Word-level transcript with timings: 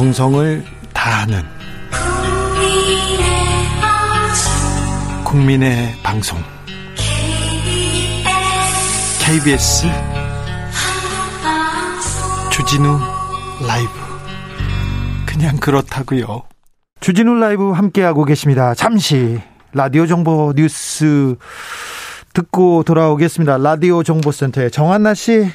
정성을 0.00 0.64
다하는 0.94 1.42
국민의 5.26 5.94
방송 6.02 6.38
KBS 9.22 9.88
주진우 12.50 12.98
라이브 13.68 13.90
그냥 15.26 15.58
그렇다고요. 15.58 16.44
주진우 17.00 17.34
라이브 17.34 17.70
함께하고 17.72 18.24
계십니다. 18.24 18.72
잠시 18.72 19.38
라디오 19.74 20.06
정보 20.06 20.54
뉴스 20.56 21.36
듣고 22.32 22.84
돌아오겠습니다. 22.84 23.58
라디오 23.58 24.02
정보센터의 24.02 24.70
정한나 24.70 25.12
씨. 25.12 25.50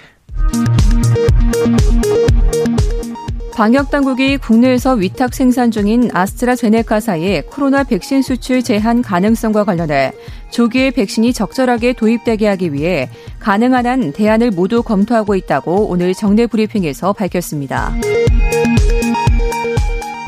방역 3.55 3.89
당국이 3.89 4.37
국내에서 4.37 4.95
위탁 4.95 5.33
생산 5.33 5.71
중인 5.71 6.09
아스트라제네카사의 6.13 7.43
코로나 7.43 7.85
백신 7.85 8.21
수출 8.21 8.61
제한 8.61 9.01
가능성과 9.01 9.63
관련해 9.63 10.11
조기에 10.51 10.91
백신이 10.91 11.31
적절하게 11.31 11.93
도입되게 11.93 12.47
하기 12.47 12.73
위해 12.73 13.09
가능한 13.39 13.85
한 13.85 14.11
대안을 14.11 14.51
모두 14.51 14.83
검토하고 14.83 15.35
있다고 15.35 15.87
오늘 15.87 16.13
정례 16.13 16.47
브리핑에서 16.47 17.13
밝혔습니다. 17.13 17.95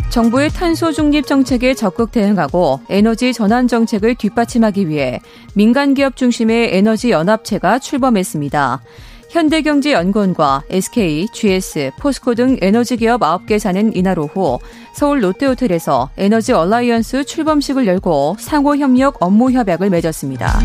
정부의 0.09 0.50
탄소 0.50 0.94
중립 0.94 1.28
정책에 1.28 1.73
적극 1.73 2.14
대응하고 2.14 2.80
에너지 2.88 3.34
전환 3.34 3.67
정책을 3.67 4.16
뒷받침하기 4.16 4.88
위해 4.88 5.20
민간 5.53 5.94
기업 5.94 6.16
중심의 6.16 6.78
에너지 6.78 7.12
연합체가 7.12 7.80
출범했습니다. 7.80 8.81
현대경제연구원과 9.30 10.63
SK, 10.70 11.27
GS, 11.31 11.91
포스코 11.99 12.36
등 12.36 12.58
에너지 12.61 12.97
기업 12.97 13.22
9개 13.22 13.59
사는 13.59 13.95
이날 13.95 14.20
오후 14.20 14.59
서울 14.94 15.23
롯데호텔에서 15.23 16.09
에너지 16.17 16.53
얼라이언스 16.53 17.25
출범식을 17.25 17.88
열고 17.88 18.38
상호 18.39 18.75
협력 18.75 19.17
업무 19.22 19.52
협약을 19.52 19.89
맺었습니다. 19.89 20.59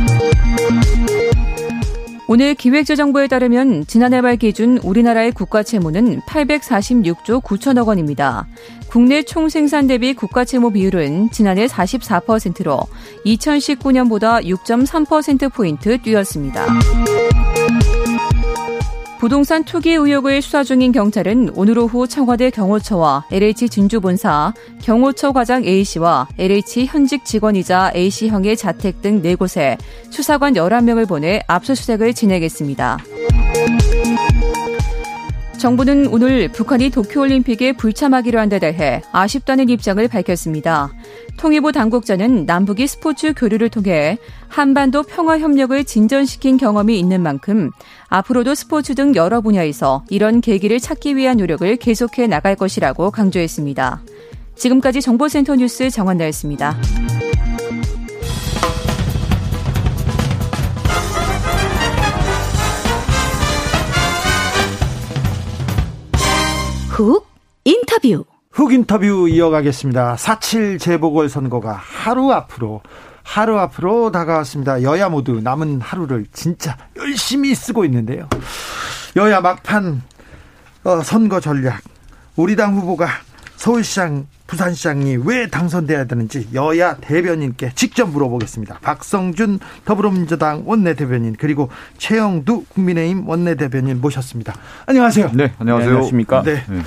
오늘 2.29 2.55
기획재정부에 2.55 3.27
따르면 3.27 3.87
지난해 3.87 4.23
말 4.23 4.37
기준 4.37 4.79
우리나라의 4.79 5.33
국가 5.33 5.63
채무는 5.63 6.21
846조 6.21 7.43
9천억 7.43 7.89
원입니다. 7.89 8.47
국내 8.89 9.23
총생산 9.23 9.87
대비 9.87 10.15
국가 10.15 10.45
채무 10.45 10.73
비율은 10.73 11.31
지난해 11.31 11.67
44%로 11.67 12.81
2019년보다 13.27 14.43
6.3%포인트 14.45 16.01
뛰었습니다. 16.01 16.67
부동산 19.23 19.63
투기 19.63 19.93
의혹을 19.93 20.43
수사 20.43 20.65
중인 20.65 20.91
경찰은 20.91 21.53
오늘 21.55 21.79
오후 21.79 22.09
청와대 22.09 22.51
경호처와 22.51 23.27
LH 23.31 23.69
진주본사, 23.69 24.53
경호처 24.83 25.31
과장 25.31 25.65
A씨와 25.65 26.27
LH 26.39 26.87
현직 26.87 27.25
직원이자 27.25 27.93
A씨형의 27.95 28.57
자택 28.57 29.01
등 29.01 29.23
4곳에 29.23 29.79
수사관 30.11 30.55
11명을 30.55 31.07
보내 31.07 31.41
압수수색을 31.47 32.15
진행했습니다. 32.15 32.99
정부는 35.63 36.09
오늘 36.09 36.49
북한이 36.49 36.91
도쿄올림픽에 36.91 37.75
불참하기로 37.75 38.41
한 38.41 38.49
데 38.49 38.59
대해 38.59 39.01
아쉽다는 39.13 39.69
입장을 39.69 40.09
밝혔습니다. 40.09 40.91
통일부 41.37 41.71
당국자는 41.71 42.47
남북이 42.47 42.89
스포츠 42.89 43.33
교류를 43.33 43.69
통해 43.69 44.19
한반도 44.49 45.05
평화 45.05 45.39
협력을 45.39 45.85
진전시킨 45.85 46.57
경험이 46.57 46.99
있는 46.99 47.23
만큼 47.23 47.71
앞으로도 48.13 48.55
스포츠 48.55 48.95
등 48.95 49.15
여러 49.15 49.41
분야에서 49.41 50.05
이런 50.11 50.43
계기를 50.43 50.81
찾기 50.81 51.17
위한 51.17 51.39
노력을 51.39 51.77
계속해 51.77 52.27
나갈 52.27 52.57
것이라고 52.57 53.11
강조했습니다. 53.11 54.03
지금까지 54.55 55.01
정보센터 55.01 55.57
뉴스 55.57 55.89
정한나였습니다. 55.89 56.77
훅 66.91 67.27
인터뷰 67.65 68.25
훅 68.51 68.75
인터뷰 68.75 69.27
이어가겠습니다. 69.27 70.17
4.7 70.17 70.79
재보궐선거가 70.79 71.73
하루 71.73 72.31
앞으로 72.31 72.83
하루 73.23 73.59
앞으로 73.59 74.11
다가왔습니다. 74.13 74.83
여야 74.83 75.09
모두 75.09 75.41
남은 75.41 75.81
하루를 75.81 76.27
진짜 76.33 76.77
열심히 76.97 77.55
쓰고 77.55 77.85
있는데요. 77.85 78.29
여야 79.17 79.41
막판 79.41 80.03
어, 80.85 81.03
선거 81.03 81.41
전략 81.41 81.83
우리 82.37 82.57
당 82.57 82.75
후보가 82.77 83.09
서울시장 83.57 84.27
부산시장이 84.49 85.19
왜 85.25 85.47
당선돼야 85.49 86.05
되는지 86.05 86.49
여야 86.53 86.97
대변인께 86.97 87.73
직접 87.75 88.11
물어보겠습니다. 88.11 88.81
박성준 88.83 89.61
더불어민주당 89.85 90.65
원내대변인 90.67 91.37
그리고 91.39 91.71
최영두 91.97 92.65
국민의힘 92.69 93.27
원내대변인 93.29 94.01
모셨습니다. 94.01 94.55
안녕하세요. 94.87 95.31
네, 95.33 95.53
안녕하세요. 95.59 95.89
네, 95.89 95.95
안녕하십니까? 95.95 96.43
네. 96.43 96.65
네. 96.69 96.83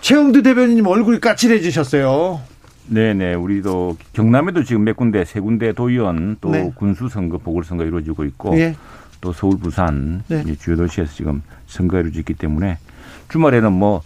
최영두 0.00 0.42
대변인님 0.42 0.86
얼굴 0.86 1.20
까칠해지셨어요. 1.20 2.40
네네. 2.88 3.34
우리도 3.34 3.96
경남에도 4.12 4.62
지금 4.62 4.84
몇 4.84 4.96
군데, 4.96 5.24
세 5.24 5.40
군데 5.40 5.72
도의원 5.72 6.36
또 6.40 6.50
네. 6.50 6.70
군수 6.74 7.08
선거, 7.08 7.38
보궐선거 7.38 7.84
이루어지고 7.84 8.24
있고 8.24 8.56
예. 8.58 8.76
또 9.20 9.32
서울, 9.32 9.58
부산 9.58 10.22
네. 10.28 10.44
주요 10.56 10.76
도시에서 10.76 11.12
지금 11.12 11.42
선거가 11.66 12.00
이루어지기 12.00 12.34
때문에 12.34 12.78
주말에는 13.28 13.72
뭐 13.72 14.02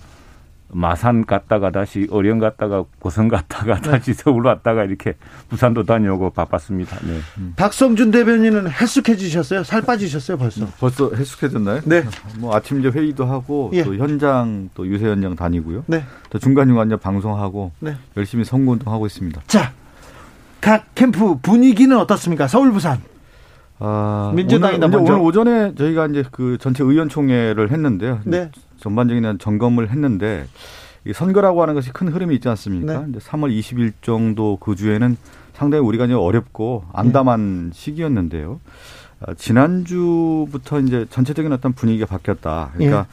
마산 0.73 1.27
갔다가 1.27 1.71
다시 1.71 2.07
어령 2.11 2.39
갔다가 2.39 2.85
고성 2.99 3.29
갔다가 3.29 3.81
네. 3.81 3.91
다시 3.91 4.15
서울 4.15 4.47
왔다가 4.47 4.85
이렇게 4.85 5.15
부산도 5.49 5.85
다녀오고 5.85 6.31
바빴습니다. 6.31 6.99
네. 7.07 7.19
음. 7.39 7.55
박성준 7.57 8.11
대변인은 8.11 8.71
헬쑥해지셨어요? 8.71 9.65
살 9.65 9.83
빠지셨어요 9.83 10.39
벌써? 10.39 10.67
벌써 10.79 11.11
헬쑥해졌나요? 11.15 11.81
네. 11.85 12.05
뭐 12.39 12.55
아침 12.55 12.81
이제 12.81 12.89
회의도 12.89 13.25
하고 13.25 13.71
예. 13.73 13.83
또 13.83 13.97
현장 13.97 14.71
또 14.75 14.87
유세 14.87 15.07
현장 15.07 15.35
다니고요. 15.35 15.85
네. 15.87 16.05
또 16.31 16.39
중간 16.39 16.69
중간 16.69 16.97
방송하고 16.99 17.73
네. 17.81 17.97
열심히 18.17 18.45
선거운동 18.45 18.93
하고 18.93 19.07
있습니다. 19.07 19.43
자, 19.47 19.73
각 20.61 20.95
캠프 20.95 21.37
분위기는 21.41 21.97
어떻습니까? 21.97 22.47
서울 22.47 22.73
부산. 22.73 23.01
아, 23.79 24.31
민주당이나 24.35 24.87
오늘, 24.87 24.99
오늘 24.99 25.13
오전에 25.15 25.75
저희가 25.75 26.07
이제 26.09 26.23
그 26.31 26.59
전체 26.61 26.85
의원총회를 26.85 27.71
했는데요. 27.71 28.21
네. 28.25 28.51
전반적인 28.81 29.39
점검을 29.39 29.91
했는데 29.91 30.47
이 31.07 31.13
선거라고 31.13 31.63
하는 31.63 31.75
것이 31.75 31.93
큰 31.93 32.09
흐름이 32.09 32.35
있지 32.37 32.49
않습니까? 32.49 33.01
네. 33.01 33.07
이제 33.11 33.19
3월 33.21 33.57
20일 33.59 33.93
정도 34.03 34.59
그 34.61 34.77
주에는 34.77 35.17
상당히 35.55 35.85
우리가 35.85 36.07
이제 36.07 36.15
어렵고 36.15 36.85
암담한 36.93 37.71
네. 37.71 37.71
시기였는데요. 37.73 38.61
어, 39.21 39.35
지난주부터 39.35 40.81
이제 40.81 41.07
전체적인 41.11 41.53
어떤 41.53 41.73
분위기가 41.73 42.07
바뀌었다. 42.07 42.71
그러니까 42.75 43.07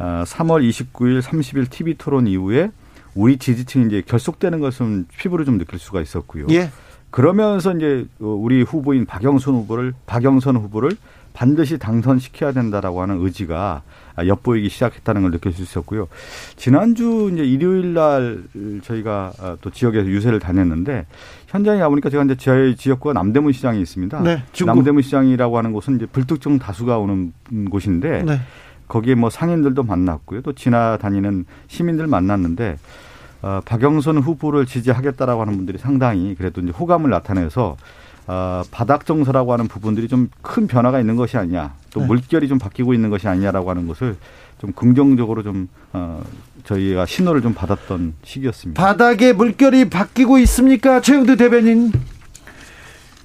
예. 0.00 0.04
어, 0.04 0.24
3월 0.26 0.68
29일, 0.68 1.22
30일 1.22 1.70
TV 1.70 1.94
토론 1.94 2.26
이후에 2.26 2.70
우리 3.14 3.36
지지층이 3.36 3.86
이제 3.86 4.02
결속되는 4.04 4.58
것은 4.60 5.06
피부로 5.16 5.44
좀 5.44 5.58
느낄 5.58 5.78
수가 5.78 6.00
있었고요. 6.00 6.46
예. 6.50 6.70
그러면서 7.10 7.72
이제 7.72 8.06
어, 8.20 8.26
우리 8.26 8.62
후보인 8.62 9.06
박영선 9.06 9.54
후보를 9.54 9.94
박영선 10.06 10.56
후보를 10.56 10.92
반드시 11.32 11.78
당선시켜야 11.78 12.52
된다라고 12.52 13.02
하는 13.02 13.20
의지가 13.20 13.82
엿보이기 14.18 14.68
시작했다는 14.68 15.22
걸 15.22 15.30
느낄 15.30 15.52
수 15.52 15.62
있었고요. 15.62 16.08
지난주 16.56 17.30
이제 17.32 17.44
일요일 17.44 17.94
날 17.94 18.44
저희가 18.82 19.32
어, 19.40 19.56
또 19.60 19.70
지역에서 19.70 20.06
유세를 20.06 20.38
다녔는데 20.38 21.06
현장에 21.48 21.80
가보니까 21.80 22.10
제가 22.10 22.24
이제 22.24 22.36
저희 22.36 22.76
지역구가 22.76 23.12
남대문 23.12 23.52
시장이 23.52 23.80
있습니다. 23.80 24.20
네, 24.22 24.42
남대문 24.64 25.02
시장이라고 25.02 25.58
하는 25.58 25.72
곳은 25.72 25.96
이제 25.96 26.06
불특정 26.06 26.58
다수가 26.58 26.98
오는 26.98 27.32
곳인데 27.70 28.22
네. 28.22 28.40
거기에 28.88 29.14
뭐 29.14 29.30
상인들도 29.30 29.82
만났고요. 29.82 30.42
또 30.42 30.52
지나다니는 30.52 31.46
시민들 31.68 32.06
만났는데 32.06 32.76
어, 33.42 33.60
박영선 33.64 34.18
후보를 34.18 34.64
지지하겠다라고 34.64 35.42
하는 35.42 35.56
분들이 35.56 35.78
상당히 35.78 36.34
그래도 36.34 36.60
이제 36.60 36.70
호감을 36.70 37.10
나타내서 37.10 37.76
어, 38.26 38.62
바닥 38.70 39.04
정서라고 39.06 39.52
하는 39.52 39.68
부분들이 39.68 40.08
좀 40.08 40.28
큰 40.42 40.66
변화가 40.66 41.00
있는 41.00 41.16
것이 41.16 41.36
아니냐, 41.36 41.74
또 41.90 42.00
네. 42.00 42.06
물결이 42.06 42.48
좀 42.48 42.58
바뀌고 42.58 42.94
있는 42.94 43.10
것이 43.10 43.28
아니냐라고 43.28 43.70
하는 43.70 43.86
것을 43.86 44.16
좀 44.58 44.72
긍정적으로 44.72 45.42
좀 45.42 45.68
어, 45.92 46.22
저희가 46.64 47.06
신호를 47.06 47.42
좀 47.42 47.54
받았던 47.54 48.14
시기였습니다. 48.22 48.82
바닥에 48.82 49.32
물결이 49.32 49.90
바뀌고 49.90 50.38
있습니까, 50.38 51.00
최영두 51.00 51.36
대변인? 51.36 51.92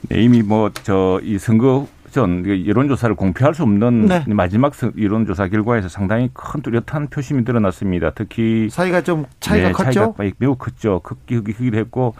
네, 0.10 0.22
이미 0.24 0.42
뭐 0.42 0.70
저 0.84 1.20
이 1.24 1.38
선거 1.38 1.88
전 2.12 2.44
여론조사를 2.66 3.16
공표할 3.16 3.54
수 3.54 3.62
없는 3.64 4.06
네. 4.08 4.24
마지막 4.28 4.74
여론조사 5.00 5.48
결과에서 5.50 5.88
상당히 5.90 6.30
큰 6.34 6.62
뚜렷한 6.62 7.08
표심이 7.10 7.46
드러났습니다. 7.46 8.12
특히 8.16 8.68
사이가 8.72 9.02
좀 9.04 9.26
차이가 9.40 9.68
네, 9.68 9.72
컸죠. 9.74 10.16
차이가 10.18 10.36
매우 10.40 10.56
컸죠. 10.56 11.02
크기 11.04 11.40
크기도 11.42 11.78
했고 11.78 12.16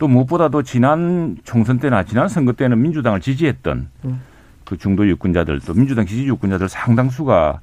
또 0.00 0.08
무엇보다도 0.08 0.62
지난 0.62 1.36
총선 1.44 1.78
때나 1.78 2.04
지난 2.04 2.26
선거 2.26 2.52
때는 2.52 2.80
민주당을 2.80 3.20
지지했던 3.20 3.88
음. 4.06 4.20
그 4.64 4.78
중도 4.78 5.06
유권자들 5.06 5.60
또 5.60 5.74
민주당 5.74 6.06
지지 6.06 6.26
유권자들 6.26 6.70
상당수가 6.70 7.60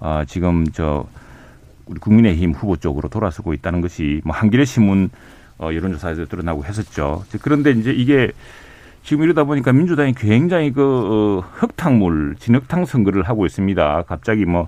아 0.00 0.24
지금 0.26 0.66
저 0.72 1.06
우리 1.86 2.00
국민의힘 2.00 2.52
후보 2.52 2.76
쪽으로 2.76 3.08
돌아서고 3.08 3.54
있다는 3.54 3.80
것이 3.80 4.20
뭐 4.24 4.34
한겨레 4.34 4.64
신문 4.64 5.10
어, 5.58 5.70
여론조사에서 5.72 6.26
드러나고 6.26 6.64
했었죠. 6.64 7.24
그런데 7.42 7.70
이제 7.70 7.92
이게 7.92 8.32
지금 9.04 9.22
이러다 9.22 9.44
보니까 9.44 9.72
민주당이 9.72 10.14
굉장히 10.14 10.72
그 10.72 10.82
어, 10.82 11.48
흙탕물 11.52 12.36
진흙탕 12.40 12.86
선거를 12.86 13.22
하고 13.22 13.46
있습니다. 13.46 14.02
갑자기 14.08 14.44
뭐 14.44 14.66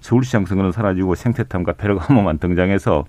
서울시장 0.00 0.44
선거는 0.44 0.72
사라지고 0.72 1.14
생태탐과 1.14 1.72
페르가모만 1.72 2.36
등장해서 2.36 3.06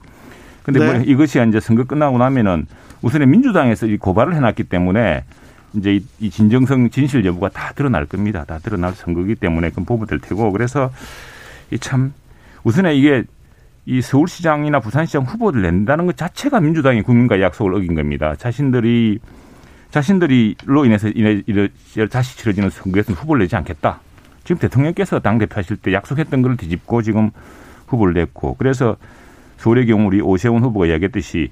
근데 0.63 0.80
뭐 0.80 0.88
네. 0.88 1.00
뭐 1.00 1.03
이것이 1.06 1.44
이제 1.50 1.59
선거 1.59 1.83
끝나고 1.83 2.18
나면은 2.18 2.65
우선에 3.01 3.25
민주당에서 3.25 3.88
이 3.88 3.98
고발을 3.98 4.36
해놨기 4.36 4.65
때문에 4.65 5.24
이제 5.74 6.01
이 6.19 6.30
진정성 6.30 6.89
진실 6.89 7.25
여부가 7.25 7.50
다 7.50 7.71
드러날 7.74 8.06
겁니다. 8.06 8.44
다 8.45 8.59
드러날 8.59 8.94
선거기 8.94 9.36
때문에 9.36 9.69
그건 9.69 9.86
보면 9.86 10.07
될 10.07 10.19
테고 10.19 10.51
그래서 10.51 10.92
이 11.71 11.77
참 11.77 12.13
우선에 12.63 12.95
이게 12.95 13.24
이 13.86 14.01
서울시장이나 14.01 14.80
부산시장 14.80 15.24
후보를 15.24 15.63
낸다는 15.63 16.06
것 16.06 16.15
자체가 16.15 16.59
민주당이 16.59 17.01
국민과 17.01 17.42
약속을 17.42 17.74
어긴 17.74 17.95
겁니다. 17.95 18.36
자신들이 18.36 19.19
자신들이로 19.89 20.86
인해서 20.86 21.07
이래 21.09 21.69
다시 22.09 22.38
치러지는 22.38 22.69
선거에서는 22.69 23.18
후보를 23.18 23.44
내지 23.44 23.56
않겠다. 23.56 24.00
지금 24.44 24.59
대통령께서 24.59 25.19
당 25.19 25.38
대표 25.38 25.57
하실 25.57 25.77
때 25.77 25.92
약속했던 25.94 26.42
걸 26.42 26.57
뒤집고 26.57 27.01
지금 27.01 27.31
후보를 27.88 28.13
냈고 28.13 28.56
그래서 28.56 28.95
서울의 29.57 29.88
경우 29.88 30.07
우리 30.07 30.21
오세훈 30.21 30.63
후보가 30.63 30.86
이야기했듯이 30.86 31.50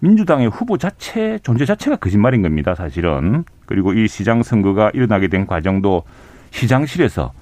민주당의 0.00 0.48
후보 0.48 0.78
자체 0.78 1.38
존재 1.42 1.64
자체가 1.64 1.96
거짓말인 1.96 2.42
겁니다. 2.42 2.74
사실은 2.74 3.44
그리고 3.66 3.92
이 3.92 4.06
시장 4.08 4.42
선거가 4.42 4.90
일어나게 4.94 5.28
된 5.28 5.46
과정도 5.46 6.04
시장실에서 6.50 7.32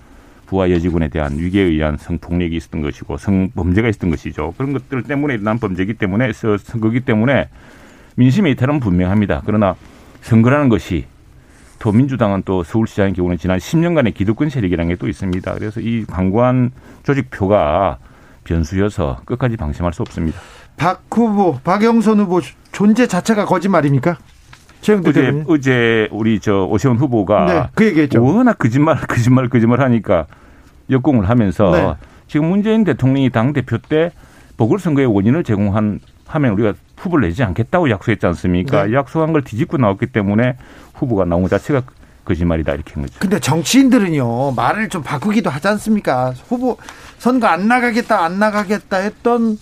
부하 0.47 0.71
여직원에 0.71 1.09
대한 1.09 1.37
위계에 1.39 1.65
의한 1.65 1.97
성폭력이 1.97 2.57
있었던 2.57 2.81
것이고 2.81 3.17
성범죄가 3.17 3.89
있었던 3.89 4.11
것이죠. 4.11 4.55
그런 4.57 4.73
것들 4.73 5.03
때문에 5.03 5.35
일어난 5.35 5.59
범죄이기 5.59 5.95
때문에 5.95 6.33
선거기 6.33 7.01
때문에 7.01 7.49
민심의 8.15 8.53
이탈은 8.53 8.81
분명합니다. 8.81 9.43
그러나 9.45 9.75
선거라는 10.23 10.69
것이 10.69 11.07
또 11.79 11.93
민주당은 11.93 12.43
또 12.45 12.63
서울시장의 12.63 13.13
경우는 13.13 13.37
지난 13.39 13.59
10년간의 13.59 14.15
기득권 14.15 14.49
세력이라는 14.49 14.89
게 14.89 14.97
또 14.97 15.09
있습니다. 15.09 15.55
그래서 15.55 15.81
이 15.81 16.05
광고한 16.07 16.71
조직표가 17.03 17.99
변수여서 18.45 19.21
끝까지 19.27 19.57
방심할 19.57 19.93
수 19.93 20.03
없습니다. 20.03 20.39
박 20.77 21.03
후보, 21.11 21.59
박영선 21.65 22.21
후보 22.21 22.41
존재 22.73 23.07
자체가 23.07 23.45
거짓말입니까? 23.47 24.19
어제, 25.09 25.45
어제 25.49 26.09
우리 26.13 26.39
저 26.39 26.65
오세훈 26.65 26.97
후보가 26.97 27.45
네, 27.47 27.69
그 27.75 27.87
얘기했죠. 27.87 28.23
워낙 28.23 28.59
거짓말, 28.59 28.97
거짓말, 29.01 29.49
거짓말 29.49 29.81
하니까 29.81 30.27
역공을 30.91 31.29
하면서 31.29 31.71
네. 31.71 31.95
지금 32.29 32.47
문재인 32.51 32.85
대통령이 32.85 33.31
당 33.31 33.53
대표 33.53 33.79
때 33.79 34.13
보궐선거의 34.57 35.07
원인을 35.07 35.45
제공한 35.45 36.01
하면 36.27 36.53
우리가 36.53 36.75
후보를 36.97 37.29
내지 37.29 37.43
않겠다고 37.43 37.91
약속했지 37.91 38.27
않습니까? 38.27 38.87
네. 38.87 38.95
약속한 38.95 39.33
걸 39.33 39.43
뒤집고 39.43 39.79
나왔기 39.79 40.07
때문에 40.07 40.57
후보가 40.95 41.25
나온 41.25 41.43
것 41.43 41.49
자체가 41.49 41.83
거짓말이다 42.25 42.75
이렇게 42.75 42.95
한 42.95 43.03
거죠. 43.03 43.19
근데 43.19 43.39
정치인들은요 43.41 44.53
말을 44.53 44.89
좀 44.89 45.03
바꾸기도 45.03 45.51
하지 45.51 45.69
않습니까? 45.69 46.33
후보 46.49 46.77
선거 47.19 47.47
안 47.47 47.69
나가겠다 47.69 48.25
안 48.25 48.39
나가겠다 48.39 48.99
했던 48.99 49.59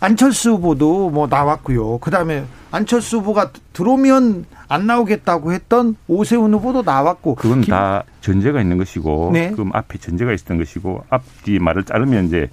안철수 0.00 0.52
후보도 0.52 1.10
뭐 1.10 1.26
나왔고요. 1.26 1.98
그다음에 1.98 2.44
안철수 2.70 3.18
후보가 3.18 3.50
들어오면 3.72 4.46
안 4.68 4.86
나오겠다고 4.86 5.52
했던 5.52 5.96
오세훈 6.08 6.54
후보도 6.54 6.82
나왔고 6.82 7.34
그건 7.34 7.60
김... 7.60 7.72
다 7.72 8.04
전제가 8.20 8.60
있는 8.60 8.78
것이고 8.78 9.30
네. 9.32 9.50
그 9.50 9.68
앞에 9.72 9.98
전제가 9.98 10.32
있었던 10.32 10.58
것이고 10.58 11.04
앞뒤 11.10 11.58
말을 11.58 11.84
자르면 11.84 12.26
이제 12.26 12.48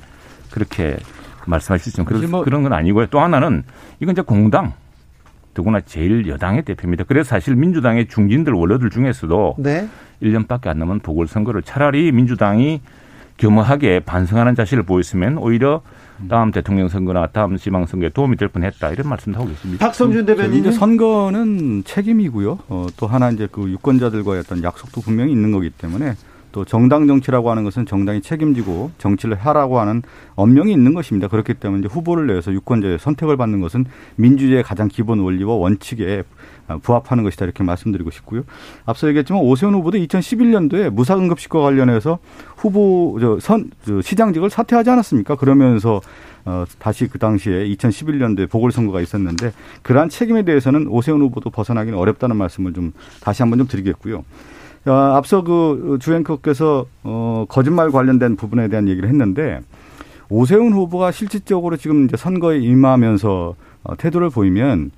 그렇게 0.51 0.97
말씀하실 1.45 1.83
수 1.83 1.89
있지만 1.89 2.05
그런, 2.05 2.29
뭐... 2.29 2.43
그런 2.43 2.63
건 2.63 2.73
아니고요. 2.73 3.07
또 3.07 3.19
하나는 3.19 3.63
이건 3.99 4.13
이제 4.13 4.21
공당 4.21 4.73
더구나 5.53 5.79
제일 5.81 6.27
여당의 6.27 6.63
대표입니다. 6.63 7.05
그래서 7.05 7.29
사실 7.29 7.55
민주당의 7.55 8.07
중진들 8.07 8.53
원로들 8.53 8.89
중에서도 8.89 9.55
네. 9.59 9.87
1년밖에 10.21 10.67
안 10.67 10.79
남은 10.79 10.99
보궐선거를 10.99 11.63
차라리 11.63 12.11
민주당이 12.11 12.81
겸허하게 13.37 14.01
반성하는 14.01 14.55
자세를 14.55 14.83
보였으면 14.83 15.37
오히려 15.37 15.81
다음 16.29 16.51
대통령 16.51 16.87
선거나 16.87 17.27
다음 17.27 17.57
지방선거에 17.57 18.09
도움이 18.09 18.37
될 18.37 18.47
뻔했다 18.47 18.91
이런 18.91 19.07
말씀도 19.07 19.39
하고 19.39 19.49
계십니다. 19.49 19.85
박성준 19.85 20.25
대변인 20.25 20.59
이제 20.59 20.71
선거는 20.71 21.83
책임이고요. 21.83 22.59
어, 22.69 22.87
또 22.97 23.07
하나 23.07 23.29
이제 23.29 23.47
그 23.51 23.69
유권자들과의 23.69 24.39
어떤 24.39 24.63
약속도 24.63 25.01
분명히 25.01 25.31
있는 25.31 25.51
거기 25.51 25.69
때문에 25.69 26.15
또 26.57 26.65
정당 26.65 27.05
정치라고 27.05 27.51
하는 27.51 27.63
것은 27.65 27.85
정당이 27.85 28.21
책임지고 28.21 28.89
정치를 28.97 29.35
하라고 29.35 29.79
하는 29.79 30.01
엄명이 30.33 30.71
있는 30.71 30.95
것입니다. 30.95 31.27
그렇기 31.27 31.53
때문에 31.53 31.81
이제 31.81 31.87
후보를 31.87 32.25
내서 32.25 32.51
유권자의 32.51 32.97
선택을 32.97 33.37
받는 33.37 33.61
것은 33.61 33.85
민주주의의 34.15 34.63
가장 34.63 34.87
기본 34.87 35.19
원리와 35.19 35.53
원칙에 35.53 36.23
부합하는 36.81 37.23
것이다 37.23 37.45
이렇게 37.45 37.63
말씀드리고 37.63 38.09
싶고요. 38.09 38.41
앞서 38.87 39.07
얘기했지만 39.07 39.43
오세훈 39.43 39.75
후보도 39.75 39.99
2011년도에 39.99 40.89
무사응급식과 40.89 41.61
관련해서 41.61 42.17
후보 42.55 43.19
저선 43.21 43.69
시장직을 44.01 44.49
사퇴하지 44.49 44.89
않았습니까? 44.89 45.35
그러면서 45.35 46.01
어, 46.45 46.65
다시 46.79 47.05
그 47.05 47.19
당시에 47.19 47.67
2011년도에 47.67 48.49
보궐선거가 48.49 49.01
있었는데 49.01 49.51
그러한 49.83 50.09
책임에 50.09 50.41
대해서는 50.41 50.87
오세훈 50.87 51.21
후보도 51.21 51.51
벗어나기는 51.51 51.95
어렵다는 51.99 52.35
말씀을 52.35 52.73
좀 52.73 52.93
다시 53.21 53.43
한번 53.43 53.59
좀 53.59 53.67
드리겠고요. 53.67 54.23
어, 54.87 55.15
앞서 55.15 55.43
그 55.43 55.97
주앵커께서 55.99 56.85
어, 57.03 57.45
거짓말 57.49 57.91
관련된 57.91 58.35
부분에 58.35 58.67
대한 58.69 58.87
얘기를 58.87 59.09
했는데 59.09 59.61
오세훈 60.29 60.73
후보가 60.73 61.11
실질적으로 61.11 61.77
지금 61.77 62.05
이제 62.05 62.17
선거에 62.17 62.59
임하면서 62.59 63.55
어, 63.83 63.97
태도를 63.97 64.29
보이면 64.29 64.91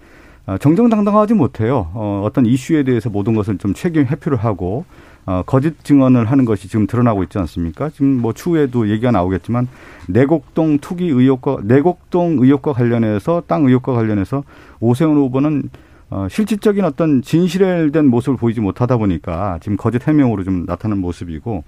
어, 0.48 0.58
정정당당하지 0.58 1.34
못해요. 1.34 1.90
어, 1.94 2.24
어떤 2.26 2.46
이슈에 2.46 2.84
대해서 2.84 3.10
모든 3.10 3.36
것을 3.36 3.58
좀 3.58 3.74
책임 3.74 4.06
회피를 4.06 4.38
하고 4.38 4.86
어, 5.26 5.44
거짓 5.46 5.84
증언을 5.84 6.26
하는 6.26 6.46
것이 6.46 6.68
지금 6.68 6.88
드러나고 6.88 7.22
있지 7.24 7.38
않습니까? 7.38 7.90
지금 7.90 8.20
뭐 8.20 8.34
추후에도 8.34 8.90
얘기가 8.90 9.12
나오겠지만 9.12 9.68
내곡동 10.08 10.80
투기 10.80 11.08
의혹과 11.08 11.60
내곡동 11.64 12.38
의혹과 12.40 12.74
관련해서 12.74 13.44
땅 13.46 13.66
의혹과 13.66 13.94
관련해서 13.94 14.44
오세훈 14.80 15.18
후보는 15.18 15.70
어, 16.12 16.28
실질적인 16.30 16.84
어떤 16.86 17.22
진실된 17.22 18.08
모습을 18.08 18.38
보이지 18.38 18.62
못하다 18.62 18.98
보니까 18.98 19.60
지금 19.62 19.78
거짓 19.78 20.08
해명으로 20.08 20.44
좀 20.44 20.66
나타나는 20.66 21.02
모습이고 21.02 21.64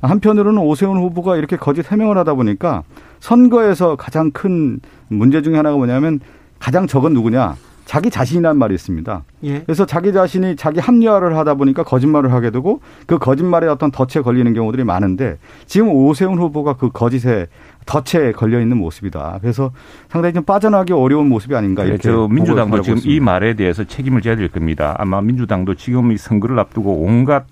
한편으로는 0.00 0.60
오세훈 0.62 0.96
후보가 0.98 1.36
이렇게 1.36 1.56
거짓 1.56 1.90
해명을 1.90 2.16
하다 2.18 2.34
보니까 2.34 2.82
선거에서 3.20 3.96
가장 3.96 4.30
큰 4.30 4.80
문제 5.08 5.42
중에 5.42 5.56
하나가 5.56 5.76
뭐냐면 5.76 6.20
가장 6.58 6.86
적은 6.86 7.12
누구냐 7.12 7.56
자기 7.92 8.08
자신이란 8.08 8.56
말이 8.56 8.74
있습니다. 8.74 9.22
예. 9.44 9.60
그래서 9.60 9.84
자기 9.84 10.14
자신이 10.14 10.56
자기 10.56 10.80
합리화를 10.80 11.36
하다 11.36 11.56
보니까 11.56 11.82
거짓말을 11.82 12.32
하게 12.32 12.48
되고 12.48 12.80
그 13.04 13.18
거짓말에 13.18 13.66
어떤 13.66 13.90
덫에 13.90 14.22
걸리는 14.22 14.54
경우들이 14.54 14.82
많은데 14.82 15.36
지금 15.66 15.90
오세훈 15.90 16.38
후보가 16.38 16.76
그 16.78 16.88
거짓에 16.90 17.48
덫에 17.84 18.32
걸려 18.32 18.62
있는 18.62 18.78
모습이다. 18.78 19.40
그래서 19.42 19.72
상당히 20.08 20.32
좀 20.32 20.42
빠져나가기 20.42 20.94
어려운 20.94 21.28
모습이 21.28 21.54
아닌가 21.54 21.84
이렇게. 21.84 21.98
저 21.98 22.28
민주당도 22.28 22.80
지금 22.80 22.96
있습니다. 22.96 23.14
이 23.14 23.20
말에 23.20 23.52
대해서 23.52 23.84
책임을 23.84 24.22
져야 24.22 24.36
될 24.36 24.48
겁니다. 24.48 24.96
아마 24.98 25.20
민주당도 25.20 25.74
지금 25.74 26.12
이 26.12 26.16
선거를 26.16 26.58
앞두고 26.60 27.02
온갖 27.02 27.44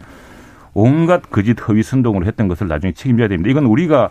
온갖 0.72 1.20
거짓 1.30 1.68
허위 1.68 1.82
선동을 1.82 2.24
했던 2.24 2.48
것을 2.48 2.66
나중에 2.66 2.92
책임져야 2.92 3.28
됩니다. 3.28 3.50
이건 3.50 3.66
우리가 3.66 4.08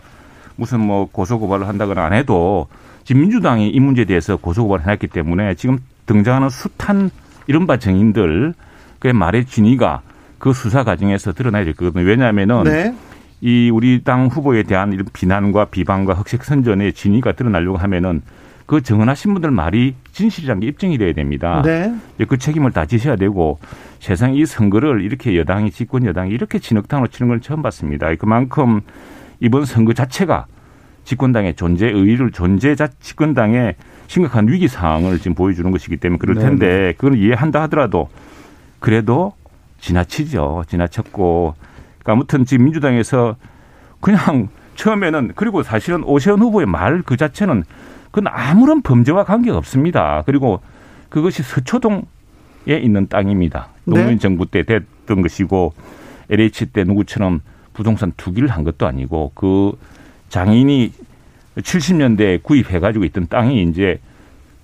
무슨 0.54 0.78
뭐 0.78 1.08
고소 1.10 1.40
고발을 1.40 1.66
한다거나 1.66 2.04
안 2.04 2.12
해도 2.12 2.68
지금 3.02 3.22
민주당이 3.22 3.68
이 3.68 3.80
문제에 3.80 4.04
대해서 4.04 4.36
고소 4.36 4.62
고발을 4.62 4.84
해놨기 4.84 5.08
때문에 5.08 5.56
지금 5.56 5.80
등장하는 6.06 6.48
숱한 6.48 7.10
이른바 7.46 7.78
정인들 7.78 8.54
그 8.98 9.08
말의 9.08 9.46
진위가 9.46 10.02
그 10.38 10.52
수사 10.52 10.84
과정에서 10.84 11.32
드러나야 11.32 11.64
될 11.64 11.74
거거든요. 11.74 12.04
왜냐하면은 12.04 12.64
네. 12.64 12.94
이 13.40 13.70
우리 13.70 14.02
당 14.04 14.26
후보에 14.26 14.62
대한 14.62 14.92
이런 14.92 15.06
비난과 15.12 15.66
비방과 15.66 16.14
흑색 16.14 16.44
선전의 16.44 16.92
진위가 16.92 17.32
드러나려고 17.32 17.76
하면은 17.78 18.22
그 18.66 18.82
정언하신 18.82 19.32
분들 19.32 19.50
말이 19.50 19.96
진실이라는 20.12 20.60
게 20.60 20.68
입증이 20.68 20.96
돼야 20.96 21.12
됩니다. 21.12 21.60
네. 21.64 21.92
그 22.28 22.38
책임을 22.38 22.70
다 22.70 22.86
지셔야 22.86 23.16
되고 23.16 23.58
세상 23.98 24.34
이 24.34 24.46
선거를 24.46 25.02
이렇게 25.02 25.36
여당이 25.36 25.72
집권 25.72 26.04
여당이 26.06 26.30
이렇게 26.30 26.58
진흙탕으로 26.58 27.08
치는 27.08 27.28
걸 27.28 27.40
처음 27.40 27.62
봤습니다. 27.62 28.14
그만큼 28.14 28.80
이번 29.40 29.64
선거 29.64 29.92
자체가 29.92 30.46
집권당의 31.04 31.54
존재 31.54 31.86
의의를 31.86 32.30
존재 32.30 32.74
자 32.74 32.88
집권당의 33.00 33.74
심각한 34.06 34.48
위기 34.48 34.68
상황을 34.68 35.18
지금 35.18 35.34
보여주는 35.34 35.70
것이기 35.70 35.96
때문에 35.96 36.18
그럴 36.18 36.36
네, 36.36 36.42
텐데 36.42 36.66
네. 36.66 36.92
그걸 36.92 37.16
이해한다 37.16 37.62
하더라도 37.62 38.08
그래도 38.78 39.32
지나치죠. 39.80 40.64
지나쳤고 40.68 41.54
그러니까 41.98 42.12
아무튼 42.12 42.44
지금 42.44 42.64
민주당에서 42.64 43.36
그냥 44.00 44.48
처음에는 44.76 45.32
그리고 45.34 45.62
사실은 45.62 46.02
오세훈 46.04 46.40
후보의 46.40 46.66
말 46.66 47.02
그 47.04 47.16
자체는 47.16 47.64
그건 48.10 48.32
아무런 48.32 48.82
범죄와 48.82 49.24
관계가 49.24 49.56
없습니다. 49.58 50.22
그리고 50.26 50.60
그것이 51.08 51.42
서초동에 51.42 52.04
있는 52.66 53.08
땅입니다. 53.08 53.68
네. 53.84 53.94
노무현 53.94 54.08
네. 54.10 54.18
정부 54.18 54.46
때 54.46 54.62
됐던 54.62 55.22
것이고 55.22 55.72
LH 56.30 56.66
때 56.66 56.84
누구처럼 56.84 57.40
부동산 57.72 58.12
투기를 58.16 58.48
한 58.48 58.64
것도 58.64 58.86
아니고 58.86 59.32
그 59.34 59.72
장인이 60.30 60.92
70년대에 61.58 62.42
구입해가지고 62.42 63.04
있던 63.04 63.26
땅이 63.28 63.62
이제 63.64 64.00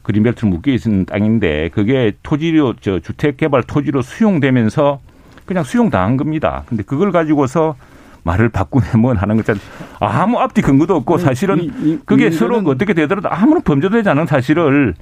그린벨트로 0.03 0.49
묶여 0.49 0.73
있는 0.73 1.05
땅인데 1.05 1.71
그게 1.71 2.13
토지로 2.23 2.75
저 2.81 3.01
주택 3.01 3.37
개발 3.37 3.65
토지로 3.65 4.03
수용되면서 4.03 5.01
그냥 5.45 5.65
수용당한 5.65 6.17
겁니다. 6.17 6.63
근데 6.67 6.83
그걸 6.83 7.13
가지고서 7.13 7.77
말을 8.23 8.49
바꾸네 8.49 8.97
뭐 8.99 9.15
하는 9.15 9.37
것은 9.37 9.55
아무 10.01 10.39
앞뒤 10.39 10.63
근거도 10.63 10.97
없고 10.97 11.19
사실은 11.19 12.01
그게 12.05 12.31
서로 12.31 12.59
어떻게 12.59 12.93
되더라도 12.95 13.29
아무런 13.31 13.63
범죄도 13.63 13.97
되지 13.97 14.09
않은 14.09 14.27
사실을 14.27 14.95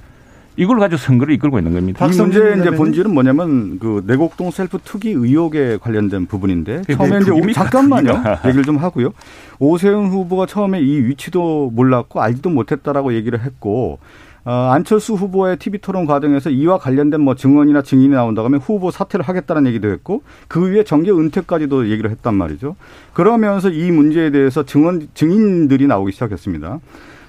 이걸 0.57 0.79
가지고 0.79 0.97
선거를 0.97 1.33
이끌고 1.35 1.59
있는 1.59 1.73
겁니다. 1.73 2.05
이 2.05 2.15
문제의 2.15 2.59
이제 2.59 2.71
본질은 2.71 3.13
뭐냐면 3.13 3.79
그 3.79 4.03
내곡동 4.05 4.51
셀프 4.51 4.77
투기 4.83 5.11
의혹에 5.11 5.77
관련된 5.77 6.25
부분인데 6.27 6.83
처음에 6.83 7.19
이제 7.19 7.31
오, 7.31 7.51
잠깐만요. 7.51 8.23
얘기를 8.47 8.63
좀 8.63 8.77
하고요. 8.77 9.11
오세훈 9.59 10.07
후보가 10.07 10.45
처음에 10.45 10.81
이 10.81 10.99
위치도 11.05 11.71
몰랐고 11.73 12.21
알지도 12.21 12.49
못했다라고 12.49 13.13
얘기를 13.13 13.41
했고 13.41 13.99
어, 14.45 14.69
안철수 14.71 15.15
후보의 15.15 15.57
TV 15.57 15.79
토론 15.79 16.05
과정에서 16.05 16.51
이와 16.51 16.77
관련된 16.77 17.19
뭐 17.19 17.33
증언이나 17.33 17.81
증인이 17.81 18.13
나온다고 18.13 18.45
하면 18.45 18.59
후보 18.59 18.91
사퇴를 18.91 19.27
하겠다는 19.27 19.65
얘기도 19.65 19.89
했고 19.89 20.21
그 20.47 20.69
위에 20.69 20.83
정계 20.83 21.11
은퇴까지도 21.11 21.89
얘기를 21.89 22.11
했단 22.11 22.35
말이죠. 22.35 22.75
그러면서 23.13 23.69
이 23.71 23.91
문제에 23.91 24.29
대해서 24.29 24.63
증언 24.63 25.07
증인들이 25.15 25.87
나오기 25.87 26.11
시작했습니다. 26.11 26.79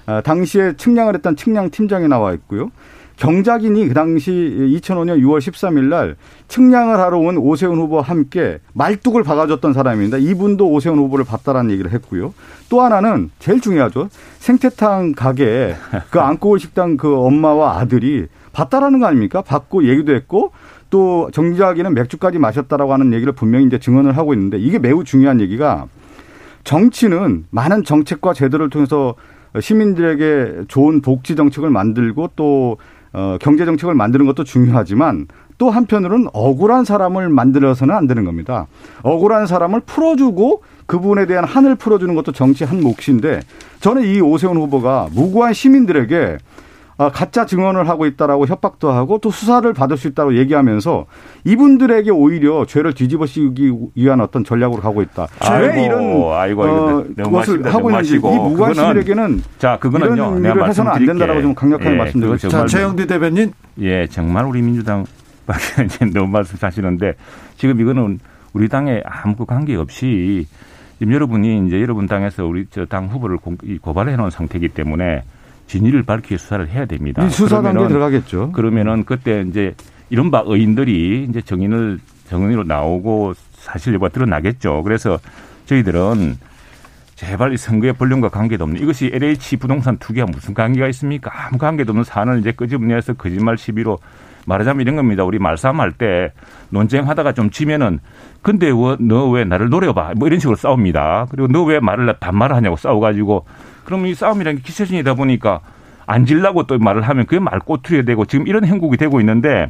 아, 0.05 0.21
당시에 0.21 0.77
측량을 0.77 1.15
했던 1.15 1.35
측량 1.35 1.71
팀장이 1.71 2.07
나와 2.07 2.33
있고요. 2.33 2.69
경작인이 3.17 3.87
그 3.87 3.93
당시 3.93 4.31
2005년 4.31 5.19
6월 5.21 5.39
13일 5.39 5.85
날 5.85 6.15
측량을 6.47 6.99
하러 6.99 7.17
온 7.17 7.37
오세훈 7.37 7.79
후보와 7.79 8.03
함께 8.03 8.59
말뚝을 8.73 9.23
박아줬던 9.23 9.73
사람입니다. 9.73 10.17
이분도 10.17 10.69
오세훈 10.71 10.99
후보를 10.99 11.25
봤다라는 11.25 11.71
얘기를 11.71 11.91
했고요. 11.91 12.33
또 12.69 12.81
하나는 12.81 13.31
제일 13.39 13.59
중요하죠. 13.59 14.09
생태탕 14.37 15.13
가게 15.13 15.75
그 16.11 16.19
안고올 16.19 16.59
식당 16.59 16.95
그 16.95 17.17
엄마와 17.17 17.79
아들이 17.79 18.27
봤다라는 18.53 18.99
거 18.99 19.07
아닙니까? 19.07 19.41
봤고 19.41 19.87
얘기도 19.87 20.13
했고 20.13 20.51
또 20.89 21.29
정작이는 21.33 21.93
맥주까지 21.95 22.37
마셨다라고 22.37 22.93
하는 22.93 23.13
얘기를 23.13 23.33
분명히 23.33 23.65
이제 23.65 23.79
증언을 23.79 24.15
하고 24.15 24.33
있는데 24.33 24.57
이게 24.57 24.79
매우 24.79 25.03
중요한 25.03 25.41
얘기가 25.41 25.87
정치는 26.63 27.45
많은 27.49 27.83
정책과 27.83 28.33
제도를 28.33 28.69
통해서 28.69 29.15
시민들에게 29.59 30.65
좋은 30.67 31.01
복지 31.01 31.35
정책을 31.35 31.69
만들고 31.69 32.31
또 32.35 32.77
어, 33.17 33.35
경제 33.41 33.65
정책을 33.65 33.95
만드는 33.95 34.27
것도 34.27 34.43
중요하지만 34.43 35.25
또 35.57 35.71
한편으로는 35.71 36.27
억울한 36.33 36.85
사람을 36.85 37.29
만들어서는 37.29 37.95
안 37.95 38.05
되는 38.05 38.25
겁니다. 38.25 38.67
억울한 39.01 39.47
사람을 39.47 39.81
풀어주고 39.87 40.61
그분에 40.85 41.25
대한 41.25 41.43
한을 41.43 41.73
풀어주는 41.77 42.13
것도 42.13 42.31
정치 42.31 42.63
한 42.63 42.79
몫인데 42.79 43.39
저는 43.79 44.03
이 44.03 44.21
오세훈 44.21 44.57
후보가 44.57 45.07
무고한 45.13 45.53
시민들에게 45.53 46.37
아, 46.37 46.66
가짜 46.97 47.45
증언을 47.45 47.87
하고 47.87 48.05
있다라고 48.07 48.47
협박도 48.47 48.91
하고 48.91 49.19
또 49.19 49.29
수사를 49.29 49.71
받을 49.73 49.97
수 49.97 50.07
있다고 50.07 50.35
얘기하면서 50.37 51.05
이분들에게 51.45 52.09
오히려 52.11 52.65
죄를 52.65 52.93
뒤집어 52.93 53.25
씌우기 53.27 53.71
위한 53.95 54.19
어떤 54.19 54.43
전략으로 54.43 54.81
가고 54.81 55.01
있다. 55.03 55.27
아이고, 55.39 55.67
왜 55.67 55.85
이런 55.85 56.33
아이고, 56.33 56.63
어, 56.63 57.03
것을 57.29 57.65
하고 57.71 57.91
있는지 57.91 58.15
이 58.15 58.19
무관 58.19 58.73
시민에게는 58.73 59.43
자 59.59 59.77
그거는요. 59.79 60.15
이런 60.15 60.39
일을 60.45 60.67
해서는 60.67 60.91
안 60.91 61.05
된다라고 61.05 61.41
좀 61.41 61.53
강력하게 61.53 61.91
예, 61.91 61.97
말씀드리고 61.97 62.37
자 62.37 62.65
최영두 62.65 63.05
대변인 63.05 63.53
예 63.79 64.07
정말 64.07 64.45
우리 64.45 64.61
민주당 64.61 65.05
밖에 65.45 65.85
너무 66.13 66.27
말씀하시는데 66.27 67.13
지금 67.57 67.79
이거는 67.79 68.19
우리 68.53 68.67
당에 68.69 69.01
아무 69.05 69.45
관계 69.45 69.75
없이 69.75 70.47
지금 70.97 71.13
여러분이 71.13 71.67
이제 71.67 71.79
여러분 71.79 72.07
당에서 72.07 72.45
우리 72.45 72.65
저 72.71 72.85
당 72.85 73.05
후보를 73.07 73.37
고 73.37 73.93
발해 73.93 74.15
놓은 74.15 74.31
상태이기 74.31 74.69
때문에 74.69 75.21
진위를 75.67 76.03
밝히 76.03 76.37
수사를 76.37 76.67
해야 76.69 76.85
됩니다. 76.85 77.27
수사 77.29 77.61
단계 77.61 77.87
들어가겠죠. 77.87 78.51
그러면은 78.53 79.03
그때 79.05 79.45
이제 79.47 79.75
이른바 80.09 80.43
의인들이 80.45 81.27
이제 81.29 81.41
정인을 81.41 81.99
정인으로 82.29 82.63
나오고 82.63 83.33
사실 83.53 83.93
여부가 83.93 84.09
드러나겠죠. 84.09 84.83
그래서 84.83 85.19
저희들은 85.65 86.37
제발 87.15 87.51
이 87.51 87.57
선거의 87.57 87.93
본령과 87.93 88.29
관계도 88.29 88.63
없는 88.63 88.81
이것이 88.81 89.09
LH 89.11 89.57
부동산 89.57 89.97
투기와 89.97 90.27
무슨 90.27 90.53
관계가 90.53 90.87
있습니까? 90.89 91.31
아무 91.33 91.57
관계도 91.57 91.91
없는 91.91 92.03
사안을 92.03 92.39
이제 92.39 92.51
끄집어내서 92.51 93.13
거짓말 93.13 93.57
시비로 93.57 93.97
말하자면 94.47 94.81
이런 94.81 94.95
겁니다. 94.95 95.23
우리 95.25 95.39
말싸움할 95.39 95.91
때 95.91 96.31
논쟁하다가 96.69 97.33
좀 97.33 97.49
지면은 97.51 97.99
근데 98.41 98.69
너 98.71 99.29
왜 99.29 99.43
나를 99.43 99.69
노려봐 99.69 100.13
뭐 100.15 100.27
이런 100.27 100.39
식으로 100.39 100.55
싸웁니다. 100.55 101.27
그리고 101.29 101.47
너 101.47 101.65
왜 101.65 101.79
말을 101.79 102.15
반말하냐고 102.19 102.77
싸워가지고 102.77 103.45
그러면 103.83 104.07
이 104.07 104.15
싸움이라는 104.15 104.57
게 104.59 104.63
기세전이다 104.63 105.15
보니까 105.15 105.59
안 106.05 106.25
질라고 106.25 106.63
또 106.63 106.79
말을 106.79 107.01
하면 107.01 107.25
그게 107.25 107.39
말꼬투리가 107.39 108.05
되고 108.05 108.23
지금 108.25 108.47
이런 108.47 108.63
행국이 108.63 108.95
되고 108.95 109.19
있는데 109.19 109.67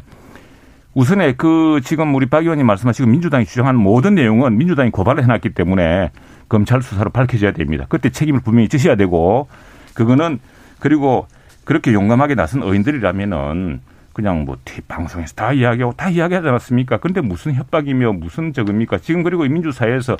우선에 0.93 1.33
그 1.33 1.81
지금 1.83 2.13
우리 2.13 2.27
박 2.27 2.43
의원님 2.43 2.65
말씀하시고 2.67 3.09
민주당이 3.09 3.45
주장하는 3.45 3.79
모든 3.79 4.13
내용은 4.15 4.57
민주당이 4.57 4.91
고발을 4.91 5.23
해놨기 5.23 5.49
때문에 5.55 6.11
검찰 6.49 6.81
수사로 6.83 7.09
밝혀져야 7.09 7.51
됩니다. 7.51 7.85
그때 7.89 8.09
책임을 8.09 8.41
분명히 8.41 8.69
지셔야 8.69 8.95
되고 8.95 9.47
그거는 9.95 10.39
그리고 10.79 11.27
그렇게 11.65 11.93
용감하게 11.93 12.35
나선 12.35 12.61
의원들이라면은 12.63 13.81
그냥 14.17 14.45
뭐 14.45 14.57
방송에서 14.87 15.35
다 15.35 15.53
이야기하고 15.53 15.93
다 15.95 16.09
이야기하지 16.09 16.47
않았습니까? 16.47 16.97
근데 16.97 17.21
무슨 17.21 17.53
협박이며 17.53 18.13
무슨 18.13 18.51
적입니까? 18.51 18.97
지금 18.97 19.21
그리고 19.21 19.43
민주사회에서 19.43 20.17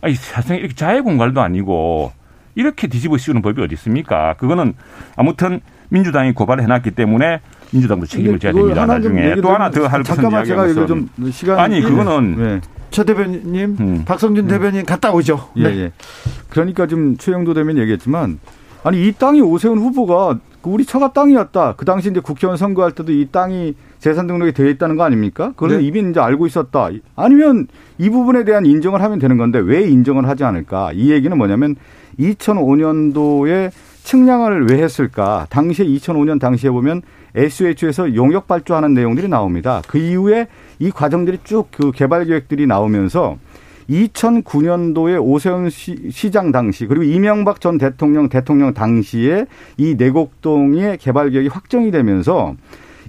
아니 0.00 0.14
사실 0.14 0.56
이렇게 0.56 0.74
자해 0.74 1.02
공갈도 1.02 1.38
아니고 1.42 2.10
이렇게 2.54 2.86
뒤집어 2.86 3.18
씌우는 3.18 3.42
법이 3.42 3.60
어디 3.60 3.74
있습니까? 3.74 4.32
그거는 4.38 4.72
아무튼 5.14 5.60
민주당이 5.90 6.32
고발을 6.32 6.64
해놨기 6.64 6.92
때문에 6.92 7.40
민주당도 7.70 8.06
책임을 8.06 8.38
져야 8.38 8.54
됩니다. 8.54 8.86
나중에 8.86 9.34
또 9.42 9.50
하나 9.50 9.70
더 9.70 9.86
할 9.86 10.02
것은 10.02 10.30
이야기하면서 10.30 10.86
좀 10.86 11.10
시간 11.30 11.58
아니 11.58 11.82
그거는 11.82 12.36
네. 12.38 12.60
최 12.90 13.04
대변인, 13.04 13.76
음. 13.78 14.04
박성준 14.06 14.46
음. 14.46 14.48
대변인 14.48 14.86
갔다 14.86 15.12
오죠. 15.12 15.50
예, 15.56 15.64
네. 15.64 15.76
예. 15.80 15.92
그러니까 16.48 16.86
지금 16.86 17.18
최영도 17.18 17.52
대변인 17.52 17.82
얘기했지만 17.82 18.38
아니 18.84 19.06
이 19.06 19.12
땅이 19.12 19.42
오세훈 19.42 19.76
후보가 19.80 20.38
우리 20.62 20.84
처가 20.84 21.12
땅이었다. 21.12 21.74
그 21.76 21.84
당시 21.84 22.10
이제 22.10 22.20
국회의원 22.20 22.56
선거할 22.56 22.92
때도 22.92 23.12
이 23.12 23.28
땅이 23.30 23.74
재산 23.98 24.26
등록이 24.26 24.52
되어 24.52 24.66
있다는 24.68 24.96
거 24.96 25.04
아닙니까? 25.04 25.52
그걸 25.56 25.78
네. 25.78 25.84
이미 25.84 26.00
이제 26.08 26.20
알고 26.20 26.46
있었다. 26.46 26.88
아니면 27.16 27.66
이 27.98 28.10
부분에 28.10 28.44
대한 28.44 28.66
인정을 28.66 29.00
하면 29.02 29.18
되는 29.18 29.36
건데 29.36 29.58
왜 29.58 29.88
인정을 29.88 30.28
하지 30.28 30.44
않을까? 30.44 30.92
이 30.92 31.10
얘기는 31.10 31.36
뭐냐면 31.36 31.76
2005년도에 32.18 33.70
측량을 34.02 34.70
왜 34.70 34.82
했을까? 34.82 35.46
당시에 35.50 35.86
2005년 35.86 36.40
당시에 36.40 36.70
보면 36.70 37.02
SH에서 37.34 38.14
용역 38.14 38.46
발주하는 38.46 38.94
내용들이 38.94 39.28
나옵니다. 39.28 39.82
그 39.86 39.98
이후에 39.98 40.48
이 40.78 40.90
과정들이 40.90 41.38
쭉 41.44 41.68
그 41.70 41.92
개발 41.92 42.24
계획들이 42.24 42.66
나오면서 42.66 43.36
2009년도에 43.88 45.22
오세훈 45.22 45.70
시, 45.70 46.30
장 46.30 46.52
당시 46.52 46.86
그리고 46.86 47.04
이명박 47.04 47.60
전 47.60 47.78
대통령 47.78 48.28
대통령 48.28 48.74
당시에 48.74 49.46
이 49.76 49.94
내곡동의 49.96 50.98
개발 50.98 51.30
계획이 51.30 51.48
확정이 51.48 51.90
되면서 51.90 52.54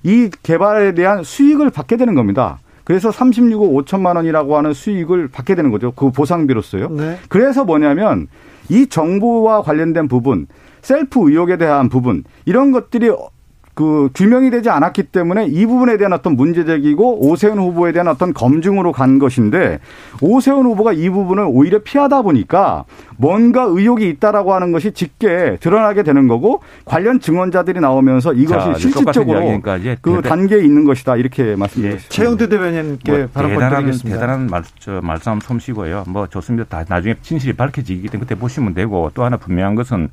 이 0.03 0.29
개발에 0.43 0.93
대한 0.93 1.23
수익을 1.23 1.69
받게 1.69 1.97
되는 1.97 2.15
겁니다. 2.15 2.59
그래서 2.85 3.09
36억 3.09 3.85
5천만 3.85 4.15
원이라고 4.15 4.57
하는 4.57 4.73
수익을 4.73 5.27
받게 5.27 5.55
되는 5.55 5.69
거죠. 5.69 5.91
그 5.91 6.11
보상비로서요. 6.11 6.89
네. 6.89 7.17
그래서 7.27 7.63
뭐냐면 7.63 8.27
이 8.69 8.87
정보와 8.87 9.61
관련된 9.61 10.07
부분, 10.07 10.47
셀프 10.81 11.29
의혹에 11.29 11.57
대한 11.57 11.89
부분 11.89 12.23
이런 12.45 12.71
것들이 12.71 13.11
그 13.73 14.09
규명이 14.13 14.49
되지 14.49 14.69
않았기 14.69 15.03
때문에 15.03 15.45
이 15.47 15.65
부분에 15.65 15.97
대한 15.97 16.11
어떤 16.11 16.35
문제 16.35 16.65
제기고 16.65 17.27
오세훈 17.29 17.59
후보에 17.59 17.91
대한 17.91 18.07
어떤 18.07 18.33
검증으로 18.33 18.91
간 18.91 19.19
것인데 19.19 19.79
오세훈 20.21 20.65
후보가 20.65 20.93
이 20.93 21.09
부분을 21.09 21.45
오히려 21.47 21.79
피하다 21.79 22.23
보니까 22.23 22.83
뭔가 23.17 23.63
의혹이 23.63 24.09
있다라고 24.09 24.53
하는 24.53 24.71
것이 24.71 24.91
짙게 24.91 25.57
드러나게 25.59 26.03
되는 26.03 26.27
거고 26.27 26.61
관련 26.85 27.19
증언자들이 27.19 27.79
나오면서 27.79 28.33
이것이 28.33 28.73
자, 28.73 28.73
실질적으로 28.73 29.61
그 30.01 30.21
단계에 30.21 30.59
있는 30.59 30.83
것이다 30.85 31.15
이렇게 31.15 31.55
말씀드렸습니다. 31.55 32.05
예, 32.05 32.09
최영대 32.09 32.49
대변인께 32.49 33.11
뭐 33.11 33.27
바로 33.33 33.49
대단한 33.49 33.91
대단한 33.91 34.47
말, 34.47 34.63
저, 34.79 34.99
말싸움 35.01 35.39
솜씨고요. 35.39 36.03
뭐 36.07 36.27
좋습니다. 36.27 36.65
다 36.67 36.85
나중에 36.87 37.15
진실이 37.21 37.53
밝혀지기 37.53 38.09
때문에 38.09 38.27
그때 38.27 38.39
보시면 38.39 38.73
되고 38.73 39.09
또 39.13 39.23
하나 39.23 39.37
분명한 39.37 39.75
것은 39.75 40.09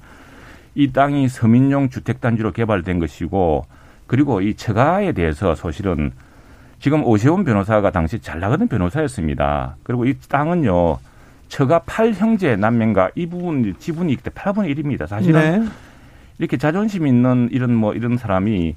이 0.77 0.93
땅이 0.93 1.29
서민용 1.29 1.89
주택단지로 1.89 2.53
개발된 2.53 2.99
것이고 2.99 3.65
그리고 4.07 4.43
이 4.43 4.55
처가에 4.55 5.13
대해서 5.13 5.55
사실은 5.55 6.13
지금 6.79 7.03
오세훈 7.03 7.45
변호사가 7.45 7.91
당시 7.91 8.21
잘 8.21 8.41
나가는 8.41 8.69
변호사였습니다. 8.69 9.77
그리고 9.83 10.05
이 10.05 10.15
땅은요, 10.29 10.99
처가 11.49 11.81
8형제 11.81 12.59
남매가 12.59 13.13
이 13.15 13.27
부분 13.27 13.75
지분이 13.79 14.13
이때 14.13 14.31
8분의 14.31 14.77
1입니다. 14.77 15.07
사실은 15.07 15.65
네. 15.65 15.69
이렇게 16.39 16.59
자존심 16.59 17.07
있는 17.07 17.49
이런 17.51 17.75
뭐 17.75 17.95
이런 17.95 18.19
사람이 18.19 18.77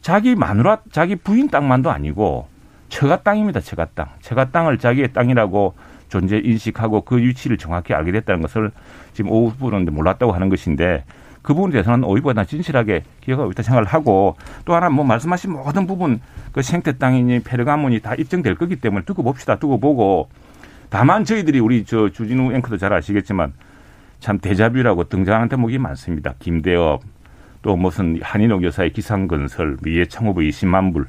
자기 0.00 0.36
마누라, 0.36 0.82
자기 0.92 1.16
부인 1.16 1.48
땅만도 1.48 1.90
아니고 1.90 2.46
처가 2.90 3.22
땅입니다. 3.22 3.58
처가 3.58 3.86
땅. 3.94 4.06
처가 4.20 4.50
땅을 4.50 4.78
자기의 4.78 5.12
땅이라고 5.12 5.74
존재 6.08 6.38
인식하고 6.38 7.00
그 7.00 7.18
위치를 7.18 7.58
정확히 7.58 7.92
알게 7.92 8.12
됐다는 8.12 8.40
것을 8.40 8.70
지금 9.14 9.32
오 9.32 9.48
후보는 9.48 9.86
몰랐다고 9.86 10.30
하는 10.30 10.48
것인데 10.48 11.02
그 11.44 11.52
부분에 11.52 11.72
대해서는 11.72 12.04
오히려 12.04 12.42
진실하게 12.42 13.04
기억하고 13.20 13.52
있다 13.52 13.62
생각을 13.62 13.84
하고 13.86 14.36
또 14.64 14.74
하나 14.74 14.88
뭐 14.88 15.04
말씀하신 15.04 15.52
모든 15.52 15.86
부분 15.86 16.20
그 16.52 16.62
생태 16.62 16.96
땅이니 16.96 17.40
페르가몬이 17.40 18.00
다 18.00 18.14
입증될 18.14 18.54
거기 18.54 18.76
때문에 18.76 19.04
두고 19.04 19.22
봅시다. 19.22 19.56
두고 19.56 19.78
보고 19.78 20.30
다만 20.88 21.24
저희들이 21.26 21.60
우리 21.60 21.84
저 21.84 22.08
주진우 22.08 22.54
앵커도 22.54 22.78
잘 22.78 22.94
아시겠지만 22.94 23.52
참 24.20 24.38
대자뷰라고 24.38 25.04
등장하는 25.04 25.50
대목이 25.50 25.76
많습니다. 25.76 26.32
김대업 26.38 27.02
또 27.60 27.76
무슨 27.76 28.18
한인옥 28.22 28.64
여사의 28.64 28.94
기상건설 28.94 29.76
미래창업의 29.82 30.48
20만 30.48 30.94
불. 30.94 31.06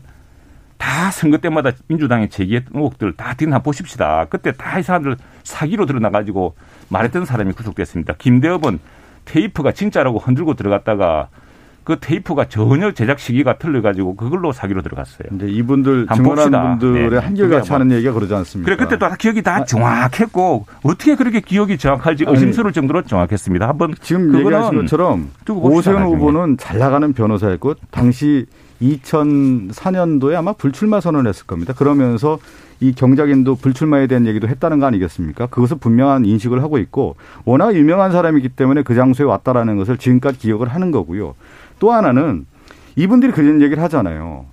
다 0.78 1.12
선거 1.12 1.38
때마다 1.38 1.72
민주당이 1.88 2.30
제기했던 2.30 2.76
의혹들 2.76 3.14
다 3.14 3.34
뒤나 3.36 3.60
보십시다. 3.60 4.26
그때 4.30 4.52
다 4.52 4.80
이 4.80 4.84
사람들 4.84 5.16
사기로 5.44 5.86
드러나가지고 5.86 6.56
말했던 6.90 7.24
사람이 7.24 7.54
구속됐습니다. 7.54 8.16
김대업은 8.18 8.80
테이프가 9.26 9.72
진짜라고 9.72 10.20
흔들고 10.20 10.54
들어갔다가 10.54 11.30
그 11.86 11.98
테이프가 12.00 12.50
전혀 12.50 12.92
제작 12.94 13.20
시기가 13.20 13.60
틀려가지고 13.60 14.16
그걸로 14.16 14.52
사기로 14.52 14.82
들어갔어요. 14.82 15.28
근데 15.30 15.48
이분들 15.52 16.08
증언한 16.16 16.80
분들의 16.80 17.10
네. 17.12 17.18
한결같이 17.18 17.72
하는 17.72 17.92
얘기가 17.92 18.12
그러지 18.12 18.34
않습니까? 18.34 18.66
그래 18.66 18.76
그때 18.76 18.98
또 18.98 19.08
기억이 19.16 19.44
다 19.44 19.58
아, 19.58 19.66
정확했고 19.66 20.66
어떻게 20.82 21.16
그렇게 21.16 21.42
기억이 21.42 21.78
정확할지 21.78 22.26
의심스러울 22.28 22.74
정도로 22.74 23.04
정확했습니다. 23.04 23.68
한번 23.68 23.94
지금 24.02 24.36
얘기하신 24.36 24.82
것처럼 24.82 25.30
오세훈 25.48 26.02
후보는 26.02 26.58
잘 26.58 26.80
나가는 26.80 27.14
변호사였고 27.14 27.76
당시 27.92 28.48
2004년도에 28.82 30.34
아마 30.34 30.54
불출마 30.54 31.02
선언을 31.02 31.30
했을 31.30 31.46
겁니다. 31.46 31.74
그러면서 31.74 32.40
이 32.80 32.94
경작인도 32.94 33.56
불출마에 33.56 34.08
대한 34.08 34.26
얘기도 34.28 34.48
했다는 34.48 34.80
거 34.80 34.86
아니겠습니까? 34.86 35.48
그것을 35.48 35.78
분명한 35.78 36.26
인식을 36.26 36.62
하고 36.62 36.78
있고 36.78 37.16
워낙 37.46 37.76
유명한 37.76 38.12
사람이기 38.12 38.50
때문에 38.50 38.84
그 38.84 38.96
장소에 38.96 39.26
왔다라는 39.26 39.78
것을 39.78 39.98
지금까지 39.98 40.40
기억을 40.40 40.68
하는 40.68 40.92
거고요. 40.92 41.36
또 41.80 41.92
하나는 41.92 42.46
이분들이 42.96 43.32
그런 43.32 43.62
얘기를 43.62 43.82
하잖아요. 43.84 44.46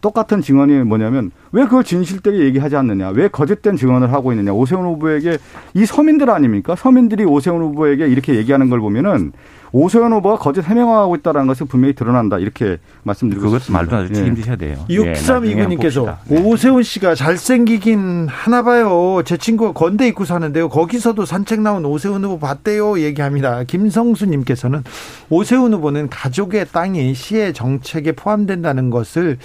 똑같은 0.00 0.40
증언이 0.40 0.82
뭐냐면 0.82 1.30
왜 1.52 1.64
그걸 1.64 1.84
진실되게 1.84 2.40
얘기하지 2.40 2.74
않느냐? 2.76 3.10
왜 3.10 3.28
거짓된 3.28 3.76
증언을 3.76 4.12
하고 4.12 4.32
있느냐? 4.32 4.52
오세훈 4.52 4.84
후보에게 4.84 5.38
이 5.74 5.86
서민들 5.86 6.28
아닙니까? 6.28 6.74
서민들이 6.74 7.24
오세훈 7.24 7.62
후보에게 7.62 8.08
이렇게 8.08 8.34
얘기하는 8.34 8.68
걸 8.68 8.80
보면은 8.80 9.32
오세훈 9.76 10.10
후보가 10.10 10.38
거짓 10.38 10.64
해명하고 10.64 11.16
있다는 11.16 11.46
것이 11.46 11.64
분명히 11.64 11.94
드러난다 11.94 12.38
이렇게 12.38 12.78
말씀드리고 13.02 13.44
그것 13.44 13.70
말도 13.70 13.94
아주 13.94 14.08
예. 14.10 14.14
책임지셔야 14.14 14.56
돼요. 14.56 14.78
6329님께서 14.88 16.16
예, 16.30 16.40
오세훈 16.40 16.82
씨가 16.82 17.14
잘생기긴 17.14 18.26
하나 18.26 18.62
봐요. 18.62 19.20
제 19.26 19.36
친구가 19.36 19.72
건대 19.72 20.08
입구 20.08 20.24
사는데요. 20.24 20.70
거기서도 20.70 21.26
산책 21.26 21.60
나온 21.60 21.84
오세훈 21.84 22.24
후보 22.24 22.38
봤대요. 22.38 23.00
얘기합니다. 23.00 23.64
김성수님께서는 23.64 24.82
오세훈 25.28 25.74
후보는 25.74 26.08
가족의 26.08 26.68
땅이 26.72 27.12
시의 27.12 27.52
정책에 27.52 28.12
포함된다는 28.12 28.88
것을 28.88 29.36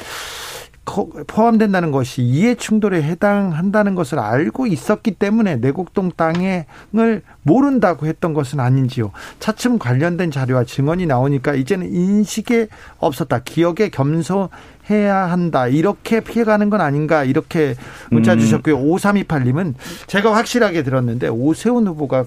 포함된다는 0.84 1.92
것이 1.92 2.24
이해 2.24 2.56
충돌에 2.56 3.04
해당한다는 3.04 3.94
것을 3.96 4.20
알고 4.20 4.66
있었기 4.68 5.12
때문에 5.12 5.58
내곡동 5.58 6.12
땅을 6.18 7.22
모른다고 7.44 8.08
했던 8.08 8.34
것은 8.34 8.60
아닌지요. 8.60 9.12
차츰 9.40 9.78
관련된 9.78 10.32
자료와 10.32 10.64
증언이 10.64 11.06
나오니까 11.06 11.54
이제는 11.54 11.94
인식에 11.94 12.68
없었다. 12.98 13.40
기억에 13.40 13.90
겸손해야 13.92 15.16
한다. 15.30 15.68
이렇게 15.68 16.20
피해가는 16.20 16.70
건 16.70 16.82
아닌가. 16.82 17.24
이렇게 17.24 17.76
문자 18.10 18.34
음. 18.34 18.40
주셨고요. 18.40 18.80
5328님은 18.80 19.76
제가 20.08 20.36
확실하게 20.36 20.84
들었는데 20.84 21.28
오세훈 21.28 21.88
후보가 21.88 22.26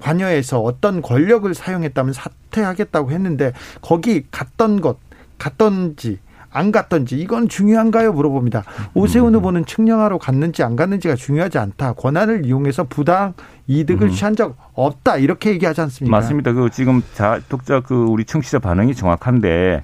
관여해서 0.00 0.60
어떤 0.60 1.02
권력을 1.02 1.52
사용했다면 1.54 2.14
사퇴하겠다고 2.14 3.12
했는데 3.12 3.52
거기 3.80 4.24
갔던 4.30 4.80
것 4.80 4.98
갔던지 5.38 6.18
안 6.52 6.70
갔던지 6.70 7.18
이건 7.18 7.48
중요한가요? 7.48 8.12
물어봅니다. 8.12 8.64
오세훈 8.94 9.34
음. 9.34 9.38
후보는 9.38 9.64
측량하러 9.64 10.18
갔는지 10.18 10.62
안 10.62 10.76
갔는지가 10.76 11.14
중요하지 11.14 11.58
않다. 11.58 11.94
권한을 11.94 12.46
이용해서 12.46 12.84
부당 12.84 13.34
이득을 13.66 14.08
음. 14.08 14.12
취한 14.12 14.36
적 14.36 14.56
없다. 14.74 15.16
이렇게 15.16 15.50
얘기하지 15.50 15.80
않습니까? 15.82 16.16
맞습니다. 16.16 16.52
그 16.52 16.70
지금 16.70 17.02
자 17.14 17.40
독자 17.48 17.80
그 17.80 17.94
우리 17.94 18.24
청취자 18.24 18.58
반응이 18.58 18.94
정확한데 18.94 19.82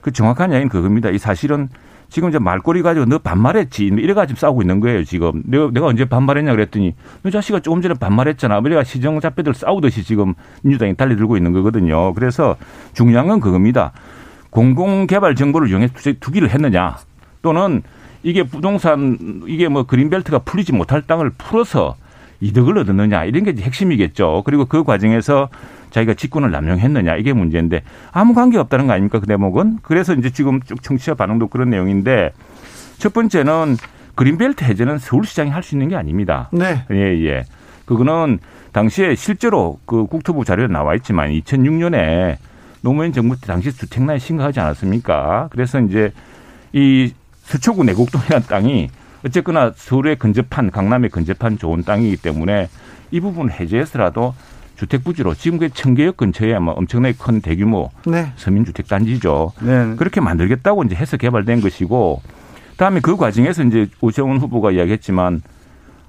그 0.00 0.12
정확한 0.12 0.50
이야기는 0.52 0.68
그겁니다. 0.68 1.10
이 1.10 1.18
사실은 1.18 1.68
지금 2.08 2.28
이제 2.28 2.38
말꼬리 2.38 2.82
가지고 2.82 3.06
너 3.06 3.18
반말했지 3.18 3.86
이래가지고 3.86 4.38
싸우고 4.38 4.62
있는 4.62 4.80
거예요 4.80 5.04
지금 5.04 5.42
내가 5.44 5.70
내가 5.72 5.86
언제 5.86 6.04
반말했냐 6.04 6.52
그랬더니 6.52 6.94
너 7.22 7.30
자식아 7.30 7.60
조금 7.60 7.82
전에 7.82 7.94
반말했잖아 7.94 8.58
우리가 8.58 8.84
시정잡배들 8.84 9.54
싸우듯이 9.54 10.04
지금 10.04 10.34
민주당이 10.62 10.94
달려들고 10.94 11.36
있는 11.36 11.52
거거든요 11.52 12.14
그래서 12.14 12.56
중요한 12.92 13.26
건 13.26 13.40
그겁니다 13.40 13.92
공공개발 14.56 15.34
정보를 15.34 15.68
이용해 15.68 15.88
투기를 16.18 16.48
했느냐 16.48 16.96
또는 17.42 17.82
이게 18.22 18.42
부동산 18.42 19.42
이게 19.46 19.68
뭐 19.68 19.82
그린벨트가 19.82 20.38
풀리지 20.40 20.72
못할 20.72 21.02
땅을 21.02 21.30
풀어서 21.36 21.94
이득을 22.40 22.78
얻었느냐 22.78 23.24
이런 23.24 23.44
게 23.44 23.54
핵심이겠죠. 23.60 24.42
그리고 24.46 24.64
그 24.64 24.82
과정에서 24.82 25.50
자기가 25.90 26.14
직권을 26.14 26.50
남용했느냐 26.50 27.16
이게 27.16 27.34
문제인데 27.34 27.82
아무 28.12 28.32
관계 28.32 28.56
없다는 28.56 28.86
거 28.86 28.94
아닙니까 28.94 29.20
그 29.20 29.26
대목은 29.26 29.80
그래서 29.82 30.14
이제 30.14 30.30
지금 30.30 30.60
쭉 30.62 30.82
청취자 30.82 31.14
반응도 31.14 31.48
그런 31.48 31.68
내용인데 31.68 32.32
첫 32.96 33.12
번째는 33.12 33.76
그린벨트 34.14 34.64
해제는 34.64 34.98
서울시장이 34.98 35.50
할 35.50 35.62
수 35.62 35.74
있는 35.74 35.90
게 35.90 35.96
아닙니다. 35.96 36.48
네. 36.50 36.86
예, 36.92 36.96
예. 37.26 37.44
그거는 37.84 38.38
당시에 38.72 39.16
실제로 39.16 39.78
그 39.84 40.06
국토부 40.06 40.46
자료에 40.46 40.66
나와 40.68 40.94
있지만 40.94 41.30
2006년에 41.30 42.36
노무현 42.82 43.12
정부 43.12 43.38
때 43.40 43.46
당시 43.46 43.72
주택난이 43.72 44.20
심각하지 44.20 44.60
않았습니까? 44.60 45.48
그래서 45.50 45.80
이제 45.80 46.12
이 46.72 47.12
서초구 47.44 47.84
내곡동이라는 47.84 48.46
땅이 48.46 48.90
어쨌거나 49.24 49.72
서울에 49.74 50.14
근접한 50.14 50.70
강남에 50.70 51.08
근접한 51.08 51.58
좋은 51.58 51.82
땅이기 51.82 52.18
때문에 52.18 52.68
이 53.10 53.20
부분 53.20 53.50
해제해서라도 53.50 54.34
주택 54.76 55.04
부지로 55.04 55.34
지금 55.34 55.58
그 55.58 55.70
청계역 55.70 56.18
근처에 56.18 56.54
아마 56.54 56.72
엄청나게 56.72 57.16
큰 57.18 57.40
대규모 57.40 57.90
네. 58.06 58.32
서민주택 58.36 58.88
단지죠. 58.88 59.52
네. 59.62 59.94
그렇게 59.96 60.20
만들겠다고 60.20 60.84
이제 60.84 60.94
해서 60.94 61.16
개발된 61.16 61.62
것이고 61.62 62.20
그다음에 62.72 63.00
그 63.00 63.16
과정에서 63.16 63.64
이제 63.64 63.88
오세훈 64.00 64.38
후보가 64.38 64.72
이야기했지만 64.72 65.42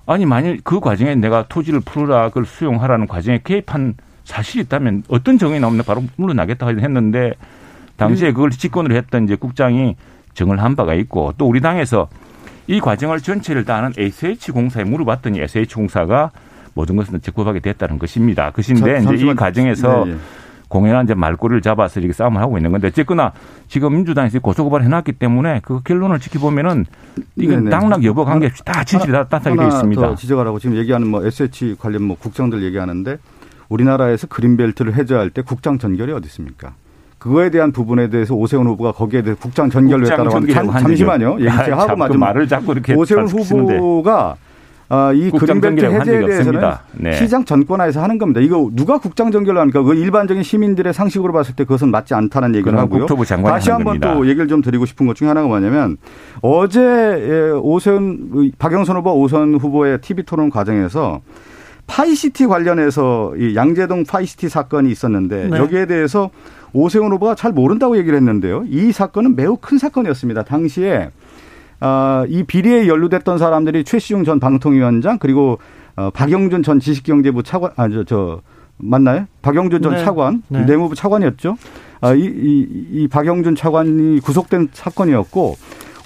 아니 0.06 0.25
만일 0.25 0.60
그 0.63 0.80
과정에 0.80 1.15
내가 1.15 1.45
토지를 1.47 1.80
풀어라 1.80 2.27
그걸 2.27 2.45
수용하라는 2.45 3.08
과정에 3.08 3.39
개입한 3.43 3.95
사실이 4.27 4.63
있다면 4.63 5.03
어떤 5.07 5.37
정황이 5.37 5.59
나오면 5.61 5.85
바로 5.85 6.03
물러나겠다 6.17 6.67
했는데 6.67 7.33
당시에 7.95 8.33
그걸 8.33 8.51
직권으로 8.51 8.93
했던 8.93 9.23
이제 9.23 9.35
국장이 9.35 9.95
정을 10.33 10.61
한 10.61 10.75
바가 10.75 10.93
있고 10.95 11.33
또 11.37 11.47
우리 11.47 11.61
당에서 11.61 12.09
이 12.67 12.81
과정을 12.81 13.21
전체를 13.21 13.63
다 13.63 13.77
아는 13.77 13.93
SH공사에 13.97 14.83
물어봤더니 14.83 15.39
SH공사가 15.39 16.31
모든 16.73 16.97
것은 16.97 17.21
적법하게 17.21 17.61
됐다는 17.61 17.97
것입니다. 17.97 18.51
그것인데 18.51 18.99
이제 19.01 19.15
이 19.15 19.33
과정에서 19.33 20.03
네, 20.05 20.11
네. 20.11 20.17
공연한 20.67 21.05
이제 21.05 21.13
말꼬리를 21.13 21.61
잡아서 21.61 22.01
이렇게 22.01 22.11
싸움을 22.11 22.41
하고 22.41 22.57
있는 22.57 22.71
건데 22.71 22.87
어쨌거나 22.87 23.31
지금 23.69 23.93
민주당에서 23.93 24.39
고소고발 24.39 24.83
해놨기 24.83 25.13
때문에 25.13 25.61
그 25.63 25.81
결론을 25.83 26.19
지켜보면은 26.19 26.85
이건 27.37 27.63
네, 27.63 27.69
당락 27.69 28.03
여부 28.03 28.25
관계없이 28.25 28.65
다 28.65 28.83
진실이 28.83 29.13
다 29.13 29.23
따뜻하게 29.23 29.55
되어 29.55 29.67
있습니다. 29.69 30.15
지적하라고 30.15 30.59
지금 30.59 30.75
얘기하는 30.75 31.07
뭐 31.07 31.25
SH 31.25 31.77
관련 31.79 32.03
뭐 32.03 32.17
국장들 32.19 32.61
얘기하는데 32.63 33.17
우리나라에서 33.69 34.27
그린벨트를 34.27 34.95
해제할 34.95 35.30
때 35.30 35.41
국장 35.41 35.77
전결이 35.77 36.12
어디 36.12 36.27
있습니까? 36.27 36.73
그거에 37.17 37.49
대한 37.49 37.71
부분에 37.71 38.10
대해서 38.10 38.36
오세훈 38.36 38.67
후보가 38.67 38.91
거기에 38.91 39.23
대해 39.23 39.36
국장 39.39 39.69
전결을 39.69 40.06
했다고 40.06 40.30
하는 40.30 40.71
잠시만요. 40.71 41.38
얘기 41.39 41.51
제가 41.51 41.80
하고 41.80 41.95
마지막 41.95 42.27
말을 42.27 42.47
자꾸 42.47 42.73
이렇게 42.73 42.93
오세훈 42.93 43.27
후보가 43.27 44.36
아, 44.89 45.12
이 45.12 45.30
그린벨트 45.32 45.84
해제에 45.84 46.25
대해서는 46.25 46.62
네. 46.93 47.12
시장 47.13 47.43
전권하에서 47.43 48.01
하는 48.01 48.17
겁니다. 48.17 48.39
이거 48.39 48.69
누가 48.73 48.99
국장 48.99 49.32
전결을 49.32 49.60
합니까? 49.60 49.82
그 49.82 49.93
일반적인 49.95 50.43
시민들의 50.43 50.93
상식으로 50.93 51.34
봤을 51.34 51.56
때 51.56 51.65
그것은 51.65 51.91
맞지 51.91 52.13
않다는 52.13 52.56
얘기를 52.56 52.77
하고요. 52.77 53.06
다시 53.43 53.69
한번 53.69 53.99
또 53.99 54.27
얘기를 54.27 54.47
좀 54.47 54.62
드리고 54.62 54.86
싶은 54.86 55.06
것 55.06 55.15
중에 55.15 55.27
하나가 55.27 55.47
뭐냐면 55.47 55.97
어제 56.41 56.80
예, 56.80 57.49
오세훈 57.51 58.51
박영선 58.58 58.95
후보 58.95 59.12
오선 59.21 59.56
후보의 59.56 59.99
TV 59.99 60.23
토론 60.23 60.49
과정에서 60.49 61.19
파이시티 61.88 62.47
관련해서 62.47 63.34
이 63.38 63.56
양재동 63.56 64.04
파이시티 64.04 64.50
사건이 64.50 64.91
있었는데 64.91 65.47
네. 65.50 65.58
여기에 65.58 65.88
대해서 65.88 66.30
오세훈 66.73 67.12
후보가 67.13 67.36
잘 67.36 67.52
모른다고 67.52 67.97
얘기를 67.97 68.17
했는데요. 68.17 68.65
이 68.67 68.91
사건은 68.91 69.36
매우 69.36 69.58
큰 69.58 69.78
사건이었습니다. 69.78 70.43
당시에 70.43 71.10
어, 71.80 72.26
이 72.28 72.43
비리에 72.43 72.88
연루됐던 72.88 73.38
사람들이 73.38 73.84
최시중 73.84 74.23
전 74.23 74.39
방통위원장 74.39 75.17
그리고 75.17 75.60
어, 75.95 76.10
박영준 76.12 76.63
전 76.63 76.80
지식경제부 76.80 77.43
차관 77.43 77.71
아저 77.76 78.04
저 78.04 78.41
맞나요? 78.78 79.26
박영준 79.41 79.82
전 79.82 79.93
네. 79.93 80.04
차관 80.04 80.43
네. 80.50 80.65
내무부 80.65 80.93
차관이었죠. 80.93 81.58
아, 82.02 82.13
이, 82.13 82.21
이, 82.21 82.67
이 82.91 83.08
박영준 83.08 83.56
차관이 83.56 84.19
구속된 84.19 84.69
사건이었고 84.71 85.56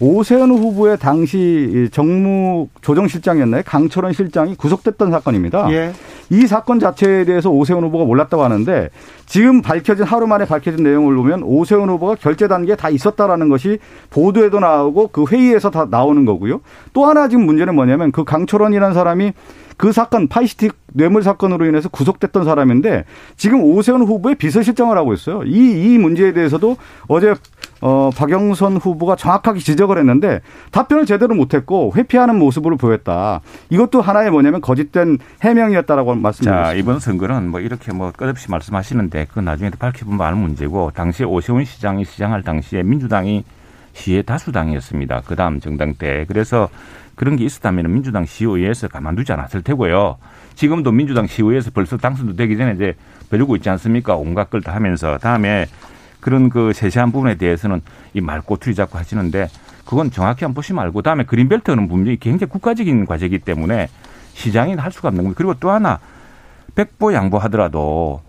오세훈 0.02 0.50
후보의 0.50 0.98
당시 0.98 1.88
정무 1.92 2.68
조정실장이었나요? 2.82 3.62
강철원 3.64 4.14
실장이 4.14 4.56
구속됐던 4.56 5.12
사건입니다. 5.12 5.72
예. 5.72 5.94
이 6.32 6.48
사건 6.48 6.80
자체에 6.80 7.24
대해서 7.24 7.52
오세훈 7.52 7.84
후보가 7.84 8.06
몰랐다고 8.06 8.44
하는데 8.44 8.90
지금 9.28 9.62
밝혀진 9.62 10.04
하루 10.04 10.26
만에 10.26 10.46
밝혀진 10.46 10.84
내용을 10.84 11.16
보면 11.16 11.44
오세훈 11.44 11.88
후보가 11.90 12.16
결제 12.16 12.48
단계에 12.48 12.76
다 12.76 12.90
있었다라는 12.90 13.50
것이 13.50 13.78
보도에도 14.10 14.60
나오고 14.60 15.10
그 15.10 15.26
회의에서 15.30 15.70
다 15.70 15.86
나오는 15.88 16.26
거고요. 16.26 16.62
또 16.94 17.06
하나 17.06 17.28
지금 17.28 17.46
문제는 17.46 17.76
뭐냐면 17.76 18.12
그 18.12 18.24
강철원이라는 18.24 18.96
사람이 18.96 19.34
그 19.82 19.92
사건 19.92 20.28
파이스틱 20.28 20.74
뇌물 20.94 21.24
사건으로 21.24 21.66
인해서 21.66 21.90
구속됐던 21.90 22.46
사람인데 22.46 23.04
지금 23.36 23.64
오세훈 23.64 24.04
후보의 24.04 24.36
비서실장을 24.36 24.96
하고 24.96 25.12
있어요. 25.12 25.42
이, 25.44 25.94
이 25.94 25.98
문제에 25.98 26.34
대해서도 26.34 26.78
어제 27.08 27.34
어, 27.82 28.12
박영선 28.16 28.78
후보가 28.78 29.16
정확하게 29.16 29.60
지적을 29.60 29.98
했는데 29.98 30.42
답변을 30.72 31.08
제대로 31.08 31.34
못했고 31.34 31.94
회피하는 31.96 32.38
모습으로 32.38 32.78
보였다. 32.78 33.42
이것도 33.72 34.02
하나의 34.02 34.30
뭐냐면 34.30 34.62
거짓된 34.62 35.18
해명이었다라고 35.42 36.14
말씀드렸습니다. 36.14 36.64
자 36.64 36.74
이번 36.76 37.00
선거는 37.00 37.50
뭐 37.50 37.60
이렇게 37.60 37.92
뭐 37.92 38.12
끝없이 38.16 38.52
말씀하시는데 38.52 39.30
그 39.34 39.40
나중에 39.40 39.72
밝혀보면 39.72 40.22
아는 40.22 40.38
문제고 40.38 40.92
당시에 40.94 41.26
오세훈 41.26 41.66
시장이 41.66 42.06
시장할 42.06 42.44
당시에 42.44 42.84
민주당이 42.84 43.44
시의 43.94 44.24
다수당이었습니다. 44.24 45.24
그 45.26 45.36
다음 45.36 45.60
정당 45.60 45.96
때 45.96 46.26
그래서 46.28 46.70
그런 47.22 47.36
게 47.36 47.46
있었다면 47.46 47.94
민주당 47.94 48.26
시의회에서 48.26 48.88
가만두지 48.88 49.32
않았을 49.32 49.62
테고요. 49.62 50.18
지금도 50.56 50.92
민주당 50.92 51.28
시의회에서 51.28 51.70
벌써 51.70 51.96
당선도 51.96 52.36
되기 52.36 52.58
전에 52.58 52.74
이제 52.74 52.96
배우고 53.30 53.58
있지 53.58 53.70
않습니까? 53.70 54.16
온갖 54.16 54.50
걸 54.50 54.62
다 54.62 54.74
하면서 54.74 55.20
다음에 55.20 55.68
그런 56.20 56.50
그 56.50 56.74
세세한 56.74 57.12
부분에 57.12 57.36
대해서는 57.36 57.82
이 58.16 58.22
말꼬투리 58.22 58.74
잡고 58.74 58.98
하시는데 58.98 59.50
그건 59.86 60.10
정확히 60.10 60.46
한번 60.46 60.56
보시면 60.56 60.84
알고 60.84 61.04
다음에 61.04 61.24
그린벨트는 61.24 61.88
분명히 61.88 62.18
굉장히 62.18 62.50
국가적인 62.50 63.06
과제이기 63.06 63.38
때문에 63.38 63.88
시장이 64.34 64.74
할 64.74 64.92
수가 64.92 65.10
없는 65.10 65.24
겁니다. 65.24 65.38
그리고 65.38 65.54
또 65.60 65.70
하나 65.70 66.00
백보 66.74 67.14
양보하더라도 67.14 68.22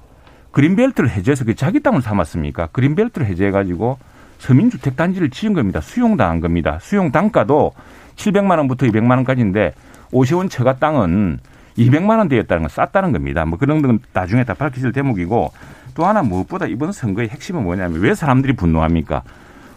그린벨트를 0.50 1.09
해제해서 1.09 1.46
그 1.46 1.55
자기 1.55 1.81
땅을 1.81 2.02
삼았습니까? 2.02 2.66
그린벨트를 2.66 3.26
해제해가지고 3.26 3.98
서민주택 4.37 4.96
단지를 4.96 5.31
지은 5.31 5.55
겁니다. 5.55 5.81
수용당한 5.81 6.40
겁니다. 6.40 6.78
수용 6.83 7.11
단가도 7.11 7.72
700만 8.16 8.59
원부터 8.59 8.87
200만 8.87 9.11
원까지인데 9.11 9.75
오세훈 10.12 10.48
처가 10.48 10.77
땅은 10.77 11.38
200만 11.79 12.18
원대였다는 12.18 12.62
건 12.64 12.68
쌌다는 12.68 13.12
겁니다. 13.12 13.44
뭐 13.44 13.59
그런 13.59 13.83
건 13.83 13.98
나중에 14.12 14.44
다 14.44 14.55
밝혀질 14.55 14.92
대목이고 14.92 15.53
또 15.94 16.07
하나 16.07 16.22
무엇보다 16.22 16.66
이번 16.66 16.92
선거의 16.92 17.29
핵심은 17.29 17.62
뭐냐면 17.62 18.01
왜 18.01 18.14
사람들이 18.14 18.55
분노합니까? 18.55 19.22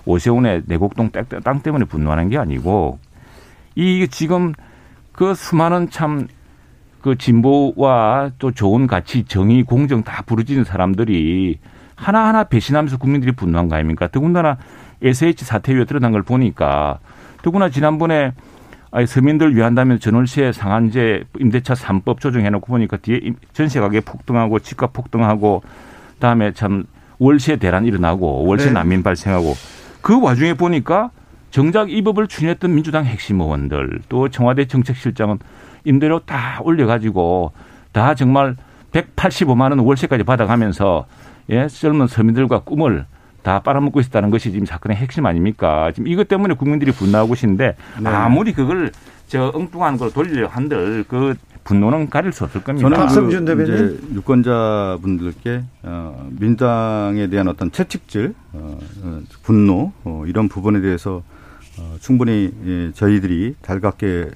오세훈의 0.06 0.64
내곡동 0.68 1.12
땅 1.44 1.62
때문에 1.62 1.86
분노하는 1.86 2.30
게 2.30 2.38
아니고 2.38 3.00
이 3.76 4.08
지금 4.10 4.54
그 5.14 5.34
수많은 5.34 5.90
참 5.90 6.28
그 7.06 7.16
진보와 7.16 8.32
또 8.40 8.50
좋은 8.50 8.88
가치, 8.88 9.26
정의, 9.26 9.62
공정 9.62 10.02
다 10.02 10.24
부르짖는 10.26 10.64
사람들이 10.64 11.60
하나하나 11.94 12.46
배신하면서 12.46 12.98
국민들이 12.98 13.32
분노한 13.32 13.70
거 13.70 13.76
아닙니까? 13.76 14.08
더군다나 14.08 14.58
SH 15.04 15.46
사태 15.46 15.76
위에 15.76 15.86
드러난 15.86 16.12
걸 16.12 16.24
보니까 16.24 16.98
더구나 17.46 17.70
지난번에 17.70 18.34
아니 18.90 19.06
서민들 19.06 19.56
위한다면 19.56 20.00
전월세 20.00 20.52
상한제 20.52 21.26
임대차 21.40 21.76
3법 21.76 22.20
조정해놓고 22.20 22.66
보니까 22.66 22.98
뒤에 22.98 23.20
전세 23.54 23.80
가격 23.80 24.04
폭등하고 24.04 24.58
집값 24.58 24.94
폭등하고 24.94 25.62
다음에 26.18 26.54
참 26.54 26.86
월세 27.20 27.58
대란 27.58 27.86
일어나고 27.86 28.48
월세 28.48 28.68
네. 28.68 28.72
난민 28.72 29.04
발생하고 29.04 29.54
그 30.02 30.20
와중에 30.20 30.56
보니까 30.56 31.12
정작 31.52 31.92
이 31.92 32.02
법을 32.02 32.26
추진했던 32.26 32.74
민주당 32.74 33.06
핵심 33.06 33.40
의원들 33.40 34.02
또 34.10 34.30
청와대 34.30 34.66
정책실장은 34.66 35.38
임대료 35.84 36.22
다 36.22 36.62
올려가지고 36.64 37.52
다 37.92 38.16
정말 38.16 38.56
185만 38.92 39.70
원 39.70 39.80
월세까지 39.80 40.24
받아가면서 40.24 41.06
예 41.52 41.68
젊은 41.68 42.08
서민들과 42.08 42.62
꿈을 42.62 43.06
다 43.46 43.60
빨아먹고 43.60 44.00
있다는 44.00 44.32
것이 44.32 44.52
지금 44.52 44.66
사건의 44.66 44.98
핵심 44.98 45.28
아닙니까? 45.28 45.92
지금 45.94 46.08
이것 46.08 46.28
때문에 46.28 46.56
국민들이 46.56 46.92
분노하고 46.92 47.30
계신데 47.30 47.76
네. 48.02 48.10
아무리 48.10 48.54
그걸 48.54 48.92
저 49.28 49.52
엉뚱한 49.54 49.98
걸 49.98 50.12
돌리려 50.12 50.48
한들 50.48 51.06
그 51.08 51.36
분노는 51.64 52.10
가릴 52.10 52.32
수 52.32 52.44
없을 52.44 52.64
겁니다. 52.64 52.90
저는 52.90 52.98
박성준 52.98 53.46
그 53.46 53.46
대변인 53.46 54.00
유권자분들께 54.16 55.64
어, 55.84 56.28
민당에 56.40 57.28
대한 57.28 57.48
어떤 57.48 57.72
채찍질, 57.72 58.34
어, 58.54 58.80
어, 59.04 59.22
분노 59.44 59.92
어, 60.04 60.24
이런 60.26 60.50
부분에 60.50 60.82
대해서 60.82 61.22
어, 61.78 61.98
충분히 62.00 62.52
예, 62.66 62.92
저희들이 62.94 63.58
달갑게 63.62 64.32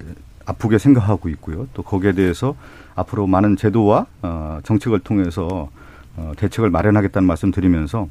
아프게 0.46 0.78
생각하고 0.78 1.28
있고요. 1.30 1.66
또 1.74 1.82
거기에 1.82 2.12
대해서 2.12 2.54
앞으로 2.94 3.26
많은 3.26 3.56
제도와 3.56 4.06
어, 4.22 4.60
정책을 4.62 5.00
통해서 5.00 5.68
어, 6.16 6.32
대책을 6.36 6.70
마련하겠다는 6.70 7.26
말씀 7.26 7.50
드리면서 7.50 8.08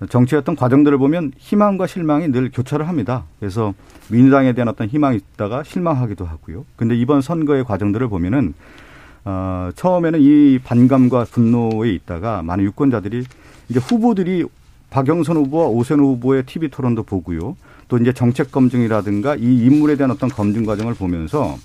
어떤 0.00 0.56
과정들을 0.56 0.98
보면 0.98 1.32
희망과 1.38 1.86
실망이 1.86 2.28
늘 2.28 2.50
교차를 2.50 2.88
합니다. 2.88 3.24
그래서 3.40 3.72
민주당에 4.08 4.52
대한 4.52 4.68
어떤 4.68 4.88
희망이 4.88 5.16
있다가 5.16 5.62
실망하기도 5.62 6.24
하고요. 6.24 6.64
근데 6.76 6.94
이번 6.94 7.22
선거의 7.22 7.64
과정들을 7.64 8.08
보면은 8.08 8.54
어, 9.24 9.70
처음에는 9.74 10.20
이 10.20 10.58
반감과 10.62 11.26
분노에 11.30 11.92
있다가 11.92 12.42
많은 12.42 12.64
유권자들이 12.64 13.24
이제 13.68 13.80
후보들이 13.80 14.44
박영선 14.90 15.36
후보와 15.36 15.66
오세훈 15.66 16.00
후보의 16.00 16.44
TV 16.44 16.68
토론도 16.68 17.02
보고요. 17.02 17.56
또 17.88 17.98
이제 17.98 18.12
정책 18.12 18.52
검증이라든가 18.52 19.36
이 19.36 19.64
인물에 19.64 19.96
대한 19.96 20.10
어떤 20.10 20.28
검증 20.28 20.64
과정을 20.64 20.94
보면서 20.94 21.56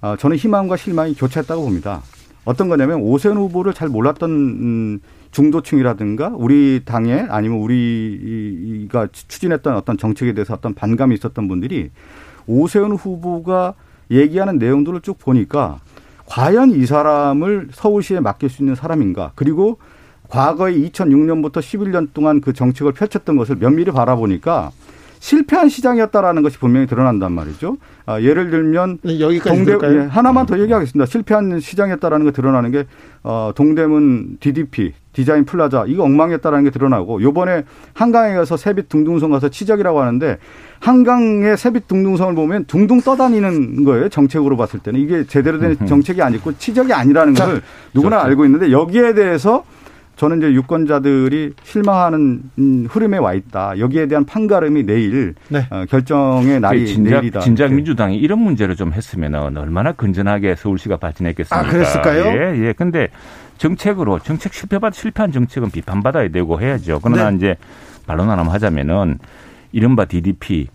어, 0.00 0.16
저는 0.16 0.36
희망과 0.36 0.76
실망이 0.76 1.14
교차했다고 1.14 1.62
봅니다. 1.62 2.02
어떤 2.44 2.68
거냐면 2.68 3.00
오세훈 3.00 3.36
후보를 3.36 3.72
잘 3.72 3.88
몰랐던 3.88 4.30
음, 4.30 5.00
중도층이라든가 5.32 6.32
우리 6.34 6.82
당에 6.84 7.26
아니면 7.28 7.58
우리가 7.58 9.08
추진했던 9.10 9.76
어떤 9.76 9.98
정책에 9.98 10.32
대해서 10.34 10.54
어떤 10.54 10.74
반감이 10.74 11.14
있었던 11.16 11.48
분들이 11.48 11.90
오세훈 12.46 12.92
후보가 12.92 13.74
얘기하는 14.10 14.58
내용들을 14.58 15.00
쭉 15.00 15.18
보니까 15.18 15.80
과연 16.26 16.70
이 16.70 16.86
사람을 16.86 17.68
서울시에 17.72 18.20
맡길 18.20 18.48
수 18.48 18.62
있는 18.62 18.74
사람인가 18.74 19.32
그리고 19.34 19.78
과거에 20.28 20.74
2006년부터 20.74 21.56
11년 21.56 22.08
동안 22.14 22.40
그 22.40 22.52
정책을 22.52 22.92
펼쳤던 22.92 23.36
것을 23.36 23.56
면밀히 23.56 23.90
바라보니까 23.90 24.70
실패한 25.18 25.68
시장이었다라는 25.68 26.42
것이 26.42 26.58
분명히 26.58 26.86
드러난단 26.86 27.32
말이죠. 27.32 27.76
아, 28.06 28.20
예를 28.20 28.50
들면 28.50 28.98
네, 29.02 29.20
여기까지 29.20 29.64
동대 29.64 29.86
예, 29.94 30.00
하나만 30.06 30.46
더 30.46 30.58
얘기하겠습니다. 30.58 31.06
실패한 31.06 31.60
시장이었다라는 31.60 32.26
게 32.26 32.32
드러나는 32.32 32.72
게 32.72 32.86
어, 33.22 33.52
동대문 33.54 34.38
DDP 34.40 34.94
디자인 35.12 35.44
플라자 35.44 35.84
이거 35.86 36.04
엉망이었다라는 36.04 36.64
게 36.64 36.70
드러나고 36.70 37.22
요번에 37.22 37.64
한강에 37.92 38.34
가서 38.34 38.56
세빛 38.56 38.88
둥둥성 38.88 39.30
가서 39.30 39.48
치적이라고 39.48 40.00
하는데 40.00 40.38
한강의 40.80 41.56
세빛 41.56 41.86
둥둥성을 41.86 42.34
보면 42.34 42.64
둥둥 42.64 43.00
떠다니는 43.00 43.84
거예요. 43.84 44.08
정책으로 44.08 44.56
봤을 44.56 44.80
때는 44.80 45.00
이게 45.00 45.24
제대로 45.24 45.58
된 45.58 45.76
정책이 45.86 46.22
아니고 46.22 46.56
치적이 46.58 46.92
아니라는 46.92 47.34
걸 47.34 47.62
누구나 47.94 48.16
그렇죠. 48.16 48.28
알고 48.28 48.44
있는데 48.46 48.72
여기에 48.72 49.14
대해서 49.14 49.64
저는 50.16 50.38
이제 50.38 50.52
유권자들이 50.52 51.54
실망하는 51.62 52.42
흐름에 52.88 53.16
와 53.18 53.32
있다. 53.32 53.78
여기에 53.78 54.08
대한 54.08 54.24
판가름이 54.24 54.84
내일 54.84 55.34
네. 55.48 55.66
어, 55.70 55.84
결정의 55.88 56.60
날이 56.60 56.86
진작, 56.86 57.10
내일이다. 57.10 57.40
진작 57.40 57.68
네. 57.68 57.76
민주당이 57.76 58.18
이런 58.18 58.38
문제를 58.38 58.76
좀 58.76 58.92
했으면 58.92 59.56
얼마나 59.56 59.92
건전하게 59.92 60.54
서울시가 60.56 60.98
발전했겠습니까? 60.98 61.66
아, 61.66 61.70
그랬을까요? 61.70 62.24
예, 62.26 62.66
예. 62.66 62.72
근데 62.74 63.08
정책으로 63.62 64.18
정책 64.18 64.52
실패받 64.52 64.92
실패한 64.92 65.30
정책은 65.30 65.70
비판받아야 65.70 66.28
되고 66.30 66.60
해야죠. 66.60 66.98
그러나 67.00 67.30
네. 67.30 67.36
이제 67.36 67.56
반론 68.08 68.28
하나만 68.28 68.52
하자면은 68.52 69.20
이른바 69.70 70.04
DDP 70.04 70.66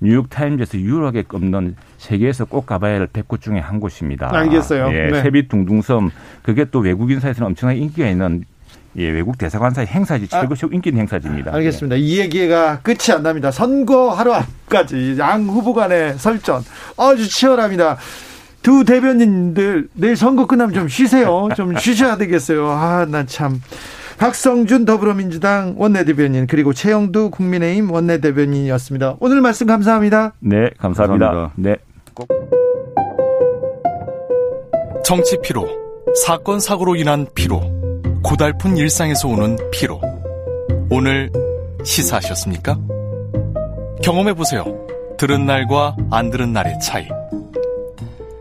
뉴욕 0.00 0.28
타임즈에서 0.28 0.78
유일하게 0.78 1.22
꼽는 1.22 1.76
세계에서 1.98 2.46
꼭 2.46 2.66
가봐야 2.66 2.98
할 2.98 3.06
100곳 3.06 3.40
중에 3.40 3.60
한 3.60 3.78
곳입니다. 3.78 4.34
알겠어요. 4.34 4.88
예, 4.92 5.10
네. 5.12 5.22
세빛 5.22 5.48
둥둥섬 5.48 6.10
그게 6.42 6.64
또 6.64 6.80
외국인 6.80 7.20
사이에서는 7.20 7.46
엄청나게 7.46 7.78
인기가 7.78 8.08
있는 8.08 8.44
예, 8.96 9.08
외국 9.08 9.38
대사관사의 9.38 9.86
행사지 9.86 10.26
최고 10.26 10.54
아, 10.54 10.68
인기 10.72 10.90
행사지입니다. 10.90 11.54
알겠습니다. 11.54 11.96
예. 11.96 12.00
이 12.00 12.18
얘기가 12.18 12.80
끝이 12.80 13.14
안 13.14 13.22
납니다. 13.22 13.52
선거 13.52 14.10
하루 14.10 14.34
앞까지 14.34 15.14
양 15.18 15.44
후보 15.44 15.72
간의 15.72 16.18
설전 16.18 16.62
아주 16.98 17.28
치열합니다. 17.28 17.98
두 18.62 18.84
대변인들 18.84 19.88
내일 19.94 20.16
선거 20.16 20.46
끝나면 20.46 20.74
좀 20.74 20.88
쉬세요. 20.88 21.48
좀 21.56 21.76
쉬셔야 21.76 22.16
되겠어요. 22.16 22.68
아, 22.70 23.06
난 23.08 23.26
참. 23.26 23.60
박성준 24.18 24.84
더불어민주당 24.84 25.74
원내대변인 25.76 26.46
그리고 26.46 26.72
최영두 26.72 27.30
국민의힘 27.30 27.90
원내대변인이었습니다. 27.90 29.16
오늘 29.18 29.40
말씀 29.40 29.66
감사합니다. 29.66 30.34
네, 30.38 30.70
감사합니다. 30.78 31.26
감사합니다. 31.26 31.52
네. 31.56 31.76
정치 35.04 35.36
피로, 35.42 35.66
사건 36.24 36.60
사고로 36.60 36.94
인한 36.94 37.26
피로, 37.34 37.60
고달픈 38.22 38.76
일상에서 38.76 39.26
오는 39.26 39.58
피로. 39.72 40.00
오늘 40.88 41.30
시사하셨습니까? 41.82 42.78
경험해 44.04 44.34
보세요. 44.34 44.64
들은 45.18 45.46
날과 45.46 45.96
안 46.12 46.30
들은 46.30 46.52
날의 46.52 46.78
차이. 46.80 47.08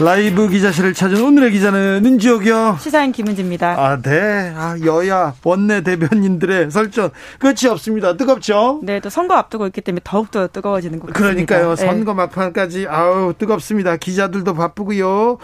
라이브 0.00 0.48
기자실을 0.48 0.92
찾은 0.92 1.22
오늘의 1.22 1.52
기자는 1.52 2.02
은지옥이요. 2.04 2.78
시사인 2.80 3.12
김은지입니다. 3.12 3.76
아, 3.78 4.02
네. 4.02 4.52
아, 4.56 4.76
여야 4.84 5.34
원내 5.44 5.82
대변인들의 5.82 6.72
설전 6.72 7.10
끝이 7.38 7.70
없습니다. 7.70 8.16
뜨겁죠? 8.16 8.80
네, 8.82 8.98
또 8.98 9.08
선거 9.08 9.34
앞두고 9.34 9.66
있기 9.68 9.82
때문에 9.82 10.00
더욱더 10.02 10.48
뜨거워지는 10.48 10.98
것 10.98 11.12
같습니다. 11.12 11.20
그러니까요. 11.20 11.76
네. 11.76 11.86
선거 11.86 12.12
막판까지 12.12 12.88
아우 12.88 13.34
뜨겁습니다. 13.38 13.96
기자들도 13.96 14.54
바쁘고요. 14.54 15.38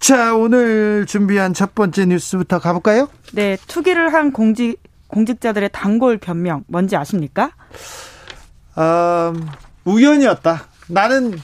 자, 0.00 0.34
오늘 0.34 1.04
준비한 1.06 1.52
첫 1.52 1.74
번째 1.74 2.06
뉴스부터 2.06 2.60
가볼까요? 2.60 3.08
네, 3.34 3.58
투기를 3.66 4.14
한 4.14 4.32
공직 4.32 4.78
공직자들의 5.08 5.68
단골 5.70 6.16
변명 6.16 6.64
뭔지 6.66 6.96
아십니까? 6.96 7.50
음, 8.78 9.46
우연이었다. 9.84 10.64
나는 10.88 11.34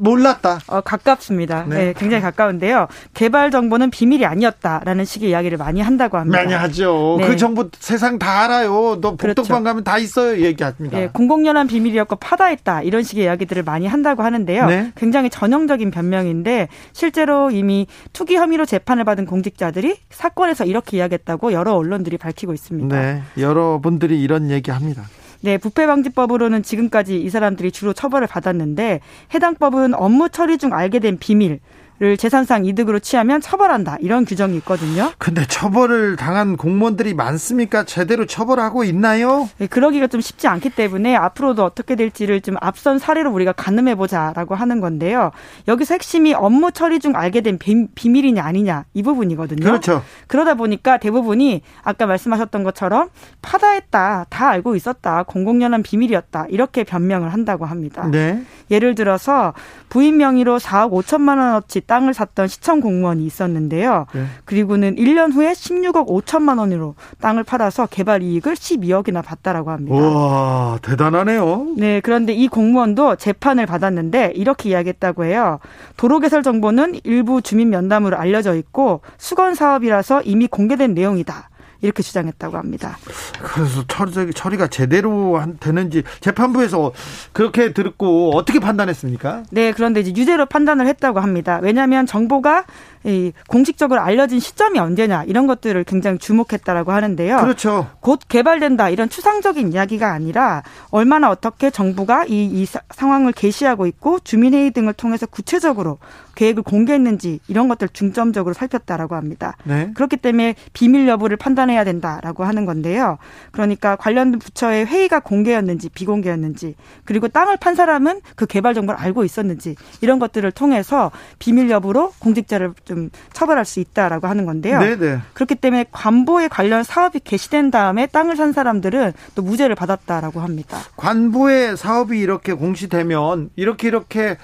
몰랐다. 0.00 0.60
어, 0.66 0.80
가깝습니다. 0.80 1.64
네. 1.68 1.76
네. 1.76 1.94
굉장히 1.96 2.22
가까운데요. 2.22 2.88
개발 3.14 3.50
정보는 3.50 3.90
비밀이 3.90 4.24
아니었다라는 4.24 5.04
식의 5.04 5.30
이야기를 5.30 5.58
많이 5.58 5.80
한다고 5.80 6.16
합니다. 6.18 6.38
많이 6.38 6.54
하죠. 6.54 7.16
네. 7.20 7.26
그 7.26 7.36
정보 7.36 7.68
세상 7.78 8.18
다 8.18 8.44
알아요. 8.44 8.98
너 9.00 9.10
복덕방 9.16 9.34
그렇죠. 9.34 9.62
가면 9.62 9.84
다 9.84 9.98
있어요. 9.98 10.40
얘기합니다. 10.42 10.98
네, 10.98 11.08
공공연한 11.12 11.66
비밀이었고 11.66 12.16
파다했다 12.16 12.82
이런 12.82 13.02
식의 13.02 13.24
이야기들을 13.24 13.62
많이 13.62 13.86
한다고 13.86 14.22
하는데요. 14.22 14.66
네. 14.66 14.92
굉장히 14.96 15.28
전형적인 15.28 15.90
변명인데 15.90 16.68
실제로 16.92 17.50
이미 17.50 17.86
투기 18.12 18.36
혐의로 18.36 18.64
재판을 18.64 19.04
받은 19.04 19.26
공직자들이 19.26 19.96
사건에서 20.10 20.64
이렇게 20.64 20.96
이야기했다고 20.96 21.52
여러 21.52 21.74
언론들이 21.74 22.16
밝히고 22.16 22.54
있습니다. 22.54 23.00
네, 23.00 23.22
여러분들이 23.38 24.20
이런 24.20 24.50
얘기합니다. 24.50 25.02
네, 25.42 25.56
부패방지법으로는 25.56 26.62
지금까지 26.62 27.18
이 27.20 27.30
사람들이 27.30 27.72
주로 27.72 27.92
처벌을 27.92 28.26
받았는데 28.26 29.00
해당 29.34 29.54
법은 29.54 29.94
업무 29.94 30.28
처리 30.28 30.58
중 30.58 30.74
알게 30.74 30.98
된 30.98 31.18
비밀 31.18 31.60
를 32.00 32.16
재산상 32.16 32.64
이득으로 32.64 32.98
취하면 32.98 33.42
처벌한다 33.42 33.98
이런 34.00 34.24
규정이 34.24 34.56
있거든요. 34.58 35.12
근데 35.18 35.46
처벌을 35.46 36.16
당한 36.16 36.56
공무원들이 36.56 37.12
많습니까? 37.12 37.84
제대로 37.84 38.24
처벌하고 38.24 38.84
있나요? 38.84 39.50
네, 39.58 39.66
그러기가 39.66 40.06
좀 40.06 40.22
쉽지 40.22 40.48
않기 40.48 40.70
때문에 40.70 41.14
앞으로도 41.14 41.62
어떻게 41.62 41.96
될지를 41.96 42.40
좀 42.40 42.54
앞선 42.62 42.98
사례로 42.98 43.30
우리가 43.30 43.52
가늠해 43.52 43.96
보자라고 43.96 44.54
하는 44.54 44.80
건데요. 44.80 45.30
여기서 45.68 45.92
핵심이 45.96 46.32
업무 46.32 46.72
처리 46.72 47.00
중 47.00 47.14
알게 47.14 47.42
된 47.42 47.58
비, 47.58 47.86
비밀이냐 47.94 48.42
아니냐 48.42 48.86
이 48.94 49.02
부분이거든요. 49.02 49.62
그렇죠. 49.62 50.02
그러다 50.26 50.54
보니까 50.54 50.96
대부분이 50.96 51.60
아까 51.82 52.06
말씀하셨던 52.06 52.64
것처럼 52.64 53.10
파다했다, 53.42 54.24
다 54.30 54.48
알고 54.48 54.74
있었다, 54.74 55.24
공공연한 55.24 55.82
비밀이었다 55.82 56.46
이렇게 56.48 56.82
변명을 56.82 57.30
한다고 57.34 57.66
합니다. 57.66 58.08
네. 58.10 58.42
예를 58.70 58.94
들어서 58.94 59.52
부인 59.90 60.16
명의로 60.16 60.58
4억 60.58 60.92
5천만 60.92 61.36
원어치 61.36 61.89
땅을 61.90 62.14
샀던 62.14 62.46
시청 62.46 62.80
공무원이 62.80 63.26
있었는데요. 63.26 64.06
네. 64.14 64.24
그리고는 64.44 64.94
1년 64.94 65.34
후에 65.34 65.50
16억 65.50 66.06
5천만 66.06 66.60
원으로 66.60 66.94
땅을 67.20 67.42
팔아서 67.42 67.86
개발 67.86 68.22
이익을 68.22 68.54
12억이나 68.54 69.24
받다라고 69.24 69.72
합니다. 69.72 69.96
와, 69.96 70.78
대단하네요. 70.82 71.74
네, 71.76 71.98
그런데 72.00 72.32
이 72.32 72.46
공무원도 72.46 73.16
재판을 73.16 73.66
받았는데 73.66 74.34
이렇게 74.36 74.68
이야기했다고 74.70 75.24
해요. 75.24 75.58
도로 75.96 76.20
개설 76.20 76.44
정보는 76.44 77.00
일부 77.02 77.42
주민 77.42 77.70
면담으로 77.70 78.16
알려져 78.16 78.54
있고 78.54 79.00
수건 79.18 79.56
사업이라서 79.56 80.22
이미 80.22 80.46
공개된 80.46 80.94
내용이다. 80.94 81.50
이렇게 81.82 82.02
주장했다고 82.02 82.56
합니다. 82.56 82.98
그래서 83.42 83.84
처리, 83.88 84.32
처리가 84.32 84.68
제대로 84.68 85.42
되는지 85.60 86.02
재판부에서 86.20 86.92
그렇게 87.32 87.72
들었고 87.72 88.36
어떻게 88.36 88.58
판단했습니까? 88.60 89.44
네, 89.50 89.72
그런데 89.72 90.00
이제 90.00 90.12
유죄로 90.14 90.46
판단을 90.46 90.86
했다고 90.86 91.20
합니다. 91.20 91.58
왜냐하면 91.62 92.06
정보가 92.06 92.64
이 93.04 93.32
공식적으로 93.48 94.00
알려진 94.00 94.40
시점이 94.40 94.78
언제냐 94.78 95.24
이런 95.24 95.46
것들을 95.46 95.84
굉장히 95.84 96.18
주목했다라고 96.18 96.92
하는데요. 96.92 97.38
그렇죠. 97.38 97.88
곧 98.00 98.20
개발된다 98.28 98.90
이런 98.90 99.08
추상적인 99.08 99.72
이야기가 99.72 100.12
아니라 100.12 100.62
얼마나 100.90 101.30
어떻게 101.30 101.70
정부가 101.70 102.24
이, 102.26 102.44
이 102.44 102.66
상황을 102.90 103.32
게시하고 103.32 103.86
있고 103.86 104.18
주민회의 104.20 104.70
등을 104.72 104.92
통해서 104.92 105.26
구체적으로 105.26 105.98
계획을 106.34 106.62
공개했는지 106.62 107.40
이런 107.48 107.68
것들 107.68 107.88
중점적으로 107.92 108.54
살폈다라고 108.54 109.14
합니다. 109.14 109.56
네. 109.64 109.90
그렇기 109.94 110.16
때문에 110.16 110.54
비밀 110.72 111.06
여부를 111.06 111.36
판단해야 111.36 111.84
된다라고 111.84 112.44
하는 112.44 112.64
건데요. 112.64 113.18
그러니까 113.50 113.96
관련 113.96 114.38
부처의 114.38 114.86
회의가 114.86 115.20
공개였는지 115.20 115.90
비공개였는지 115.90 116.76
그리고 117.04 117.28
땅을 117.28 117.58
판 117.58 117.74
사람은 117.74 118.20
그 118.36 118.46
개발 118.46 118.74
정보를 118.74 118.98
알고 118.98 119.24
있었는지 119.24 119.76
이런 120.00 120.18
것들을 120.18 120.50
통해서 120.52 121.10
비밀 121.38 121.70
여부로 121.70 122.12
공직자를 122.20 122.72
좀 122.90 123.08
처벌할 123.32 123.64
수 123.64 123.78
있다라고 123.78 124.26
하는 124.26 124.44
건데요. 124.46 124.80
네네. 124.80 125.20
그렇기 125.32 125.54
때문에 125.54 125.84
관보에 125.92 126.48
관련 126.48 126.82
사업이 126.82 127.20
개시된 127.20 127.70
다음에 127.70 128.06
땅을 128.06 128.34
산 128.34 128.52
사람들은 128.52 129.12
또 129.36 129.42
무죄를 129.42 129.76
받았다라고 129.76 130.40
합니다. 130.40 130.76
관보에 130.96 131.76
사업이 131.76 132.18
이렇게 132.18 132.52
공시되면 132.52 133.50
이렇게 133.54 133.86
이렇게 133.86 134.36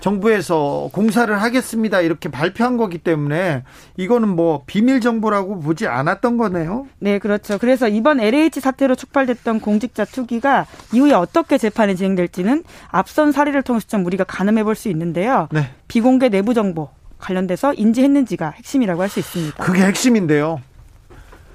정부에서 0.00 0.90
공사를 0.92 1.40
하겠습니다 1.40 2.00
이렇게 2.00 2.28
발표한 2.28 2.76
거기 2.76 2.98
때문에 2.98 3.62
이거는 3.96 4.30
뭐 4.30 4.64
비밀 4.66 5.00
정보라고 5.00 5.60
보지 5.60 5.86
않았던 5.86 6.38
거네요. 6.38 6.86
네, 6.98 7.20
그렇죠. 7.20 7.56
그래서 7.58 7.86
이번 7.86 8.18
LH 8.18 8.58
사태로 8.60 8.96
촉발됐던 8.96 9.60
공직자 9.60 10.04
투기가 10.04 10.66
이후에 10.92 11.12
어떻게 11.12 11.56
재판이 11.56 11.94
진행될지는 11.94 12.64
앞선 12.88 13.30
사례를 13.30 13.62
통해서 13.62 13.86
좀 13.86 14.04
우리가 14.04 14.24
가늠해 14.24 14.64
볼 14.64 14.74
수 14.74 14.88
있는데요. 14.88 15.48
네. 15.52 15.70
비공개 15.86 16.30
내부 16.30 16.54
정보 16.54 16.88
관련돼서 17.22 17.72
인지했는지가 17.74 18.50
핵심이라고 18.56 19.00
할 19.02 19.08
수 19.08 19.20
있습니다. 19.20 19.62
그게 19.62 19.82
핵심인데요. 19.82 20.60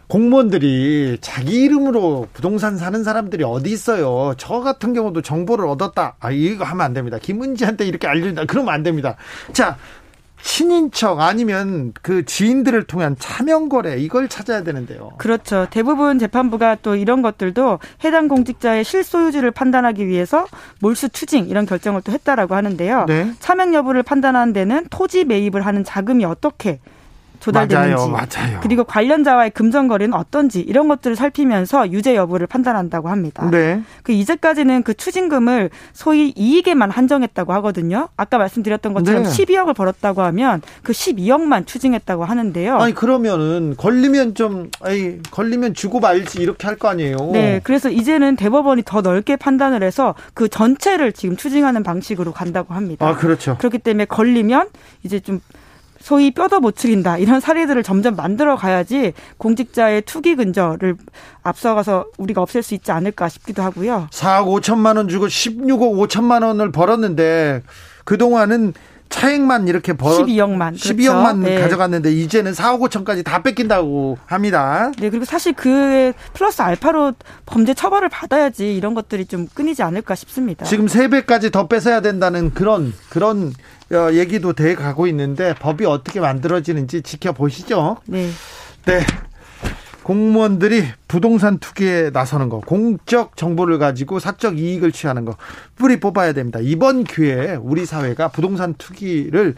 공무원들이 0.08 1.18
자기 1.20 1.64
이름으로 1.64 2.30
부동산 2.34 2.78
사는 2.78 3.04
사람들이 3.04 3.44
어디 3.44 3.72
있어요. 3.72 4.36
저 4.38 4.62
같은 4.62 4.94
경우도 4.94 5.22
정보를 5.22 5.68
얻었다. 5.68 6.16
아, 6.22 6.32
이거 6.32 6.64
하면 6.64 6.86
안 6.86 6.94
됩니다. 6.94 7.18
김은지한테 7.22 7.86
이렇게 7.86 8.08
알려준다. 8.08 8.46
그러면 8.46 8.74
안 8.74 8.84
됩니다. 8.84 9.18
자, 9.52 9.76
친인척 10.42 11.20
아니면 11.20 11.94
그 12.02 12.26
지인들을 12.26 12.84
통한 12.84 13.16
차명 13.18 13.70
거래 13.70 13.98
이걸 13.98 14.28
찾아야 14.28 14.64
되는데요. 14.64 15.12
그렇죠. 15.18 15.68
대부분 15.70 16.20
재판부가 16.20 16.76
또 16.82 16.96
이런 16.96 17.22
것들도 17.22 17.80
해당 18.04 18.28
공직자의 18.28 18.84
실소유주를 18.84 19.52
판단하기 19.52 20.08
위해서 20.08 20.48
몰수 20.82 21.10
추징 21.10 21.48
이런 21.48 21.66
결정을 21.66 22.02
또 22.02 22.12
했다라고 22.12 22.56
하는데요. 22.56 23.06
네. 23.08 23.32
차명 23.40 23.74
여부를 23.74 24.04
판단하는 24.04 24.54
데는 24.54 24.88
토지 24.90 25.26
매입을 25.26 25.66
하는 25.66 25.84
자금이 25.84 26.26
어떻게 26.26 26.80
조달되는지 27.40 28.10
맞아요, 28.10 28.10
맞아요. 28.10 28.60
그리고 28.62 28.84
관련자와의 28.84 29.52
금전 29.52 29.88
거래는 29.88 30.14
어떤지 30.18 30.62
이런 30.62 30.88
것들을 30.88 31.16
살피면서 31.16 31.92
유죄 31.92 32.16
여부를 32.16 32.48
판단한다고 32.48 33.10
합니다. 33.10 33.48
네. 33.52 33.82
그 34.04 34.12
이제까지는 34.12 34.84
그 34.84 34.94
추징금을 34.94 35.70
소위 35.94 36.34
이익에만 36.36 36.90
한정했다고 36.90 37.54
하거든요. 37.54 38.10
아까 38.18 38.38
말씀드렸던 38.38 38.94
것처럼 38.94 39.24
네. 39.24 39.30
12억을 39.30 39.76
벌었다고 39.76 40.22
하면 40.24 40.62
그 40.84 40.94
12억만 40.94 41.68
추징했다고 41.68 42.26
하는데요. 42.26 42.78
아니 42.78 42.94
그러면은 42.94 43.76
걸리면 43.78 44.36
좀 44.36 44.70
아이 44.82 45.20
걸리면 45.32 45.74
주고 45.74 46.00
말지 46.00 46.42
이렇게 46.42 46.66
할 46.66 46.78
거 46.78 46.90
아니에요. 46.90 47.18
네. 47.34 47.60
그래서 47.64 47.90
이제는 47.90 48.36
대법원이 48.36 48.84
더 48.86 49.02
넓게 49.02 49.36
판단을 49.36 49.82
해서 49.82 50.14
그 50.36 50.48
전체를 50.48 51.12
지금 51.12 51.36
추징하는 51.36 51.82
방식으로 51.82 52.32
간다고 52.32 52.76
합니다. 52.76 53.08
아 53.08 53.16
그렇죠. 53.16 53.58
그렇기 53.58 53.80
때문에 53.80 54.06
걸리면 54.06 54.70
이제 55.02 55.20
좀 55.20 55.40
소위 56.00 56.32
뼈도 56.32 56.60
못 56.60 56.76
추린다 56.76 57.18
이런 57.18 57.40
사례들을 57.40 57.82
점점 57.84 58.16
만들어 58.16 58.56
가야지 58.56 59.14
공직자의 59.38 60.04
투기 60.04 60.36
근저를 60.36 60.96
앞서가서 61.44 62.08
우리가 62.18 62.42
없앨 62.42 62.64
수 62.64 62.74
있지 62.76 62.92
않을까 62.92 63.30
싶기도 63.30 63.64
하고요. 63.64 64.08
4억 64.12 64.62
5천만 64.62 64.98
원 64.98 65.08
주고 65.08 65.28
16억 65.28 66.08
5천만 66.08 66.44
원을 66.44 66.72
벌었는데 66.72 67.64
그동안은 68.06 68.74
차액만 69.10 69.68
이렇게 69.68 69.94
벌 69.94 70.24
12억만 70.24 70.76
12억만 70.76 71.44
그렇죠. 71.44 71.62
가져갔는데 71.62 72.12
이제는 72.12 72.52
4억 72.52 72.80
5천까지 72.82 73.24
다 73.24 73.42
뺏긴다고 73.42 74.18
합니다. 74.26 74.92
네, 75.00 75.10
그리고 75.10 75.26
사실 75.26 75.54
그 75.54 76.14
플러스 76.34 76.62
알파로 76.62 77.14
범죄 77.46 77.74
처벌을 77.74 78.10
받아야지 78.10 78.76
이런 78.76 78.94
것들이 78.94 79.26
좀 79.26 79.48
끊이지 79.54 79.84
않을까 79.84 80.16
싶습니다. 80.16 80.66
지금 80.66 80.88
3 80.88 81.10
배까지 81.10 81.52
더 81.52 81.68
뺏어야 81.68 82.02
된다는 82.02 82.54
그런 82.54 82.94
그런 83.10 83.54
어, 83.92 84.12
얘기도 84.12 84.54
돼 84.54 84.76
가고 84.76 85.08
있는데 85.08 85.54
법이 85.56 85.86
어떻게 85.86 86.20
만들어지는지 86.20 87.02
지켜보시죠. 87.02 87.98
네. 88.06 88.30
네. 88.86 89.00
공무원들이 90.08 90.86
부동산 91.10 91.58
투기에 91.58 92.12
나서는 92.12 92.48
거, 92.48 92.62
공적 92.62 93.36
정보를 93.36 93.78
가지고 93.78 94.20
사적 94.20 94.58
이익을 94.58 94.94
취하는 94.94 95.26
거 95.26 95.36
뿌리 95.76 96.00
뽑아야 96.00 96.32
됩니다. 96.32 96.60
이번 96.62 97.04
기회에 97.04 97.56
우리 97.56 97.86
사회가 97.86 98.30
부동산 98.30 98.74
투기를 98.76 99.56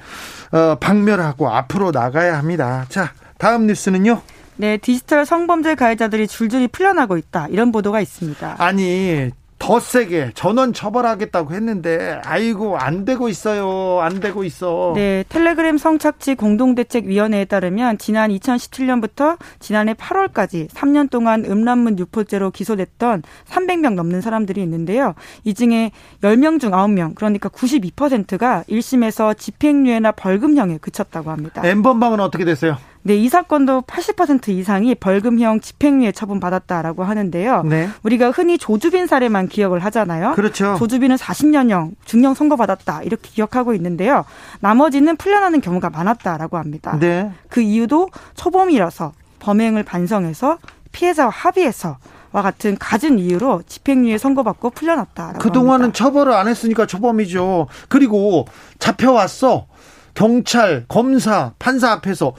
어, 0.51 0.75
박멸하고 0.79 1.51
앞으로 1.51 1.91
나가야 1.91 2.35
합니다. 2.39 2.87
자, 2.89 3.13
다음 3.37 3.67
뉴스는요. 3.67 4.23
네, 4.55 4.77
디지털 4.77 5.23
성범죄 5.23 5.75
가해자들이 5.75 6.27
줄줄이 6.27 6.67
풀려나고 6.67 7.17
있다. 7.17 7.45
이런 7.49 7.71
보도가 7.71 8.01
있습니다. 8.01 8.55
아니, 8.57 9.29
더 9.59 9.79
세게 9.79 10.31
전원 10.33 10.73
처벌하겠다고 10.73 11.53
했는데 11.53 12.19
아이고 12.23 12.77
안 12.77 13.05
되고 13.05 13.29
있어요. 13.29 13.99
안 14.01 14.19
되고 14.19 14.43
있어. 14.43 14.93
네, 14.95 15.23
텔레그램 15.29 15.77
성착취 15.77 16.35
공동대책위원회에 16.35 17.45
따르면 17.45 17.97
지난 17.97 18.31
2017년부터 18.31 19.37
지난해 19.59 19.93
8월까지 19.93 20.69
3년 20.69 21.09
동안 21.09 21.45
음란문 21.45 21.99
유포죄로 21.99 22.51
기소됐던 22.51 23.21
300명 23.49 23.93
넘는 23.93 24.21
사람들이 24.21 24.61
있는데요. 24.63 25.13
이 25.43 25.53
중에 25.53 25.91
10명 26.21 26.59
중 26.59 26.71
9명, 26.71 27.15
그러니까 27.15 27.49
92%가 27.49 28.63
1심에서 28.69 29.37
집행유예나 29.37 30.13
벌금형에 30.13 30.77
그쳤다고 30.77 31.31
합니다. 31.31 31.61
엠번방은 31.65 32.21
어떻게 32.21 32.45
됐어요? 32.45 32.77
네, 33.01 33.15
이 33.15 33.29
사건도 33.29 33.83
80% 33.83 34.49
이상이 34.49 34.93
벌금형 34.95 35.61
집행유예 35.61 36.11
처분 36.11 36.39
받았다라고 36.39 37.03
하는데요. 37.03 37.63
네. 37.63 37.89
우리가 38.03 38.31
흔히 38.31 38.57
조주빈 38.57 39.07
사례만 39.07 39.47
기억을 39.47 39.79
하잖아요. 39.85 40.33
그렇죠. 40.33 40.75
조주빈은 40.77 41.15
40년형 41.15 41.91
중형 42.05 42.33
선고받았다 42.33 43.03
이렇게 43.03 43.29
기억하고 43.29 43.73
있는데요. 43.73 44.25
나머지는 44.59 45.15
풀려나는 45.15 45.61
경우가 45.61 45.89
많았다라고 45.89 46.57
합니다. 46.57 46.97
네. 46.99 47.31
그 47.47 47.61
이유도 47.61 48.09
초범이라서 48.35 49.13
범행을 49.39 49.83
반성해서 49.83 50.57
피해자와 50.91 51.29
합의해서 51.29 51.97
와 52.31 52.41
같은 52.41 52.77
갖은 52.77 53.17
이유로 53.17 53.63
집행유예 53.65 54.17
선고받고 54.17 54.71
풀려났다. 54.71 55.33
그동안은 55.39 55.85
합니다. 55.85 55.97
처벌을 55.97 56.33
안 56.33 56.47
했으니까 56.47 56.85
초범이죠. 56.85 57.67
그리고 57.87 58.45
잡혀왔어. 58.77 59.67
경찰, 60.13 60.85
검사, 60.89 61.53
판사 61.59 61.91
앞에서 61.91 62.33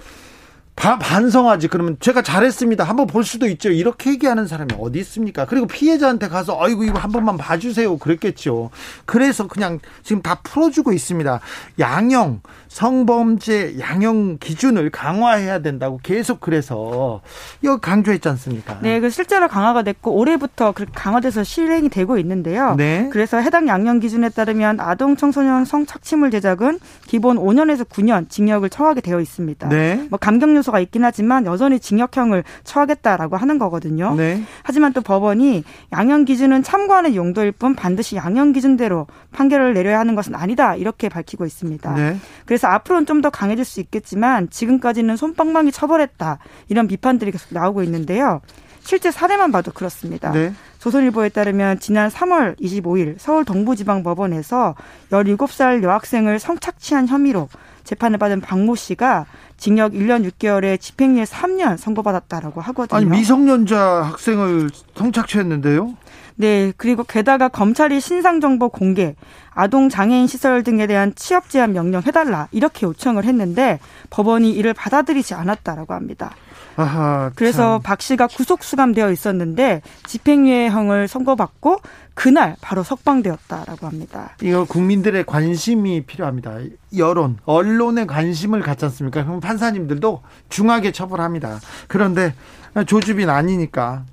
반성하지. 0.81 1.69
그러면 1.69 1.97
제가 2.01 2.23
잘했습니다. 2.23 2.85
한번 2.85 3.07
볼 3.07 3.23
수도 3.23 3.47
있죠. 3.49 3.71
이렇게 3.71 4.11
얘기하는 4.11 4.47
사람이 4.47 4.75
어디 4.79 4.99
있습니까? 5.01 5.45
그리고 5.45 5.66
피해자한테 5.66 6.29
가서 6.29 6.59
아이고 6.61 6.85
이거 6.85 6.99
한 6.99 7.12
번만 7.12 7.37
봐주세요. 7.37 7.99
그랬겠죠. 7.99 8.71
그래서 9.05 9.47
그냥 9.47 9.79
지금 10.03 10.23
다 10.23 10.40
풀어주고 10.43 10.93
있습니다. 10.93 11.40
양형 11.79 12.40
성범죄 12.69 13.79
양형 13.79 14.38
기준을 14.38 14.90
강화해야 14.90 15.59
된다고 15.59 15.99
계속 16.03 16.40
그래서 16.40 17.21
이거 17.62 17.79
강조했지 17.79 18.29
않습니까? 18.31 18.79
네, 18.81 19.01
그 19.01 19.11
실제로 19.11 19.49
강화가 19.49 19.83
됐고 19.83 20.12
올해부터 20.12 20.73
그렇게 20.73 20.93
강화돼서 20.95 21.45
실행이 21.45 21.88
되고 21.90 22.16
있는데요. 22.19 22.77
네. 22.77 23.09
그래서 23.12 23.38
해당 23.38 23.69
양형 23.69 24.01
기준에 24.01 24.29
따르면 24.29 24.81
아동 24.81 25.16
청소년 25.16 25.64
성착취물 25.64 26.31
제작은 26.31 26.79
기본 27.07 27.37
5년에서 27.37 27.87
9년 27.87 28.31
징역을 28.31 28.71
처하게 28.71 29.01
되어 29.01 29.21
있습니다. 29.21 29.69
네. 29.69 30.07
뭐 30.09 30.19
감경 30.19 30.57
요소 30.57 30.69
요소가 30.70 30.80
있긴 30.80 31.04
하지만 31.04 31.44
여전히 31.44 31.78
징역형을 31.78 32.44
처하겠다라고 32.64 33.37
하는 33.37 33.59
거거든요. 33.59 34.14
네. 34.14 34.42
하지만 34.62 34.92
또 34.92 35.00
법원이 35.02 35.64
양형 35.92 36.24
기준은 36.24 36.62
참고하는 36.62 37.14
용도일 37.14 37.52
뿐 37.52 37.74
반드시 37.74 38.16
양형 38.16 38.52
기준대로 38.52 39.06
판결을 39.33 39.74
내려야 39.74 39.98
하는 39.98 40.14
것은 40.14 40.35
아니다 40.35 40.76
이렇게 40.76 41.09
밝히고 41.09 41.44
있습니다. 41.44 41.94
네. 41.94 42.16
그래서 42.46 42.68
앞으로는 42.68 43.06
좀 43.06 43.20
더 43.20 43.28
강해질 43.28 43.66
수 43.66 43.80
있겠지만 43.80 44.48
지금까지는 44.48 45.14
손방망이 45.14 45.72
처벌했다 45.72 46.38
이런 46.70 46.88
비판들이 46.88 47.33
계속 47.33 47.52
나오고 47.52 47.83
있는데요. 47.83 48.40
실제 48.80 49.11
사례만 49.11 49.52
봐도 49.52 49.72
그렇습니다. 49.72 50.33
네. 50.33 50.54
조선일보에 50.78 51.28
따르면 51.28 51.80
지난 51.80 52.09
3월 52.09 52.59
25일 52.59 53.16
서울 53.18 53.44
동부지방법원에서 53.44 54.74
17살 55.11 55.83
여학생을 55.83 56.38
성착취한 56.38 57.09
혐의로 57.09 57.50
재판을 57.85 58.19
받은 58.19 58.40
박모 58.40 58.75
씨가 58.75 59.27
징역 59.57 59.93
1년 59.93 60.29
6개월에 60.31 60.81
집행유예 60.81 61.25
3년 61.25 61.77
선고받았다라고 61.77 62.61
하거든요. 62.61 62.97
아니 62.97 63.07
미성년자 63.07 63.79
학생을 63.79 64.71
성착취했는데요? 64.95 65.97
네, 66.37 66.73
그리고 66.79 67.05
게다가 67.05 67.49
검찰이 67.49 68.01
신상 68.01 68.40
정보 68.40 68.71
공개, 68.71 69.14
아동 69.51 69.90
장애인 69.90 70.27
시설 70.27 70.62
등에 70.62 70.87
대한 70.87 71.12
취업 71.14 71.51
제한 71.51 71.75
명령 71.75 72.03
해달라 72.03 72.49
이렇게 72.51 72.87
요청을 72.87 73.25
했는데 73.25 73.79
법원이 74.09 74.51
이를 74.51 74.73
받아들이지 74.73 75.35
않았다라고 75.35 75.93
합니다. 75.93 76.35
아하, 76.81 77.31
그래서 77.35 77.81
박 77.83 78.01
씨가 78.01 78.27
구속 78.27 78.64
수감되어 78.64 79.11
있었는데 79.11 79.83
집행유예형을 80.07 81.09
선고받고 81.09 81.81
그날 82.14 82.57
바로 82.61 82.83
석방되었다라고 82.83 83.87
합니다. 83.87 84.37
이거 84.43 84.64
국민들의 84.64 85.25
관심이 85.25 86.03
필요합니다. 86.03 86.59
여론, 86.97 87.38
언론의 87.45 88.07
관심을 88.07 88.61
갖지 88.61 88.85
않습니까? 88.87 89.25
그럼 89.25 89.40
판사님들도 89.40 90.23
중하게 90.49 90.93
처벌합니다. 90.93 91.61
그런데 91.88 92.35
조주빈 92.87 93.29
아니니까 93.31 94.05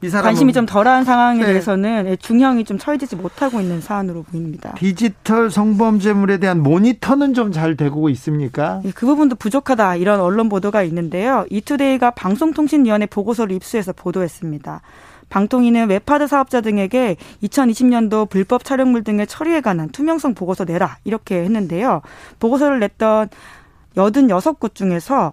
관심이 0.00 0.52
좀 0.52 0.64
덜한 0.64 1.04
상황에 1.04 1.40
네. 1.40 1.46
대해서는 1.46 2.16
중형이 2.20 2.64
좀 2.64 2.78
처해지지 2.78 3.16
못하고 3.16 3.60
있는 3.60 3.80
사안으로 3.80 4.22
보입니다. 4.22 4.72
디지털 4.76 5.50
성범죄물에 5.50 6.38
대한 6.38 6.62
모니터는 6.62 7.34
좀 7.34 7.48
잘 7.52 7.76
되고 7.76 8.08
있습니까? 8.10 8.80
네, 8.84 8.92
그 8.94 9.06
부분도 9.06 9.34
부족하다 9.36 9.96
이런 9.96 10.20
언론 10.20 10.48
보도가 10.48 10.82
있는데요. 10.84 11.46
이투데이가 11.50 12.12
방송통신위원회 12.12 13.06
보고서를 13.06 13.56
입수해서 13.56 13.92
보도했습니다. 13.92 14.82
방통위는 15.30 15.88
웹하드 15.88 16.26
사업자 16.26 16.60
등에게 16.60 17.16
2020년도 17.42 18.28
불법 18.28 18.64
촬영물 18.64 19.02
등의 19.04 19.26
처리에 19.26 19.60
관한 19.60 19.88
투명성 19.90 20.34
보고서 20.34 20.64
내라 20.64 20.98
이렇게 21.04 21.42
했는데요. 21.42 22.02
보고서를 22.38 22.80
냈던 22.80 23.28
86곳 23.96 24.74
중에서 24.74 25.32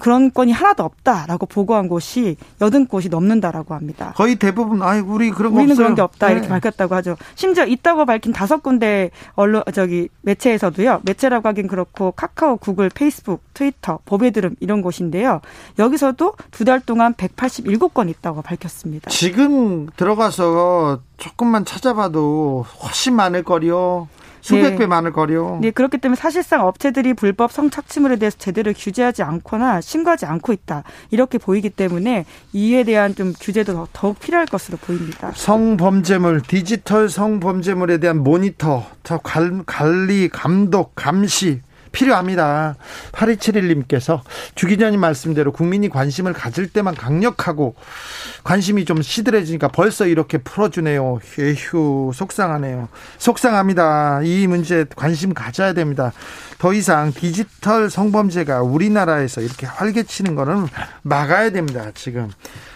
그런 0.00 0.32
건이 0.32 0.52
하나도 0.52 0.84
없다라고 0.84 1.46
보고한 1.46 1.88
곳이 1.88 2.36
여든 2.60 2.86
곳이 2.86 3.08
넘는다라고 3.08 3.74
합니다. 3.74 4.12
거의 4.16 4.36
대부분 4.36 4.82
아 4.82 4.96
우리 5.04 5.30
그런 5.30 5.52
거 5.52 5.58
우리는 5.58 5.72
없어요. 5.72 5.84
그런 5.84 5.94
게 5.96 6.02
없다 6.02 6.26
네. 6.28 6.32
이렇게 6.34 6.48
밝혔다고 6.48 6.94
하죠. 6.96 7.16
심지어 7.34 7.64
있다고 7.66 8.06
밝힌 8.06 8.32
다섯 8.32 8.62
군데 8.62 9.10
언론 9.34 9.62
저기 9.74 10.08
매체에서도요. 10.22 11.00
매체라고 11.02 11.48
하긴 11.48 11.66
그렇고 11.66 12.12
카카오, 12.12 12.56
구글, 12.58 12.88
페이스북, 12.90 13.42
트위터, 13.54 13.98
법외드름 14.06 14.56
이런 14.60 14.82
곳인데요. 14.82 15.40
여기서도 15.78 16.34
두 16.52 16.64
달 16.68 16.80
동안 16.80 17.14
187건 17.14 18.10
있다고 18.10 18.42
밝혔습니다. 18.42 19.08
지금 19.10 19.86
들어가서 19.96 21.00
조금만 21.16 21.64
찾아봐도 21.64 22.66
훨씬 22.82 23.14
많을 23.16 23.42
거리요. 23.42 24.08
수백 24.40 24.70
네. 24.70 24.76
배 24.76 24.86
많을 24.86 25.12
거요. 25.12 25.58
네, 25.60 25.70
그렇기 25.70 25.98
때문에 25.98 26.16
사실상 26.16 26.66
업체들이 26.66 27.14
불법 27.14 27.52
성착취물에 27.52 28.16
대해서 28.16 28.36
제대로 28.38 28.72
규제하지 28.72 29.22
않거나 29.22 29.80
신고하지 29.80 30.26
않고 30.26 30.52
있다. 30.52 30.84
이렇게 31.10 31.38
보이기 31.38 31.70
때문에 31.70 32.24
이에 32.52 32.84
대한 32.84 33.14
좀 33.14 33.32
규제도 33.38 33.86
더욱 33.92 34.18
필요할 34.20 34.46
것으로 34.46 34.78
보입니다. 34.78 35.32
성범죄물, 35.34 36.42
디지털 36.42 37.08
성범죄물에 37.08 37.98
대한 37.98 38.22
모니터, 38.22 38.84
더 39.02 39.20
관리, 39.66 40.28
감독, 40.28 40.94
감시 40.94 41.60
필요합니다. 41.92 42.76
8271님께서 43.12 44.20
주 44.54 44.66
기자님 44.66 45.00
말씀대로 45.00 45.52
국민이 45.52 45.88
관심을 45.88 46.32
가질 46.32 46.68
때만 46.68 46.94
강력하고 46.94 47.74
관심이 48.44 48.84
좀 48.84 49.02
시들해지니까 49.02 49.68
벌써 49.68 50.06
이렇게 50.06 50.38
풀어주네요. 50.38 51.18
에휴, 51.38 52.10
속상하네요. 52.14 52.88
속상합니다. 53.18 54.22
이 54.22 54.46
문제 54.46 54.84
관심 54.96 55.34
가져야 55.34 55.72
됩니다. 55.72 56.12
더 56.58 56.72
이상 56.72 57.12
디지털 57.12 57.90
성범죄가 57.90 58.62
우리나라에서 58.62 59.40
이렇게 59.40 59.66
활개치는 59.66 60.34
거는 60.34 60.66
막아야 61.02 61.50
됩니다. 61.50 61.90
지금. 61.94 62.30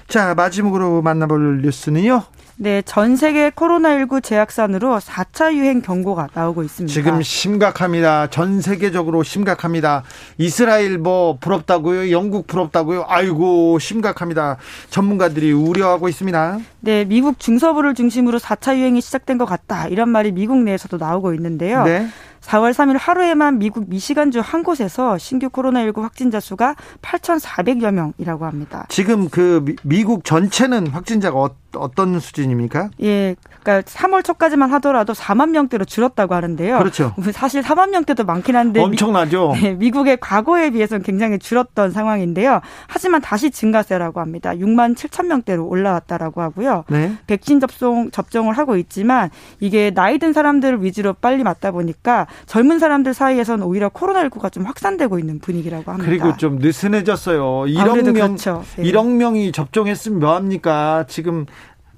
자, 0.08 0.34
마지막으로 0.34 1.02
만나볼 1.02 1.62
뉴스는요. 1.62 2.22
네, 2.56 2.82
전 2.82 3.16
세계 3.16 3.50
코로나19 3.50 4.22
재확산으로 4.22 4.98
4차 4.98 5.54
유행 5.54 5.80
경고가 5.80 6.28
나오고 6.34 6.62
있습니다. 6.62 6.92
지금 6.92 7.22
심각합니다. 7.22 8.28
전 8.28 8.60
세계적으로 8.60 9.22
심각합니다. 9.22 10.02
이스라엘 10.38 10.98
뭐 10.98 11.38
부럽다고요? 11.40 12.10
영국 12.10 12.46
부럽다고요? 12.46 13.06
아이고, 13.08 13.78
심각합니다. 13.78 14.58
전문가들이 14.90 15.52
우려하고 15.52 16.08
있습니다. 16.08 16.58
네, 16.80 17.04
미국 17.04 17.38
중서부를 17.38 17.94
중심으로 17.94 18.38
4차 18.38 18.76
유행이 18.76 19.00
시작된 19.00 19.38
것 19.38 19.46
같다. 19.46 19.88
이런 19.88 20.10
말이 20.10 20.30
미국 20.32 20.58
내에서도 20.58 20.98
나오고 20.98 21.34
있는데요. 21.34 21.84
네. 21.84 22.06
4월 22.42 22.72
3일 22.72 22.98
하루에만 22.98 23.58
미국 23.58 23.88
미시간주 23.88 24.40
한 24.40 24.62
곳에서 24.62 25.16
신규 25.18 25.48
코로나19 25.48 26.02
확진자 26.02 26.40
수가 26.40 26.74
8,400여 27.00 27.92
명이라고 27.92 28.44
합니다. 28.44 28.86
지금 28.88 29.28
그 29.28 29.64
미국 29.82 30.24
전체는 30.24 30.88
확진자가 30.88 31.38
어, 31.38 31.50
어떤 31.76 32.20
수준입니까? 32.20 32.90
예. 33.02 33.36
그러니까 33.62 33.88
3월 33.90 34.24
초까지만 34.24 34.72
하더라도 34.74 35.12
4만 35.12 35.50
명대로 35.50 35.84
줄었다고 35.84 36.34
하는데요. 36.34 36.78
그렇죠. 36.78 37.14
사실 37.32 37.62
4만 37.62 37.90
명대도 37.90 38.24
많긴 38.24 38.56
한데 38.56 38.80
엄청나죠. 38.80 39.52
미, 39.52 39.60
네, 39.62 39.74
미국의 39.74 40.18
과거에 40.20 40.70
비해서는 40.70 41.02
굉장히 41.02 41.38
줄었던 41.38 41.90
상황인데요. 41.90 42.60
하지만 42.86 43.20
다시 43.20 43.50
증가세라고 43.50 44.20
합니다. 44.20 44.52
6만 44.52 44.96
7천 44.96 45.26
명대로 45.26 45.66
올라왔다라고 45.66 46.42
하고요. 46.42 46.84
네. 46.88 47.12
백신 47.26 47.60
접종 47.60 48.10
접종을 48.10 48.58
하고 48.58 48.76
있지만 48.76 49.30
이게 49.60 49.90
나이 49.90 50.18
든 50.18 50.32
사람들 50.32 50.82
위주로 50.82 51.12
빨리 51.12 51.42
맞다 51.42 51.70
보니까 51.70 52.26
젊은 52.46 52.78
사람들 52.78 53.14
사이에서는 53.14 53.64
오히려 53.64 53.88
코로나19가 53.88 54.50
좀 54.50 54.64
확산되고 54.64 55.18
있는 55.18 55.38
분위기라고 55.38 55.90
합니다. 55.92 56.08
그리고 56.08 56.36
좀 56.36 56.58
느슨해졌어요. 56.58 57.42
1억 57.66 58.02
명, 58.02 58.14
그렇죠. 58.14 58.64
네. 58.76 58.84
1억 58.84 59.06
명이 59.06 59.52
접종했으면 59.52 60.20
뭐합니까? 60.20 61.04
지금 61.08 61.46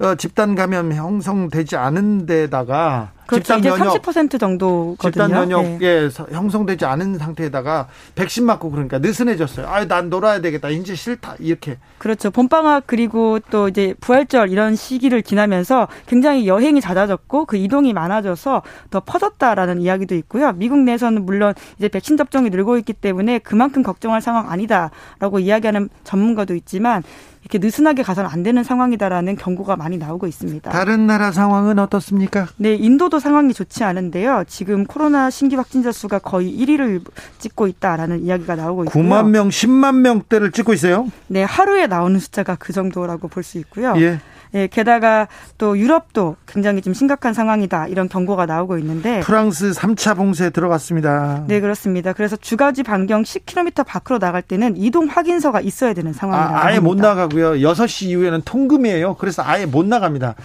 어, 0.01 0.15
집단 0.17 0.55
감염 0.55 0.93
형성되지 0.93 1.77
않은 1.77 2.27
데다가 2.27 3.13
그렇죠. 3.27 3.55
집단 3.55 3.79
면역 3.79 4.03
30% 4.03 4.39
정도거든요. 4.39 4.97
집단 5.11 5.31
면역에 5.31 6.09
네. 6.09 6.25
형성되지 6.35 6.85
않은 6.85 7.19
상태에다가 7.19 7.89
백신 8.15 8.45
맞고 8.45 8.71
그러니까 8.71 8.99
느슨해졌어요. 8.99 9.67
아, 9.67 9.87
난 9.87 10.11
놀아야 10.11 10.41
되겠다. 10.41 10.69
이제 10.69 10.95
싫다. 10.95 11.37
이렇게. 11.39 11.79
그렇죠. 11.99 12.31
봄방학 12.31 12.85
그리고 12.87 13.39
또 13.51 13.69
이제 13.69 13.95
부활절 14.01 14.51
이런 14.51 14.77
시기를 14.77 15.23
지나면서 15.23 15.89
굉장히 16.07 16.47
여행이 16.47 16.81
잦아졌고 16.81 17.47
그 17.47 17.57
이동이 17.57 17.93
많아져서 17.93 18.63
더 18.91 19.01
퍼졌다라는 19.01 19.81
이야기도 19.81 20.15
있고요. 20.17 20.53
미국 20.53 20.79
내에서는 20.81 21.25
물론 21.25 21.55
이제 21.79 21.89
백신 21.89 22.17
접종이 22.17 22.51
늘고 22.51 22.77
있기 22.79 22.93
때문에 22.93 23.39
그만큼 23.39 23.83
걱정할 23.83 24.21
상황 24.21 24.51
아니다라고 24.51 25.39
이야기하는 25.39 25.89
전문가도 26.05 26.55
있지만 26.57 27.03
이렇게 27.45 27.59
느슨하게 27.59 28.03
가서는 28.03 28.31
안 28.31 28.43
되는 28.43 28.65
상황이다라는 28.65 29.37
경고가 29.37 29.77
많이 29.77 29.99
나오고 29.99 30.27
있습니다. 30.27 30.71
다른 30.71 31.07
나라 31.07 31.31
상황은 31.31 31.79
어떻습니까? 31.79 32.49
네, 32.57 32.75
인도도 32.75 33.21
상황이 33.21 33.53
좋지 33.53 33.85
않은데요. 33.85 34.45
지금 34.49 34.87
코로나 34.87 35.29
신규 35.29 35.57
확진자 35.59 35.93
수가 35.93 36.21
거의 36.21 36.51
1위를 36.59 37.03
찍고 37.39 37.67
있다라는 37.67 38.25
이야기가 38.25 38.57
나오고 38.57 38.85
있고요. 38.85 39.05
9만 39.05 39.29
명, 39.29 39.51
10만 39.51 39.97
명대를 39.97 40.53
찍고 40.53 40.73
있어요. 40.73 41.07
네, 41.27 41.43
하루에 41.45 41.87
나오는 41.87 42.19
숫자가 42.19 42.57
그 42.57 42.73
정도라고 42.73 43.29
볼 43.29 43.45
수 43.45 43.59
있고요. 43.59 43.93
예. 43.99 44.21
예, 44.55 44.69
게다가 44.69 45.27
또 45.59 45.77
유럽도 45.77 46.37
굉장히 46.47 46.81
좀 46.81 46.95
심각한 46.95 47.35
상황이다 47.35 47.89
이런 47.89 48.09
경고가 48.09 48.47
나오고 48.47 48.79
있는데 48.79 49.21
프랑스 49.21 49.73
3차 49.73 50.17
봉쇄 50.17 50.51
들어갔습니다. 50.51 51.45
네, 51.49 51.61
그렇습니다. 51.61 52.13
그래서 52.13 52.37
주거지 52.37 52.85
반경 52.85 53.25
10km 53.25 53.85
밖으로 53.85 54.19
나갈 54.21 54.43
때는 54.43 54.77
이동 54.77 55.07
확인서가 55.07 55.61
있어야 55.61 55.93
되는 55.93 56.13
상황이라고 56.13 56.55
아, 56.55 56.59
아예 56.67 56.77
합니다. 56.77 56.83
못 56.83 56.95
나가고요. 56.97 57.53
6시 57.55 58.07
이후에는 58.07 58.43
통금이에요. 58.45 59.15
그래서 59.15 59.43
아예 59.45 59.67
못 59.67 59.85
나갑니다. 59.87 60.37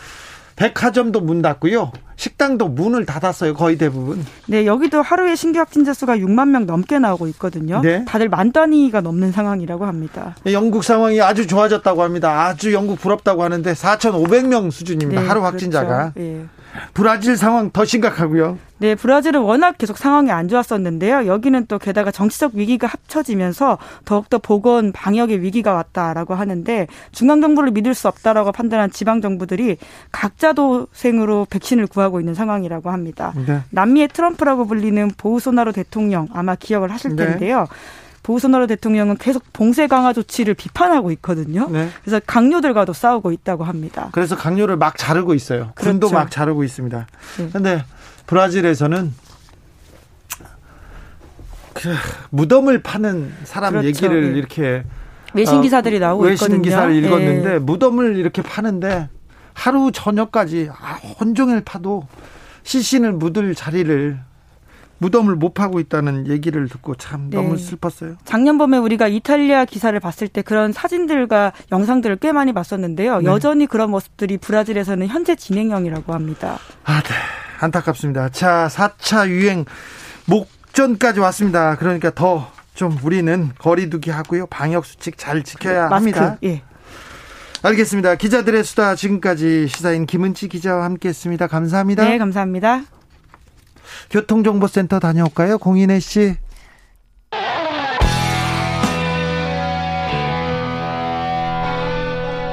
백화점도 0.56 1.22
문 1.22 1.42
닫고요. 1.42 1.92
식당도 2.20 2.68
문을 2.68 3.06
닫았어요. 3.06 3.54
거의 3.54 3.78
대부분. 3.78 4.26
네, 4.46 4.66
여기도 4.66 5.02
하루에 5.02 5.38
신규 5.38 5.60
확진자 5.60 5.94
수가 5.94 6.18
6만 6.18 6.50
명 6.50 6.66
넘게 6.66 7.00
나오고 7.00 7.28
있거든요. 7.30 7.80
네. 7.82 8.04
다들 8.04 8.28
만 8.28 8.52
단위가 8.52 9.00
넘는 9.00 9.32
상황이라고 9.32 9.86
합니다. 9.86 10.36
네, 10.44 10.52
영국 10.52 10.84
상황이 10.84 11.22
아주 11.22 11.48
좋아졌다고 11.48 12.04
합니다. 12.04 12.48
아주 12.48 12.74
영국 12.74 13.00
부럽다고 13.00 13.44
하는데 13.44 13.72
4,500명 13.72 14.70
수준입니다. 14.70 15.22
네, 15.22 15.28
하루 15.28 15.46
확진자가. 15.46 16.12
그렇죠. 16.12 16.20
네. 16.20 16.46
브라질 16.94 17.38
상황 17.38 17.72
더 17.72 17.86
심각하고요. 17.86 18.58
네, 18.80 18.96
브라질은 18.96 19.42
워낙 19.42 19.78
계속 19.78 19.98
상황이 19.98 20.32
안 20.32 20.48
좋았었는데요. 20.48 21.28
여기는 21.28 21.66
또 21.68 21.78
게다가 21.80 22.12
정치적 22.12 22.54
위기가 22.56 22.88
합쳐지면서 22.88 23.78
더욱더 24.06 24.38
보건 24.38 24.92
방역의 24.94 25.42
위기가 25.42 25.74
왔다라고 25.74 26.34
하는데 26.34 26.88
중앙 27.12 27.42
정부를 27.42 27.72
믿을 27.72 27.94
수 27.94 28.08
없다라고 28.08 28.52
판단한 28.54 28.92
지방 28.92 29.22
정부들이 29.22 29.78
각자 30.12 30.54
도생으로 30.54 31.48
백신을 31.50 31.88
구하고 31.88 32.20
있는 32.22 32.34
상황이라고 32.34 32.90
합니다. 32.90 33.34
네. 33.46 33.60
남미의 33.72 34.10
트럼프라고 34.10 34.66
불리는 34.66 35.12
보우소나로 35.18 35.74
대통령 35.74 36.28
아마 36.34 36.56
기억을 36.56 36.92
하실 36.92 37.16
네. 37.16 37.26
텐데요. 37.26 37.60
네. 37.60 38.09
보우소나로 38.30 38.68
대통령은 38.68 39.18
계속 39.18 39.42
봉쇄 39.54 39.88
강화 39.88 40.14
조치를 40.14 40.54
비판하고 40.54 41.12
있거든요. 41.14 41.68
네. 41.68 41.90
그래서 42.04 42.20
강요들과도 42.24 42.94
싸우고 42.94 43.32
있다고 43.32 43.64
합니다. 43.64 44.10
그래서 44.12 44.36
강요를 44.36 44.78
막 44.78 44.98
자르고 44.98 45.34
있어요. 45.34 45.72
그렇죠. 45.74 45.92
군도 45.92 46.10
막 46.12 46.30
자르고 46.30 46.64
있습니다. 46.64 47.08
그런데 47.36 47.78
네. 47.78 47.84
브라질에서는 48.28 49.14
그 51.74 51.96
무덤을 52.30 52.84
파는 52.84 53.34
사람 53.46 53.72
그렇죠. 53.72 53.88
얘기를 53.88 54.34
네. 54.34 54.38
이렇게 54.38 54.84
외신 55.34 55.62
기사들이 55.64 55.98
어, 55.98 56.00
나오고 56.00 56.26
외신 56.26 56.46
있거든요. 56.50 56.62
기사를 56.62 56.96
읽었는데 57.04 57.50
네. 57.54 57.60
무덤을 57.60 58.16
이렇게 58.16 58.44
파는데 58.44 59.10
하루 59.54 59.92
저녁까지 59.92 60.70
아, 60.72 61.00
온종일 61.20 61.62
파도 61.62 62.06
시신을 62.62 63.14
묻을 63.14 63.56
자리를 63.56 64.20
무덤을 65.00 65.36
못 65.36 65.54
파고 65.54 65.80
있다는 65.80 66.28
얘기를 66.28 66.68
듣고 66.70 66.96
참 66.96 67.30
네. 67.30 67.38
너무 67.38 67.58
슬펐어요. 67.58 68.18
작년 68.26 68.58
봄에 68.58 68.78
우리가 68.78 69.08
이탈리아 69.08 69.66
기사를 69.66 69.98
봤을 70.00 70.28
때 70.28 70.42
그런 70.42 70.72
사진들과 70.72 71.54
영상들을 71.72 72.18
꽤 72.18 72.32
많이 72.32 72.54
봤었는데요. 72.54 73.20
네. 73.20 73.26
여전히 73.26 73.66
그런 73.66 73.90
모습들이 73.92 74.38
브라질에서는 74.38 75.08
현재 75.08 75.36
진행형이라고 75.36 76.14
합니다. 76.14 76.60
아, 76.84 77.02
네. 77.02 77.16
안타깝습니다. 77.60 78.30
자, 78.30 78.68
4차 78.72 79.28
유행 79.30 79.66
목전까지 80.26 81.20
왔습니다. 81.20 81.76
그러니까 81.76 82.12
더 82.12 82.60
좀 82.80 82.98
우리는 83.04 83.52
거리두기 83.58 84.10
하고요. 84.10 84.48
방역 84.48 84.86
수칙 84.86 85.18
잘 85.18 85.44
지켜야 85.44 85.90
마스크, 85.90 86.18
합니다. 86.18 86.38
예. 86.46 86.62
알겠습니다. 87.62 88.16
기자들의 88.16 88.64
수다 88.64 88.96
지금까지 88.96 89.68
시사인 89.68 90.06
김은지 90.06 90.48
기자와 90.48 90.86
함께했습니다. 90.86 91.48
감사합니다. 91.48 92.06
네, 92.06 92.18
감사합니다. 92.18 92.84
교통정보센터 94.10 95.00
다녀올까요? 95.00 95.58
공인혜 95.58 96.00
씨. 96.00 96.36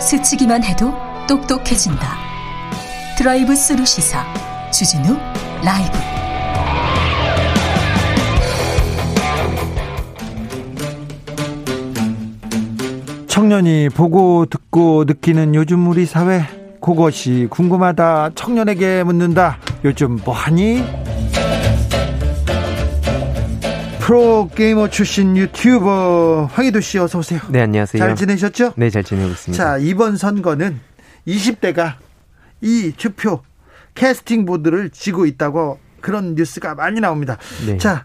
스치기만 0.00 0.62
해도 0.62 0.92
똑똑해진다. 1.26 2.16
드라이브 3.18 3.57
스루 3.57 3.84
시사 3.84 4.24
주진우 4.70 5.16
라이브. 5.64 5.98
청년이 13.26 13.90
보고 13.90 14.46
듣고 14.46 15.04
느끼는 15.07 15.54
요즘 15.54 15.88
우리 15.88 16.07
사회 16.07 16.42
그것이 16.80 17.48
궁금하다 17.50 18.30
청년에게 18.34 19.02
묻는다 19.02 19.59
요즘 19.84 20.18
뭐하니 20.24 21.05
프로게이머 24.07 24.88
출신 24.88 25.36
유튜버 25.36 26.50
황희도 26.52 26.80
씨 26.80 26.96
어서 26.96 27.18
오세요. 27.18 27.40
네, 27.48 27.61
안녕하세요. 27.61 28.00
잘 28.00 28.14
지내셨죠? 28.14 28.74
네, 28.76 28.88
잘 28.88 29.02
지내고 29.02 29.30
있습니다. 29.30 29.64
자, 29.64 29.78
이번 29.78 30.16
선거는 30.16 30.78
20대가 31.26 31.94
이 32.61 32.92
투표 32.96 33.42
캐스팅 33.96 34.44
보드를 34.44 34.90
쥐고 34.90 35.26
있다고 35.26 35.80
그런 36.00 36.36
뉴스가 36.36 36.76
많이 36.76 37.00
나옵니다. 37.00 37.36
네. 37.66 37.78
자, 37.78 38.04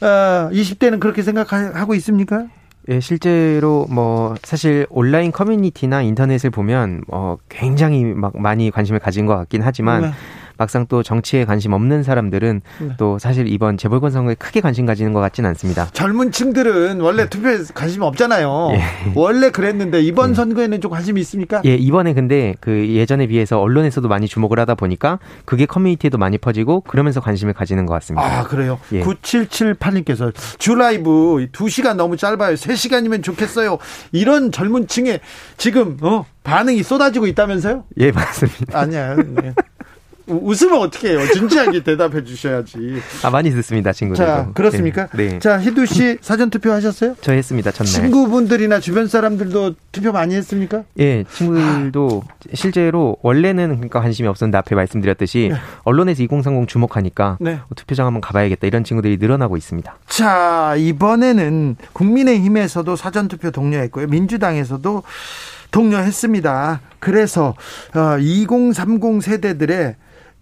어, 0.00 0.48
20대는 0.50 0.98
그렇게 0.98 1.22
생각하고 1.22 1.94
있습니까? 1.96 2.46
예, 2.88 3.00
실제로 3.00 3.86
뭐 3.90 4.34
사실 4.42 4.86
온라인 4.88 5.30
커뮤니티나 5.30 6.00
인터넷을 6.00 6.48
보면 6.48 7.02
어 7.08 7.36
굉장히 7.50 8.02
막 8.02 8.40
많이 8.40 8.70
관심을 8.70 8.98
가진 8.98 9.26
것 9.26 9.36
같긴 9.36 9.60
하지만 9.60 10.00
네. 10.00 10.12
막상 10.58 10.86
또 10.88 11.02
정치에 11.02 11.44
관심 11.44 11.72
없는 11.72 12.02
사람들은 12.02 12.60
네. 12.80 12.88
또 12.98 13.18
사실 13.18 13.46
이번 13.48 13.78
재벌권 13.78 14.10
선거에 14.10 14.34
크게 14.34 14.60
관심 14.60 14.84
가지는 14.86 15.12
것 15.12 15.20
같지는 15.20 15.48
않습니다. 15.50 15.88
젊은 15.92 16.32
층들은 16.32 17.00
원래 17.00 17.28
투표에 17.28 17.58
관심 17.74 18.02
없잖아요. 18.02 18.70
예. 18.72 18.82
원래 19.14 19.50
그랬는데 19.50 20.02
이번 20.02 20.30
예. 20.30 20.34
선거에는 20.34 20.80
좀 20.80 20.90
관심이 20.90 21.20
있습니까? 21.22 21.62
예, 21.64 21.74
이번에 21.76 22.12
근데 22.12 22.54
그 22.60 22.88
예전에 22.88 23.28
비해서 23.28 23.60
언론에서도 23.60 24.06
많이 24.08 24.26
주목을 24.26 24.58
하다 24.58 24.74
보니까 24.74 25.20
그게 25.44 25.64
커뮤니티에도 25.64 26.18
많이 26.18 26.38
퍼지고 26.38 26.80
그러면서 26.82 27.20
관심을 27.20 27.54
가지는 27.54 27.86
것 27.86 27.94
같습니다. 27.94 28.40
아, 28.40 28.42
그래요? 28.42 28.78
예. 28.92 29.02
9778님께서 29.02 30.32
주 30.58 30.74
라이브 30.74 31.46
2시간 31.52 31.94
너무 31.94 32.16
짧아요. 32.16 32.54
3시간이면 32.54 33.22
좋겠어요. 33.22 33.78
이런 34.12 34.50
젊은 34.50 34.88
층에 34.88 35.20
지금 35.56 35.96
어 36.02 36.26
반응이 36.42 36.82
쏟아지고 36.82 37.26
있다면서요? 37.26 37.84
예, 37.98 38.10
맞습니다. 38.10 38.80
아니야. 38.80 39.14
네. 39.14 39.54
웃으면 40.28 40.80
어떻게 40.80 41.10
해요? 41.10 41.20
진지하게 41.32 41.82
대답해 41.82 42.22
주셔야지. 42.24 43.00
아, 43.22 43.30
많이 43.30 43.50
듣습니다, 43.50 43.92
친구들. 43.92 44.24
자, 44.24 44.50
그렇습니까? 44.54 45.08
네. 45.14 45.28
네. 45.28 45.38
자, 45.38 45.58
희두 45.58 45.86
씨 45.86 46.18
사전 46.20 46.50
투표 46.50 46.70
하셨어요? 46.72 47.16
저 47.20 47.32
했습니다, 47.32 47.70
전날. 47.70 47.92
친구분들이나 47.92 48.80
주변 48.80 49.06
사람들도 49.06 49.74
투표 49.92 50.12
많이 50.12 50.34
했습니까? 50.34 50.84
예, 50.98 51.24
친구들도 51.24 52.22
실제로 52.54 53.16
원래는 53.22 53.76
그러니까 53.76 54.00
관심이 54.00 54.28
없었는데 54.28 54.58
앞에 54.58 54.74
말씀드렸듯이 54.74 55.48
네. 55.52 55.58
언론에서 55.84 56.22
2030 56.22 56.68
주목하니까 56.68 57.38
네. 57.40 57.60
투표장 57.74 58.06
한번 58.06 58.20
가봐야겠다 58.20 58.66
이런 58.66 58.84
친구들이 58.84 59.16
늘어나고 59.18 59.56
있습니다. 59.56 59.96
자, 60.08 60.74
이번에는 60.76 61.76
국민의힘에서도 61.92 62.96
사전 62.96 63.28
투표 63.28 63.50
독려했고요. 63.50 64.06
민주당에서도 64.08 65.02
독려했습니다. 65.70 66.80
그래서 66.98 67.54
2030 68.20 69.04
어, 69.04 69.20
세대들의 69.20 69.96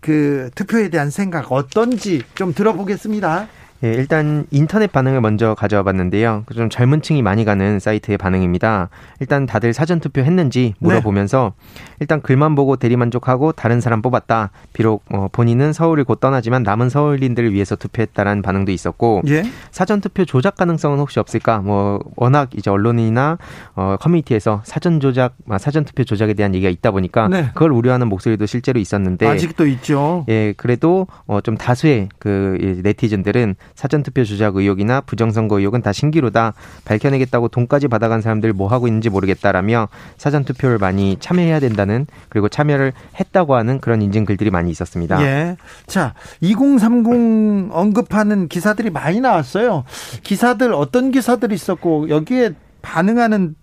그 0.07 0.51
투표에 0.55 0.89
대한 0.89 1.11
생각 1.11 1.51
어떤지 1.51 2.23
좀 2.37 2.55
들어보겠습니다. 2.55 3.49
예, 3.85 3.93
일단 3.93 4.47
인터넷 4.51 4.91
반응을 4.91 5.21
먼저 5.21 5.55
가져와 5.55 5.83
봤는데요. 5.83 6.45
좀 6.55 6.71
젊은 6.71 7.03
층이 7.03 7.23
많이 7.23 7.45
가는 7.45 7.79
사이트의 7.79 8.19
반응입니다. 8.19 8.89
일단 9.21 9.47
다들 9.47 9.73
사전 9.73 10.01
투표 10.01 10.23
했는지 10.23 10.75
물어보면서 10.79 11.53
네. 11.57 11.97
일단 12.01 12.21
글만 12.23 12.55
보고 12.55 12.77
대리만족하고 12.77 13.53
다른 13.53 13.81
사람 13.81 14.03
뽑았다. 14.03 14.51
비록 14.73 15.05
어, 15.11 15.29
본인은 15.31 15.73
서울을 15.73 16.05
곧 16.05 16.21
떠나지만 16.21 16.63
남은 16.63 16.89
서울인들을 16.89 17.53
위해서 17.53 17.77
투표했다라는 17.77 18.43
반응도 18.43 18.73
있었고 18.73 19.23
예? 19.29 19.45
사전 19.71 20.01
투표 20.01 20.25
조작 20.25 20.57
가능성은 20.57 20.99
혹시 20.99 21.21
없을까? 21.21 21.59
뭐 21.59 22.01
워낙 22.17 22.51
이제 22.57 22.71
언론이나 22.71 23.39
어, 23.75 23.97
커뮤니티에서 24.01 24.63
사전 24.65 25.01
조작, 25.01 25.35
아, 25.49 25.59
사전 25.59 25.85
투표 25.85 26.05
조작에 26.05 26.35
대한 26.35 26.55
얘기가 26.55 26.71
있다 26.71 26.91
보니까 26.91 27.29
네. 27.29 27.51
그걸 27.55 27.73
우려하는 27.73 28.09
목소리도 28.09 28.47
실제로 28.47 28.81
있었는데 28.81 29.27
아직도 29.27 29.67
있죠. 29.67 30.25
예, 30.29 30.55
그래도 30.57 31.07
어, 31.27 31.41
좀 31.41 31.57
다수의 31.57 32.09
그 32.19 32.81
네티즌들은 32.83 33.57
사전투표 33.75 34.25
조작 34.25 34.57
의혹이나 34.57 35.01
부정선거 35.01 35.59
의혹은 35.59 35.83
다 35.83 35.93
신기루다. 35.93 36.55
밝혀내겠다고 36.85 37.49
돈까지 37.49 37.89
받아간 37.89 38.21
사람들 38.21 38.53
뭐 38.53 38.69
하고 38.69 38.87
있는지 38.87 39.11
모르겠다라며 39.11 39.89
사전투표를 40.17 40.79
많이 40.79 41.17
참여해야 41.21 41.61
된다는 41.61 42.07
그리고 42.29 42.49
참여를 42.49 42.93
했다고 43.19 43.55
하는 43.55 43.81
그런 43.81 44.03
인증 44.03 44.25
글들이 44.25 44.51
많이 44.51 44.71
있었습니다. 44.71 45.23
예. 45.23 45.57
자, 45.87 46.15
2030 46.41 47.71
언급하는 47.73 48.49
기사들이 48.49 48.91
많이 48.91 49.21
나왔어요. 49.21 49.85
기사들 50.23 50.73
어떤 50.73 51.11
기사들이 51.11 51.55
있었고 51.55 52.09
여기에 52.09 52.55
반응하는 52.83 53.57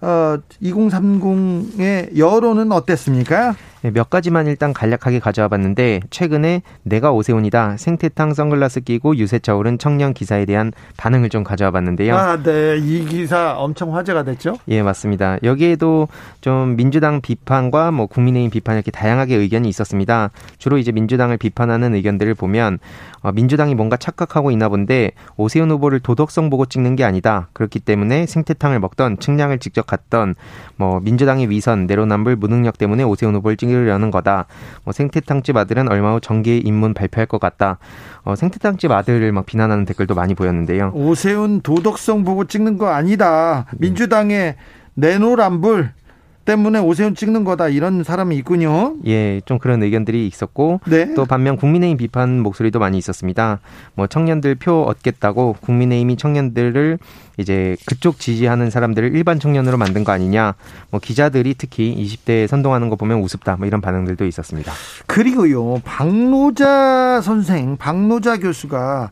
어, 0.00 0.38
2030의 0.62 2.16
여론은 2.16 2.70
어땠습니까? 2.70 3.56
네, 3.82 3.92
몇 3.92 4.10
가지만 4.10 4.48
일단 4.48 4.72
간략하게 4.72 5.20
가져와 5.20 5.46
봤는데 5.46 6.00
최근에 6.10 6.62
내가 6.82 7.12
오세훈이다 7.12 7.76
생태탕 7.76 8.34
선글라스 8.34 8.80
끼고 8.80 9.16
유세차 9.16 9.54
오른 9.54 9.78
청년 9.78 10.12
기사에 10.12 10.46
대한 10.46 10.72
반응을 10.96 11.28
좀 11.28 11.44
가져와 11.44 11.70
봤는데요. 11.70 12.16
아, 12.16 12.42
네. 12.42 12.76
이 12.78 13.04
기사 13.04 13.54
엄청 13.56 13.94
화제가 13.94 14.24
됐죠? 14.24 14.56
예, 14.66 14.82
맞습니다. 14.82 15.38
여기에도 15.44 16.08
좀 16.40 16.74
민주당 16.74 17.20
비판과 17.20 17.92
뭐 17.92 18.06
국민의힘 18.06 18.50
비판 18.50 18.74
이렇게 18.74 18.90
다양하게 18.90 19.36
의견이 19.36 19.68
있었습니다. 19.68 20.30
주로 20.58 20.78
이제 20.78 20.90
민주당을 20.90 21.36
비판하는 21.36 21.94
의견들을 21.94 22.34
보면 22.34 22.80
어, 23.20 23.32
민주당이 23.32 23.74
뭔가 23.74 23.96
착각하고 23.96 24.50
있나 24.50 24.68
본데 24.68 25.12
오세훈 25.36 25.70
후보를 25.70 26.00
도덕성 26.00 26.50
보고 26.50 26.66
찍는 26.66 26.96
게 26.96 27.04
아니다. 27.04 27.48
그렇기 27.52 27.80
때문에 27.80 28.26
생태탕을 28.26 28.80
먹던 28.80 29.18
측량을 29.18 29.58
직접 29.58 29.86
갔던 29.86 30.34
뭐 30.76 31.00
민주당의 31.00 31.50
위선 31.50 31.86
내로남불 31.86 32.36
무능력 32.36 32.78
때문에 32.78 33.04
오세훈 33.04 33.34
후보를 33.36 33.56
찍 33.56 33.67
찍으려는 33.68 34.10
거다. 34.10 34.46
뭐 34.84 34.92
생태탕집 34.92 35.56
아들은 35.56 35.90
얼마 35.90 36.14
후 36.14 36.20
정계 36.20 36.58
입문 36.58 36.94
발표할 36.94 37.26
것 37.26 37.40
같다. 37.40 37.78
어, 38.24 38.34
생태탕집 38.34 38.90
아들을 38.90 39.30
막 39.32 39.46
비난하는 39.46 39.84
댓글도 39.84 40.14
많이 40.14 40.34
보였는데요. 40.34 40.92
오세훈 40.94 41.60
도덕성 41.60 42.24
보고 42.24 42.44
찍는 42.44 42.78
거 42.78 42.88
아니다. 42.88 43.66
민주당의 43.78 44.56
내노란불 44.94 45.90
때문에 46.48 46.78
오세훈 46.78 47.14
찍는 47.14 47.44
거다 47.44 47.68
이런 47.68 48.02
사람이 48.02 48.34
있군요. 48.36 48.94
예, 49.06 49.42
좀 49.44 49.58
그런 49.58 49.82
의견들이 49.82 50.26
있었고 50.26 50.80
네. 50.86 51.12
또 51.12 51.26
반면 51.26 51.58
국민의힘 51.58 51.98
비판 51.98 52.40
목소리도 52.40 52.78
많이 52.78 52.96
있었습니다. 52.96 53.60
뭐 53.94 54.06
청년들 54.06 54.54
표 54.54 54.80
얻겠다고 54.84 55.56
국민의힘이 55.60 56.16
청년들을 56.16 56.98
이제 57.36 57.76
그쪽 57.86 58.18
지지하는 58.18 58.70
사람들을 58.70 59.14
일반 59.14 59.38
청년으로 59.38 59.76
만든 59.76 60.04
거 60.04 60.12
아니냐. 60.12 60.54
뭐 60.90 61.00
기자들이 61.00 61.54
특히 61.58 61.94
20대에 61.94 62.46
선동하는 62.46 62.88
거 62.88 62.96
보면 62.96 63.20
우습다. 63.20 63.56
뭐 63.56 63.66
이런 63.66 63.82
반응들도 63.82 64.24
있었습니다. 64.24 64.72
그리고요. 65.06 65.82
박노자 65.84 67.20
선생, 67.20 67.76
박노자 67.76 68.38
교수가 68.38 69.10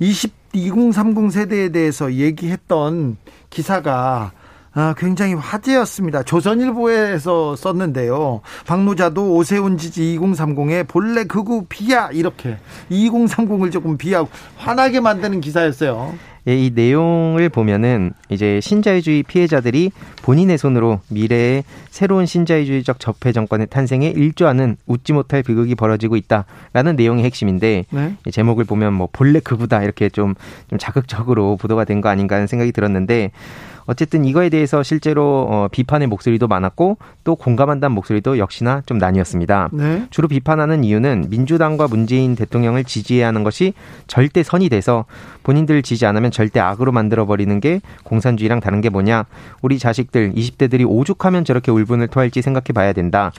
20 0.00 0.44
2030 0.54 1.30
세대에 1.30 1.68
대해서 1.68 2.12
얘기했던 2.12 3.16
기사가 3.50 4.32
아, 4.76 4.92
굉장히 4.98 5.34
화제였습니다. 5.34 6.24
조선일보에서 6.24 7.54
썼는데요. 7.54 8.40
박노자도 8.66 9.34
오세훈 9.36 9.78
지지 9.78 10.18
2030에 10.18 10.88
본래 10.88 11.24
극우 11.24 11.66
비야 11.68 12.08
이렇게 12.12 12.58
2030을 12.90 13.70
조금 13.70 13.96
비하고 13.96 14.28
화나게 14.56 14.98
만드는 15.00 15.40
기사였어요. 15.40 16.14
예, 16.46 16.54
이 16.58 16.72
내용을 16.74 17.48
보면은 17.48 18.12
이제 18.28 18.60
신자유주의 18.60 19.22
피해자들이 19.22 19.90
본인의 20.22 20.58
손으로 20.58 21.00
미래의 21.08 21.64
새로운 21.88 22.26
신자유주의적 22.26 23.00
적폐 23.00 23.32
정권의 23.32 23.68
탄생에 23.68 24.08
일조하는 24.10 24.76
웃지 24.86 25.14
못할 25.14 25.42
비극이 25.42 25.74
벌어지고 25.74 26.16
있다라는 26.16 26.96
내용의 26.96 27.24
핵심인데 27.24 27.86
네? 27.88 28.16
제목을 28.30 28.64
보면 28.64 28.92
뭐 28.92 29.08
본래 29.10 29.40
극우다 29.40 29.84
이렇게 29.84 30.10
좀, 30.10 30.34
좀 30.68 30.78
자극적으로 30.78 31.56
보도가 31.56 31.84
된 31.84 32.02
거 32.02 32.10
아닌가 32.10 32.34
하는 32.34 32.46
생각이 32.46 32.72
들었는데 32.72 33.30
어쨌든 33.86 34.24
이거에 34.24 34.48
대해서 34.48 34.82
실제로 34.82 35.46
어, 35.48 35.68
비판의 35.70 36.08
목소리도 36.08 36.48
많았고 36.48 36.98
또 37.24 37.36
공감한다는 37.36 37.94
목소리도 37.94 38.38
역시나 38.38 38.82
좀 38.86 38.98
나뉘었습니다. 38.98 39.70
네. 39.72 40.06
주로 40.10 40.28
비판하는 40.28 40.84
이유는 40.84 41.26
민주당과 41.30 41.88
문재인 41.88 42.34
대통령을 42.34 42.84
지지해야 42.84 43.28
하는 43.28 43.44
것이 43.44 43.74
절대 44.06 44.42
선이 44.42 44.68
돼서 44.68 45.04
본인들 45.42 45.82
지지 45.82 46.06
안 46.06 46.16
하면 46.16 46.30
절대 46.30 46.60
악으로 46.60 46.92
만들어 46.92 47.26
버리는 47.26 47.60
게 47.60 47.80
공산주의랑 48.04 48.60
다른 48.60 48.80
게 48.80 48.88
뭐냐? 48.88 49.24
우리 49.62 49.78
자식들 49.78 50.32
20대들이 50.32 50.88
오죽하면 50.88 51.44
저렇게 51.44 51.70
울분을 51.70 52.08
토할지 52.08 52.42
생각해 52.42 52.66
봐야 52.74 52.92
된다. 52.92 53.32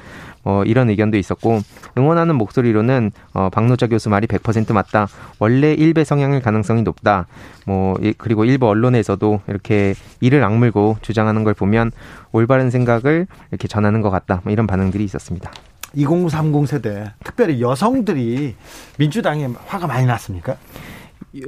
어, 0.46 0.64
이런 0.66 0.90
의견도 0.90 1.18
있었고 1.18 1.60
응원하는 1.98 2.36
목소리로는 2.36 3.12
어, 3.34 3.50
박노자 3.50 3.88
교수 3.88 4.10
말이 4.10 4.28
100% 4.28 4.74
맞다. 4.74 5.08
원래 5.40 5.74
일배 5.74 6.04
성향일 6.04 6.42
가능성이 6.42 6.84
높다. 6.84 7.28
뭐 7.66 7.98
그리고 8.18 8.46
일부 8.46 8.68
언론에서도 8.68 9.42
이렇게 9.48 9.96
이를 10.22 10.44
악물고 10.44 10.98
주장하는 11.02 11.44
걸 11.44 11.54
보면 11.54 11.92
올바른 12.32 12.70
생각을 12.70 13.28
이렇게 13.52 13.68
전하는 13.68 14.02
것 14.02 14.12
같다. 14.12 14.42
뭐 14.44 14.54
이런 14.54 14.68
반응들이 14.68 15.04
있었습니다. 15.04 15.52
2030 15.96 16.68
세대, 16.68 17.14
특별히 17.24 17.62
여성들이 17.62 18.56
민주당에 18.98 19.48
화가 19.66 19.88
많이 19.88 20.06
났습니까? 20.06 20.58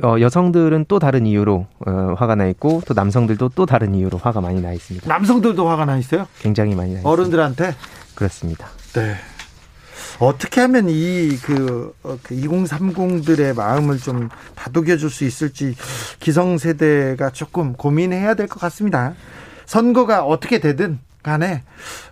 어, 0.03 0.19
여성들은 0.19 0.85
또 0.87 0.99
다른 0.99 1.25
이유로 1.25 1.65
어, 1.85 2.15
화가 2.17 2.35
나 2.35 2.47
있고 2.47 2.81
또 2.87 2.93
남성들도 2.93 3.49
또 3.55 3.65
다른 3.65 3.95
이유로 3.95 4.17
화가 4.17 4.41
많이 4.41 4.61
나 4.61 4.73
있습니다. 4.73 5.07
남성들도 5.07 5.67
화가 5.67 5.85
나 5.85 5.97
있어요? 5.97 6.27
굉장히 6.39 6.75
많이 6.75 6.89
나 6.93 6.99
있습니다. 6.99 7.09
어른들한테? 7.09 7.73
그렇습니다. 8.15 8.67
네. 8.97 9.15
어떻게 10.17 10.59
하면 10.61 10.89
이그 10.89 11.93
어, 12.01 12.17
그 12.23 12.33
2030들의 12.35 13.55
마음을 13.55 13.99
좀 13.99 14.29
다독여 14.55 14.97
줄 14.97 15.11
수 15.11 15.23
있을지 15.23 15.75
기성세대가 16.19 17.29
조금 17.29 17.73
고민해야 17.73 18.33
될 18.33 18.47
것 18.47 18.59
같습니다. 18.59 19.13
선거가 19.67 20.23
어떻게 20.23 20.57
되든 20.59 20.97
간에 21.21 21.61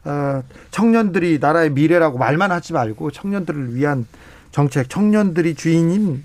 어, 0.03 0.43
청년들이 0.69 1.39
나라의 1.41 1.71
미래라고 1.71 2.19
말만 2.19 2.51
하지 2.51 2.73
말고 2.73 3.09
청년들을 3.09 3.73
위한 3.73 4.05
정책, 4.51 4.87
청년들이 4.87 5.55
주인인 5.55 6.23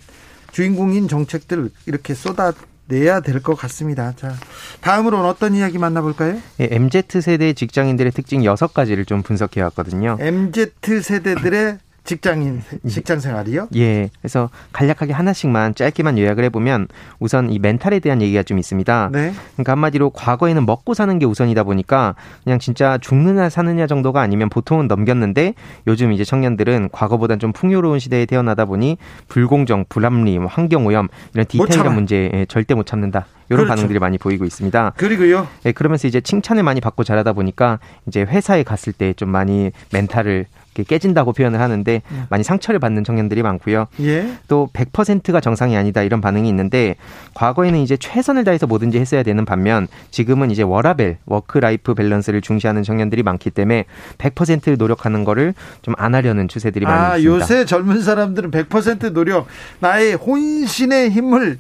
주인공인 0.53 1.09
정책들 1.09 1.71
이렇게 1.87 2.13
쏟아 2.13 2.53
내야 2.91 3.21
될 3.21 3.41
것 3.41 3.55
같습니다. 3.55 4.13
자, 4.17 4.35
다음으로는 4.83 5.25
어떤 5.25 5.55
이야기 5.55 5.79
만나볼까요? 5.79 6.37
예, 6.61 6.69
MZ 6.71 7.05
세대 7.23 7.53
직장인들의 7.55 8.13
특징 8.13 8.45
여섯 8.45 8.75
가지를 8.75 9.05
좀 9.07 9.23
분석해 9.23 9.63
왔거든요. 9.63 10.17
MZ 10.21 10.73
세대들의 11.03 11.79
직장인 12.05 12.63
직장 12.89 13.21
생활이요? 13.21 13.69
예. 13.77 14.11
그래서 14.21 14.51
간략하게 14.73 15.13
하나씩만 15.13 15.75
짧게만 15.75 16.19
요약을 16.19 16.45
해보면 16.45 16.89
우선 17.19 17.51
이 17.51 17.59
멘탈에 17.59 18.01
대한 18.01 18.23
얘기가 18.23 18.43
좀 18.43 18.59
있습니다. 18.59 19.11
네. 19.13 19.33
그러니까 19.55 19.73
한마디로 19.73 20.11
과거에는 20.11 20.67
먹고 20.67 20.95
사는 20.95 21.19
게 21.19 21.27
우선이다 21.27 21.63
보니까 21.65 22.15
그냥 22.45 22.59
진짜 22.59 22.99
죽느냐 22.99 23.49
사느냐 23.49 23.87
정도가 23.87 24.21
아니면 24.21 24.49
보통은 24.49 24.89
넘겼는데 24.89 25.55
요즘 25.87 26.13
이제 26.13 26.25
청년들은 26.25 26.89
과거보단 26.93 27.39
좀 27.39 27.53
풍요로운 27.53 27.99
시대에 27.99 28.27
태어나다 28.27 28.65
보니 28.65 28.97
불공정, 29.29 29.85
불합리, 29.89 30.39
뭐 30.39 30.49
환경 30.49 30.87
오염 30.87 31.09
이런 31.35 31.47
디테일한 31.47 31.95
문제에 31.95 32.31
예, 32.33 32.47
절대 32.47 32.75
못 32.75 32.87
참는다. 32.87 33.27
이런 33.49 33.65
그렇죠. 33.65 33.75
반응들이 33.75 33.99
많이 33.99 34.17
보이고 34.17 34.45
있습니다. 34.45 34.93
그리고요. 34.97 35.49
예, 35.67 35.73
그러면서 35.73 36.07
이제 36.07 36.21
칭찬을 36.21 36.63
많이 36.63 36.81
받고 36.81 37.03
자라다 37.03 37.33
보니까 37.33 37.81
이제 38.07 38.23
회사에 38.23 38.63
갔을 38.63 38.93
때 38.93 39.11
좀 39.17 39.29
많이 39.29 39.71
멘탈을 39.93 40.47
이렇게 40.81 40.97
깨진다고 40.97 41.33
표현을 41.33 41.61
하는데 41.61 42.03
음. 42.11 42.25
많이 42.31 42.43
상처를 42.43 42.81
받는 42.81 43.05
청년들이 43.05 43.43
많고요. 43.43 43.87
예. 44.01 44.33
또 44.49 44.69
100%가 44.73 45.41
정상이 45.41 45.77
아니다 45.77 46.03
이런 46.03 46.21
반응이 46.21 46.49
있는데 46.49 46.97
과거에는 47.35 47.79
이제 47.79 47.97
최선을 47.97 48.43
다해서 48.43 48.67
뭐든지 48.67 48.99
했어야 48.99 49.23
되는 49.23 49.45
반면 49.45 49.87
지금은 50.11 50.51
이제 50.51 50.63
워라밸 50.65 51.19
work 51.27 51.59
life 51.59 51.95
balance를 51.95 52.41
중시하는 52.41 52.83
청년들이 52.83 53.23
많기 53.23 53.51
때문에 53.51 53.85
100% 54.19 54.77
노력하는 54.77 55.23
거를 55.25 55.55
좀 55.83 55.95
안 56.01 56.15
하려는 56.15 56.49
추세들이 56.49 56.87
많이 56.87 56.99
아, 56.99 57.17
있습니다. 57.19 57.45
요새 57.45 57.65
젊은 57.67 58.01
사람들은 58.01 58.51
100% 58.51 59.13
노력, 59.13 59.47
나의 59.81 60.15
혼신의 60.15 61.11
힘을 61.11 61.59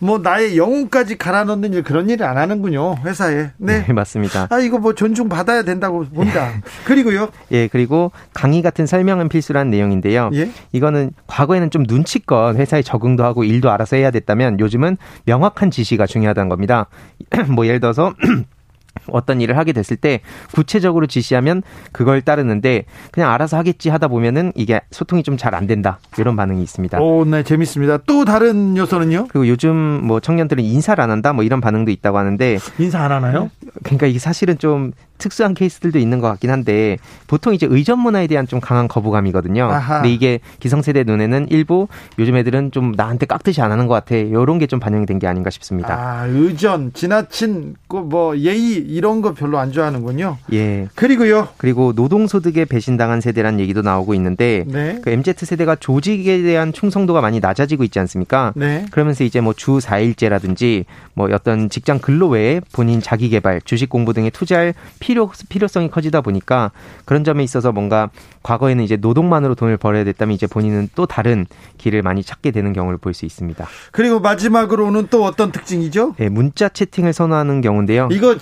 뭐 0.00 0.18
나의 0.18 0.56
영혼까지 0.56 1.16
갈아 1.16 1.44
넣는 1.44 1.72
일 1.72 1.82
그런 1.82 2.10
일을 2.10 2.26
안 2.26 2.36
하는군요 2.36 2.96
회사에. 3.04 3.50
네, 3.58 3.84
네 3.86 3.92
맞습니다. 3.92 4.48
아 4.50 4.58
이거 4.58 4.78
뭐 4.78 4.94
존중 4.94 5.28
받아야 5.28 5.62
된다고 5.62 6.04
본다. 6.04 6.52
그리고요. 6.84 7.28
예 7.52 7.68
그리고 7.68 8.10
강의 8.32 8.62
같은 8.62 8.86
설명은 8.86 9.28
필수란 9.28 9.70
내용인데요. 9.70 10.30
예? 10.34 10.50
이거는 10.72 11.12
과거에는 11.26 11.70
좀 11.70 11.84
눈치껏 11.86 12.56
회사에 12.56 12.82
적응도 12.82 13.24
하고 13.24 13.44
일도 13.44 13.70
알아서 13.70 13.96
해야 13.96 14.10
됐다면 14.10 14.58
요즘은 14.58 14.96
명확한 15.26 15.70
지시가 15.70 16.06
중요하다는 16.06 16.48
겁니다. 16.48 16.86
뭐 17.48 17.66
예를 17.66 17.80
들어서 17.80 18.14
어떤 19.08 19.40
일을 19.40 19.56
하게 19.56 19.72
됐을 19.72 19.96
때 19.96 20.20
구체적으로 20.52 21.06
지시하면 21.06 21.62
그걸 21.92 22.22
따르는데 22.22 22.84
그냥 23.12 23.30
알아서 23.32 23.56
하겠지 23.56 23.88
하다 23.88 24.08
보면은 24.08 24.52
이게 24.54 24.80
소통이 24.90 25.22
좀 25.22 25.36
잘 25.36 25.54
안 25.54 25.66
된다 25.66 25.98
이런 26.18 26.36
반응이 26.36 26.62
있습니다. 26.62 27.00
오, 27.00 27.24
네 27.24 27.42
재밌습니다. 27.42 27.98
또 28.06 28.24
다른 28.24 28.76
요소는요? 28.76 29.28
그리고 29.28 29.48
요즘 29.48 29.74
뭐 29.76 30.20
청년들은 30.20 30.62
인사를 30.62 31.02
안 31.02 31.10
한다 31.10 31.32
뭐 31.32 31.44
이런 31.44 31.60
반응도 31.60 31.90
있다고 31.90 32.18
하는데 32.18 32.58
인사 32.78 33.00
안 33.00 33.10
하나요? 33.12 33.50
그러니까 33.82 34.06
이게 34.06 34.18
사실은 34.18 34.58
좀 34.58 34.92
특수한 35.20 35.54
케이스들도 35.54 36.00
있는 36.00 36.18
것 36.18 36.26
같긴 36.28 36.50
한데 36.50 36.96
보통 37.28 37.54
이제 37.54 37.68
의전 37.70 38.00
문화에 38.00 38.26
대한 38.26 38.48
좀 38.48 38.58
강한 38.58 38.88
거부감이거든요. 38.88 39.64
아하. 39.70 39.96
근데 40.02 40.12
이게 40.12 40.40
기성세대 40.58 41.04
눈에는 41.04 41.46
일부 41.50 41.86
요즘 42.18 42.34
애들은 42.36 42.72
좀 42.72 42.92
나한테 42.96 43.26
깍듯이 43.26 43.62
안 43.62 43.70
하는 43.70 43.86
것 43.86 43.94
같아. 43.94 44.16
이런 44.16 44.58
게 44.58 44.66
좀 44.66 44.80
반영이 44.80 45.06
된 45.06 45.20
게 45.20 45.26
아닌가 45.26 45.50
싶습니다. 45.50 45.94
아, 45.94 46.24
의전, 46.26 46.92
지나친 46.94 47.74
뭐 47.88 48.36
예의 48.38 48.72
이런 48.76 49.20
거 49.20 49.34
별로 49.34 49.58
안 49.58 49.70
좋아하는군요. 49.70 50.38
예. 50.54 50.88
그리고요. 50.94 51.48
그리고 51.58 51.92
노동소득에 51.94 52.64
배신당한 52.64 53.20
세대란 53.20 53.60
얘기도 53.60 53.82
나오고 53.82 54.14
있는데 54.14 54.64
네. 54.66 54.98
그 55.02 55.10
MZ 55.10 55.34
세대가 55.44 55.74
조직에 55.76 56.40
대한 56.42 56.72
충성도가 56.72 57.20
많이 57.20 57.38
낮아지고 57.40 57.84
있지 57.84 57.98
않습니까? 57.98 58.52
네. 58.56 58.86
그러면서 58.90 59.24
이제 59.24 59.40
뭐 59.42 59.52
주 59.60 59.78
4일제라든지 59.78 60.84
뭐 61.14 61.28
어떤 61.32 61.68
직장 61.68 61.98
근로 61.98 62.28
외에 62.28 62.60
본인 62.72 63.02
자기 63.02 63.28
개발, 63.28 63.60
주식 63.62 63.90
공부 63.90 64.12
등에 64.14 64.30
투자할 64.30 64.72
필요 65.00 65.09
필요성이 65.48 65.90
커지다 65.90 66.20
보니까 66.20 66.70
그런 67.04 67.24
점에 67.24 67.42
있어서 67.42 67.72
뭔가 67.72 68.10
과거에는 68.42 68.82
이제 68.84 68.96
노동만으로 68.96 69.54
돈을 69.54 69.76
벌어야 69.76 70.04
됐다면 70.04 70.34
이제 70.34 70.46
본인은 70.46 70.90
또 70.94 71.06
다른 71.06 71.46
길을 71.78 72.02
많이 72.02 72.22
찾게 72.22 72.50
되는 72.50 72.72
경우를 72.72 72.98
볼 72.98 73.10
수 73.14 73.26
있습니다. 73.26 73.66
그리고 73.90 74.20
마지막으로는 74.20 75.08
또 75.10 75.24
어떤 75.24 75.50
특징이죠? 75.52 76.14
네, 76.16 76.28
문자 76.28 76.68
채팅을 76.68 77.12
선호하는 77.12 77.60
경우인데요. 77.60 78.08
이거 78.12 78.36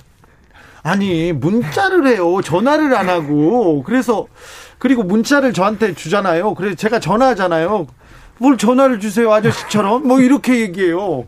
아니 0.83 1.33
문자를 1.33 2.07
해요. 2.07 2.39
전화를 2.43 2.95
안 2.95 3.09
하고 3.09 3.83
그래서 3.83 4.27
그리고 4.77 5.03
문자를 5.03 5.51
저한테 5.53 5.93
주잖아요. 5.93 6.53
그래서 6.53 6.75
제가 6.75 6.99
전화하잖아요. 6.99 7.87
뭘 8.37 8.57
전화를 8.57 8.99
주세요 9.01 9.33
아저씨처럼 9.33 10.07
뭐 10.07 10.21
이렇게 10.21 10.61
얘기해요. 10.61 11.25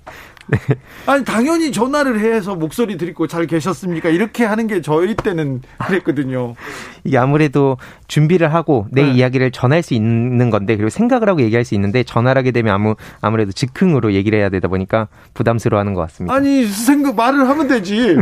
네. 0.48 0.58
아니 1.06 1.24
당연히 1.24 1.72
전화를 1.72 2.20
해서 2.20 2.56
목소리 2.56 2.98
드리고 2.98 3.28
잘 3.28 3.48
계셨습니까? 3.48 4.10
이렇게 4.10 4.44
하는 4.44 4.68
게 4.68 4.82
저희 4.82 5.16
때는 5.16 5.62
그랬거든요. 5.86 6.56
이게 7.04 7.18
아무래도 7.18 7.78
준비를 8.08 8.54
하고 8.54 8.88
내 8.92 9.04
네. 9.04 9.12
이야기를 9.12 9.52
전할 9.52 9.82
수 9.84 9.94
있는 9.94 10.50
건데 10.50 10.76
그리고 10.76 10.90
생각을 10.90 11.30
하고 11.30 11.42
얘기할 11.42 11.66
수 11.66 11.76
있는데 11.76 12.04
전화를 12.04 12.40
하게 12.40 12.52
되면 12.52 12.74
아무 12.74 12.96
아무래도 13.22 13.52
즉흥으로 13.52 14.14
얘기를 14.14 14.38
해야 14.38 14.50
되다 14.50 14.68
보니까 14.68 15.08
부담스러워하는 15.34 15.94
것 15.94 16.02
같습니다. 16.02 16.34
아니 16.34 16.66
생각 16.66 17.16
말을 17.16 17.48
하면 17.48 17.68
되지. 17.68 18.18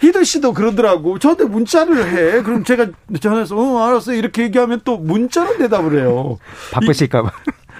히드 0.00 0.24
씨도 0.24 0.52
그러더라고. 0.52 1.18
저한테 1.18 1.44
문자를 1.44 2.06
해. 2.06 2.42
그럼 2.42 2.64
제가 2.64 2.86
전화해서 3.20 3.56
어 3.56 3.86
알았어 3.86 4.14
이렇게 4.14 4.42
얘기하면 4.44 4.80
또 4.84 4.98
문자로 4.98 5.58
대답을 5.58 5.98
해요. 6.00 6.38
바쁘실까봐. 6.72 7.30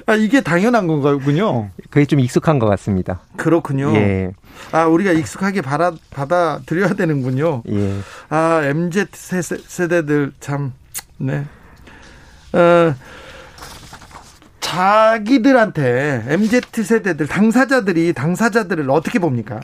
아, 0.07 0.15
이게 0.15 0.41
당연한 0.41 0.87
건가군요. 0.87 1.71
그게 1.91 2.05
좀 2.07 2.21
익숙한 2.21 2.59
것 2.59 2.67
같습니다. 2.67 3.21
그렇군요. 3.37 3.95
예. 3.97 4.33
아, 4.73 4.87
우리가 4.87 5.13
익숙하게 5.13 5.61
받아, 5.61 5.93
받아들여야 6.11 6.95
되는군요. 6.95 7.63
예. 7.69 7.99
아, 8.29 8.63
MZ 8.65 9.07
세대들 9.13 10.33
참, 10.41 10.73
네. 11.19 11.45
어, 12.53 12.95
자기들한테 14.61 16.25
MZ 16.29 16.61
세대들 16.83 17.27
당사자들이 17.27 18.13
당사자들을 18.13 18.91
어떻게 18.91 19.19
봅니까? 19.19 19.61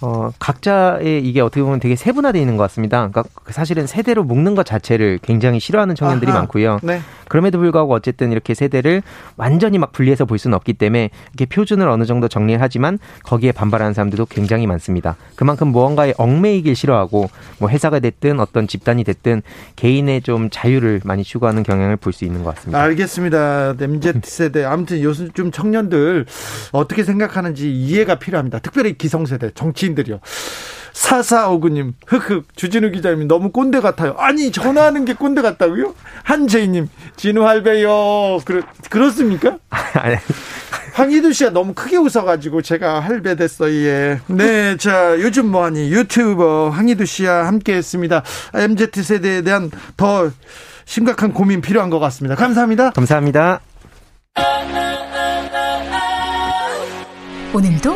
어, 0.00 0.30
각자의 0.38 1.26
이게 1.26 1.40
어떻게 1.40 1.62
보면 1.62 1.80
되게 1.80 1.96
세분화되어 1.96 2.40
있는 2.40 2.56
것 2.56 2.64
같습니다. 2.64 3.08
그러니까 3.08 3.24
사실은 3.50 3.86
세대로 3.86 4.24
묶는 4.24 4.54
것 4.54 4.66
자체를 4.66 5.18
굉장히 5.22 5.60
싫어하는 5.60 5.94
청년들이 5.94 6.30
아하, 6.30 6.40
많고요. 6.40 6.80
네. 6.82 7.00
그럼에도 7.28 7.58
불구하고 7.58 7.94
어쨌든 7.94 8.30
이렇게 8.32 8.54
세대를 8.54 9.02
완전히 9.36 9.78
막 9.78 9.92
분리해서 9.92 10.24
볼 10.24 10.38
수는 10.38 10.54
없기 10.56 10.74
때문에 10.74 11.10
이렇게 11.34 11.46
표준을 11.46 11.88
어느 11.88 12.04
정도 12.04 12.28
정리를 12.28 12.60
하지만 12.60 12.98
거기에 13.24 13.52
반발하는 13.52 13.94
사람들도 13.94 14.26
굉장히 14.26 14.66
많습니다. 14.66 15.16
그만큼 15.34 15.68
무언가에 15.68 16.12
얽매이길 16.18 16.76
싫어하고 16.76 17.30
뭐 17.58 17.68
회사가 17.68 18.00
됐든 18.00 18.38
어떤 18.40 18.68
집단이 18.68 19.02
됐든 19.04 19.42
개인의 19.76 20.22
좀 20.22 20.50
자유를 20.50 21.00
많이 21.04 21.22
추구하는 21.24 21.62
경향을 21.62 21.96
볼 21.96 22.16
수 22.16 22.24
있는 22.24 22.42
것 22.44 22.54
같습니다. 22.54 22.80
알겠습니다. 22.80 23.74
MZ 23.78 24.12
세대 24.24 24.64
아무튼 24.64 25.02
요즘 25.02 25.50
청년들 25.50 26.24
어떻게 26.72 27.04
생각하는지 27.04 27.70
이해가 27.70 28.18
필요합니다. 28.18 28.58
특별히 28.60 28.96
기성세대 28.96 29.50
정치 29.54 29.85
인들이요. 29.86 30.20
사사오구님, 30.92 31.92
흑흑, 32.06 32.56
주진우 32.56 32.90
기자님 32.90 33.28
너무 33.28 33.52
꼰대 33.52 33.80
같아요. 33.80 34.14
아니, 34.18 34.50
전화하는 34.50 35.04
게 35.04 35.12
꼰대 35.12 35.42
같다고요? 35.42 35.94
한재희님, 36.24 36.88
진우 37.16 37.44
할배요. 37.46 38.40
그렇, 38.44 38.62
그렇습니까? 38.90 39.58
아니. 39.70 40.16
황희두 40.94 41.34
씨가 41.34 41.50
너무 41.50 41.74
크게 41.74 41.98
웃어가지고 41.98 42.62
제가 42.62 43.00
할배 43.00 43.36
됐어요. 43.36 43.70
예. 43.86 44.20
네, 44.28 44.78
자, 44.78 45.14
요즘 45.20 45.48
뭐하니? 45.50 45.90
유튜버 45.92 46.70
황희두 46.70 47.04
씨와 47.04 47.46
함께 47.46 47.74
했습니다. 47.74 48.22
MZ세대에 48.54 49.42
대한 49.42 49.70
더 49.98 50.30
심각한 50.86 51.34
고민 51.34 51.60
필요한 51.60 51.90
것 51.90 51.98
같습니다. 51.98 52.34
감사합니다. 52.34 52.90
감사합니다. 52.92 53.60
오늘도 57.52 57.95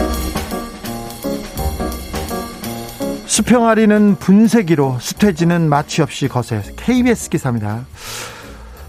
수평아리는 3.51 4.15
분쇄기로 4.15 4.97
수퇴지는 5.01 5.67
마취 5.67 6.01
없이 6.01 6.29
거세 6.29 6.61
KBS 6.77 7.29
기사입니다. 7.29 7.85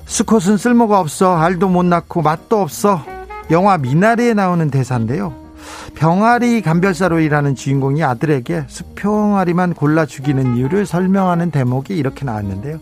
수컷은 0.06 0.56
쓸모가 0.56 1.00
없어 1.00 1.36
알도 1.36 1.68
못 1.68 1.82
낳고 1.82 2.22
맛도 2.22 2.60
없어 2.60 3.04
영화 3.50 3.76
미나리에 3.76 4.34
나오는 4.34 4.70
대사인데요. 4.70 5.34
병아리 5.96 6.62
감별사로 6.62 7.18
일하는 7.18 7.56
주인공이 7.56 8.04
아들에게 8.04 8.66
수평아리만 8.68 9.74
골라 9.74 10.06
죽이는 10.06 10.56
이유를 10.56 10.86
설명하는 10.86 11.50
대목이 11.50 11.96
이렇게 11.96 12.24
나왔는데요. 12.24 12.78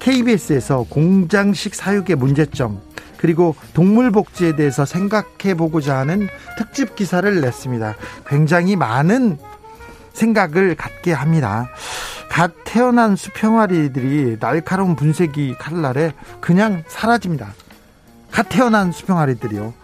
KBS에서 0.00 0.84
공장식 0.90 1.74
사육의 1.74 2.16
문제점 2.16 2.82
그리고 3.16 3.56
동물 3.72 4.10
복지에 4.10 4.56
대해서 4.56 4.84
생각해 4.84 5.54
보고자 5.56 5.96
하는 5.96 6.28
특집 6.58 6.94
기사를 6.94 7.40
냈습니다. 7.40 7.94
굉장히 8.26 8.76
많은 8.76 9.38
생각을 10.14 10.74
갖게 10.74 11.12
합니다. 11.12 11.68
갓 12.30 12.52
태어난 12.64 13.14
수평아리들이 13.14 14.38
날카로운 14.40 14.96
분쇄기 14.96 15.54
칼날에 15.58 16.12
그냥 16.40 16.82
사라집니다. 16.88 17.52
갓 18.30 18.48
태어난 18.48 18.90
수평아리들이요. 18.90 19.74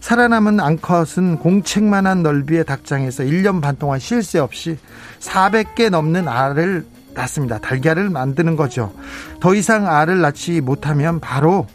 살아남은 0.00 0.60
앙컷은 0.60 1.38
공책만한 1.38 2.22
넓이의 2.22 2.64
닭장에서 2.64 3.24
1년 3.24 3.60
반 3.60 3.76
동안 3.76 3.98
쉴 3.98 4.22
새 4.22 4.38
없이 4.38 4.78
400개 5.20 5.90
넘는 5.90 6.28
알을 6.28 6.86
낳습니다. 7.14 7.58
달걀을 7.58 8.08
만드는 8.08 8.56
거죠. 8.56 8.92
더 9.40 9.54
이상 9.54 9.88
알을 9.88 10.20
낳지 10.20 10.60
못하면 10.60 11.20
바로 11.20 11.66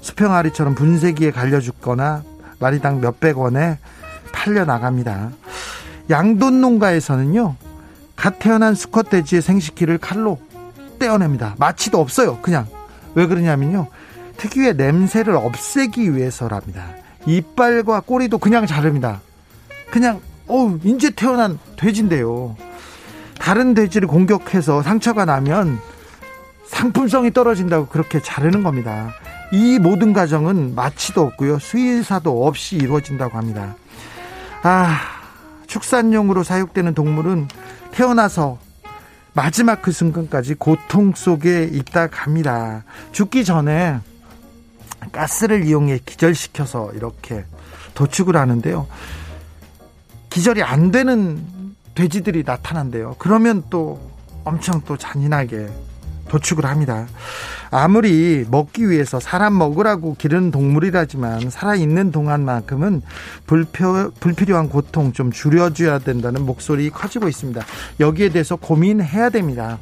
수평아리처럼 0.00 0.74
분쇄기에 0.74 1.30
갈려 1.30 1.60
죽거나 1.60 2.22
마리당 2.58 3.00
몇백 3.00 3.38
원에 3.38 3.78
팔려 4.32 4.64
나갑니다. 4.64 5.30
양돈 6.10 6.60
농가에서는요. 6.60 7.56
갓 8.14 8.38
태어난 8.38 8.74
수컷 8.74 9.10
돼지의 9.10 9.42
생식기를 9.42 9.98
칼로 9.98 10.38
떼어냅니다. 10.98 11.56
마취도 11.58 12.00
없어요. 12.00 12.38
그냥. 12.40 12.66
왜 13.14 13.26
그러냐면요. 13.26 13.88
특유의 14.36 14.76
냄새를 14.76 15.34
없애기 15.36 16.14
위해서랍니다. 16.14 16.86
이빨과 17.26 18.00
꼬리도 18.00 18.38
그냥 18.38 18.66
자릅니다. 18.66 19.20
그냥 19.90 20.20
어우 20.48 20.78
인제 20.82 21.10
태어난 21.10 21.58
돼지인데요. 21.76 22.56
다른 23.38 23.74
돼지를 23.74 24.08
공격해서 24.08 24.82
상처가 24.82 25.24
나면 25.24 25.78
상품성이 26.66 27.32
떨어진다고 27.32 27.86
그렇게 27.86 28.20
자르는 28.20 28.62
겁니다. 28.62 29.12
이 29.52 29.78
모든 29.78 30.12
과정은 30.12 30.74
마취도 30.74 31.22
없고요. 31.22 31.58
수의사도 31.58 32.46
없이 32.46 32.76
이루어진다고 32.76 33.38
합니다. 33.38 33.76
아, 34.62 34.98
축산용으로 35.66 36.42
사육되는 36.42 36.94
동물은 36.94 37.48
태어나서 37.92 38.58
마지막 39.32 39.82
그 39.82 39.92
순간까지 39.92 40.54
고통 40.54 41.12
속에 41.14 41.64
있다 41.64 42.06
갑니다. 42.06 42.84
죽기 43.12 43.44
전에 43.44 43.98
가스를 45.12 45.66
이용해 45.66 46.00
기절시켜서 46.06 46.92
이렇게 46.94 47.44
도축을 47.94 48.36
하는데요. 48.36 48.86
기절이 50.30 50.62
안 50.62 50.90
되는 50.90 51.44
돼지들이 51.94 52.44
나타난대요. 52.44 53.16
그러면 53.18 53.62
또 53.70 54.00
엄청 54.44 54.80
또 54.86 54.96
잔인하게 54.96 55.68
도축을 56.28 56.64
합니다. 56.64 57.06
아무리 57.70 58.44
먹기 58.50 58.88
위해서 58.88 59.20
사람 59.20 59.56
먹으라고 59.58 60.14
기르는 60.16 60.50
동물이라지만 60.50 61.50
살아있는 61.50 62.12
동안만큼은 62.12 63.02
불표, 63.46 64.10
불필요한 64.20 64.68
고통 64.68 65.12
좀 65.12 65.30
줄여줘야 65.30 65.98
된다는 65.98 66.46
목소리 66.46 66.90
커지고 66.90 67.28
있습니다. 67.28 67.62
여기에 68.00 68.30
대해서 68.30 68.56
고민해야 68.56 69.30
됩니다. 69.30 69.78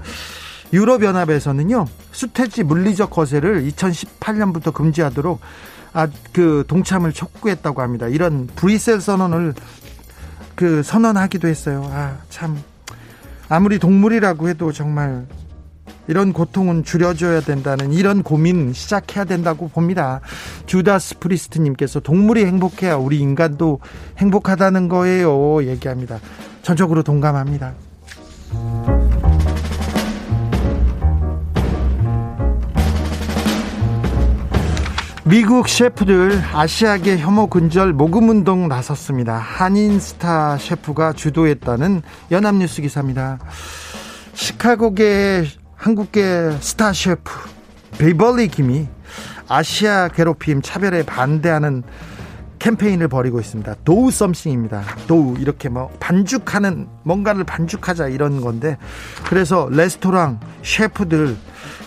유럽연합에서는요, 0.73 1.87
수태지 2.11 2.65
물리적 2.65 3.11
거세를 3.11 3.69
2018년부터 3.69 4.73
금지하도록 4.73 5.41
아, 5.93 6.09
그 6.33 6.65
동참을 6.67 7.13
촉구했다고 7.13 7.81
합니다. 7.81 8.09
이런 8.09 8.49
브리셀 8.49 9.01
선언을 9.01 9.55
그 10.57 10.83
선언하기도 10.83 11.47
했어요. 11.47 11.89
아, 11.93 12.19
참. 12.31 12.61
아무리 13.49 13.79
동물이라고 13.79 14.49
해도 14.49 14.73
정말 14.73 15.27
이런 16.07 16.33
고통은 16.33 16.85
줄여줘야 16.85 17.41
된다는 17.41 17.93
이런 17.93 18.23
고민 18.23 18.73
시작해야 18.73 19.25
된다고 19.25 19.69
봅니다. 19.69 20.21
주다스 20.67 21.19
프리스트님께서 21.19 22.01
동물이 22.01 22.45
행복해야 22.45 22.97
우리 22.97 23.19
인간도 23.19 23.81
행복하다는 24.19 24.89
거예요. 24.89 25.65
얘기합니다. 25.67 26.19
전적으로 26.63 27.03
동감합니다. 27.03 27.75
미국 35.27 35.69
셰프들 35.69 36.43
아시아계 36.53 37.17
혐오 37.17 37.47
근절 37.47 37.95
모금 37.95 38.29
운동 38.29 38.69
나섰습니다. 38.69 39.37
한인 39.37 39.99
스타 39.99 40.59
셰프가 40.59 41.15
주도했다는 41.15 42.03
연합뉴스 42.31 42.83
기사입니다. 42.83 43.39
시카고계 44.35 45.45
한국계 45.77 46.59
스타 46.61 46.93
셰프 46.93 47.31
베벌리 47.99 48.49
김이 48.49 48.89
아시아 49.49 50.09
괴롭힘 50.09 50.63
차별에 50.63 51.05
반대하는 51.05 51.83
캠페인을 52.59 53.09
벌이고 53.09 53.41
있습니다. 53.41 53.75
Dough 53.85 54.11
Something입니다. 54.11 54.83
Dough 55.07 55.37
이렇게 55.39 55.69
뭐 55.69 55.91
반죽하는 56.01 56.89
뭔가를 57.03 57.45
반죽하자 57.45 58.09
이런 58.09 58.41
건데 58.41 58.79
그래서 59.29 59.69
레스토랑 59.71 60.41
셰프들 60.63 61.37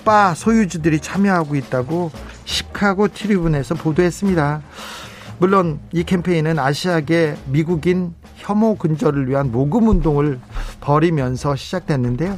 바 0.06 0.36
소유주들이 0.36 1.00
참여하고 1.00 1.56
있다고 1.56 2.12
시카고 2.46 3.08
트리뷴에서 3.08 3.74
보도했습니다. 3.76 4.62
물론 5.40 5.80
이 5.92 6.04
캠페인은 6.04 6.60
아시아계 6.60 7.38
미국인 7.48 8.14
혐오 8.36 8.76
근절을 8.76 9.28
위한 9.28 9.52
모금 9.52 9.88
운동을 9.88 10.40
벌이면서 10.80 11.56
시작됐는데요. 11.56 12.38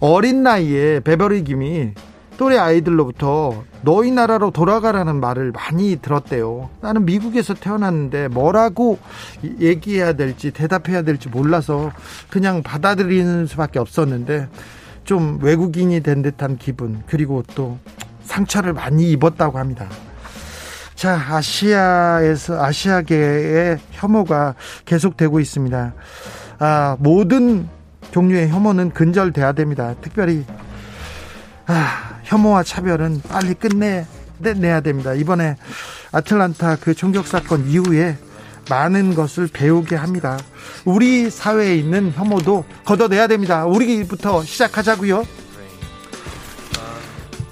어린 0.00 0.42
나이에 0.42 1.00
베버리 1.00 1.44
김이 1.44 1.92
또래 2.36 2.58
아이들로부터 2.58 3.62
너희 3.82 4.10
나라로 4.10 4.50
돌아가라는 4.50 5.20
말을 5.20 5.52
많이 5.52 5.96
들었대요. 5.96 6.68
나는 6.80 7.04
미국에서 7.04 7.54
태어났는데 7.54 8.28
뭐라고 8.28 8.98
얘기해야 9.60 10.14
될지 10.14 10.50
대답해야 10.50 11.02
될지 11.02 11.28
몰라서 11.28 11.92
그냥 12.30 12.62
받아들이는 12.62 13.46
수밖에 13.46 13.78
없었는데 13.78 14.48
좀 15.04 15.38
외국인이 15.42 16.00
된 16.00 16.22
듯한 16.22 16.56
기분 16.56 17.02
그리고 17.06 17.44
또 17.54 17.78
상처를 18.22 18.72
많이 18.72 19.10
입었다고 19.12 19.58
합니다. 19.58 19.86
자, 20.94 21.20
아시아에서 21.28 22.64
아시아계의 22.64 23.78
혐오가 23.90 24.54
계속되고 24.86 25.40
있습니다. 25.40 25.92
아, 26.58 26.96
모든 27.00 27.68
종류의 28.14 28.48
혐오는 28.48 28.90
근절돼야 28.90 29.52
됩니다. 29.52 29.96
특별히 30.00 30.44
아, 31.66 32.20
혐오와 32.22 32.62
차별은 32.62 33.22
빨리 33.28 33.54
끝내 33.54 34.06
내야 34.38 34.80
됩니다. 34.80 35.14
이번에 35.14 35.56
아틀란타 36.12 36.76
그 36.76 36.94
총격 36.94 37.26
사건 37.26 37.66
이후에 37.66 38.16
많은 38.70 39.16
것을 39.16 39.48
배우게 39.52 39.96
합니다. 39.96 40.38
우리 40.84 41.28
사회에 41.28 41.74
있는 41.74 42.12
혐오도 42.14 42.64
걷어내야 42.84 43.26
됩니다. 43.26 43.66
우리부터 43.66 44.44
시작하자고요. 44.44 45.24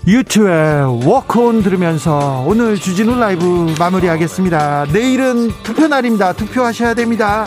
유튜브의 0.07 1.07
워크온 1.07 1.63
들으면서 1.65 2.45
오늘 2.47 2.77
주진우 2.77 3.19
라이브 3.19 3.75
마무리하겠습니다. 3.81 4.87
내일은 4.93 5.51
투표 5.65 5.89
날입니다. 5.89 6.33
투표하셔야 6.35 6.95
됩니다. 6.95 7.47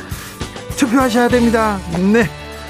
투표하셔야 0.75 1.29
됩니다. 1.29 1.79
네. 2.11 2.44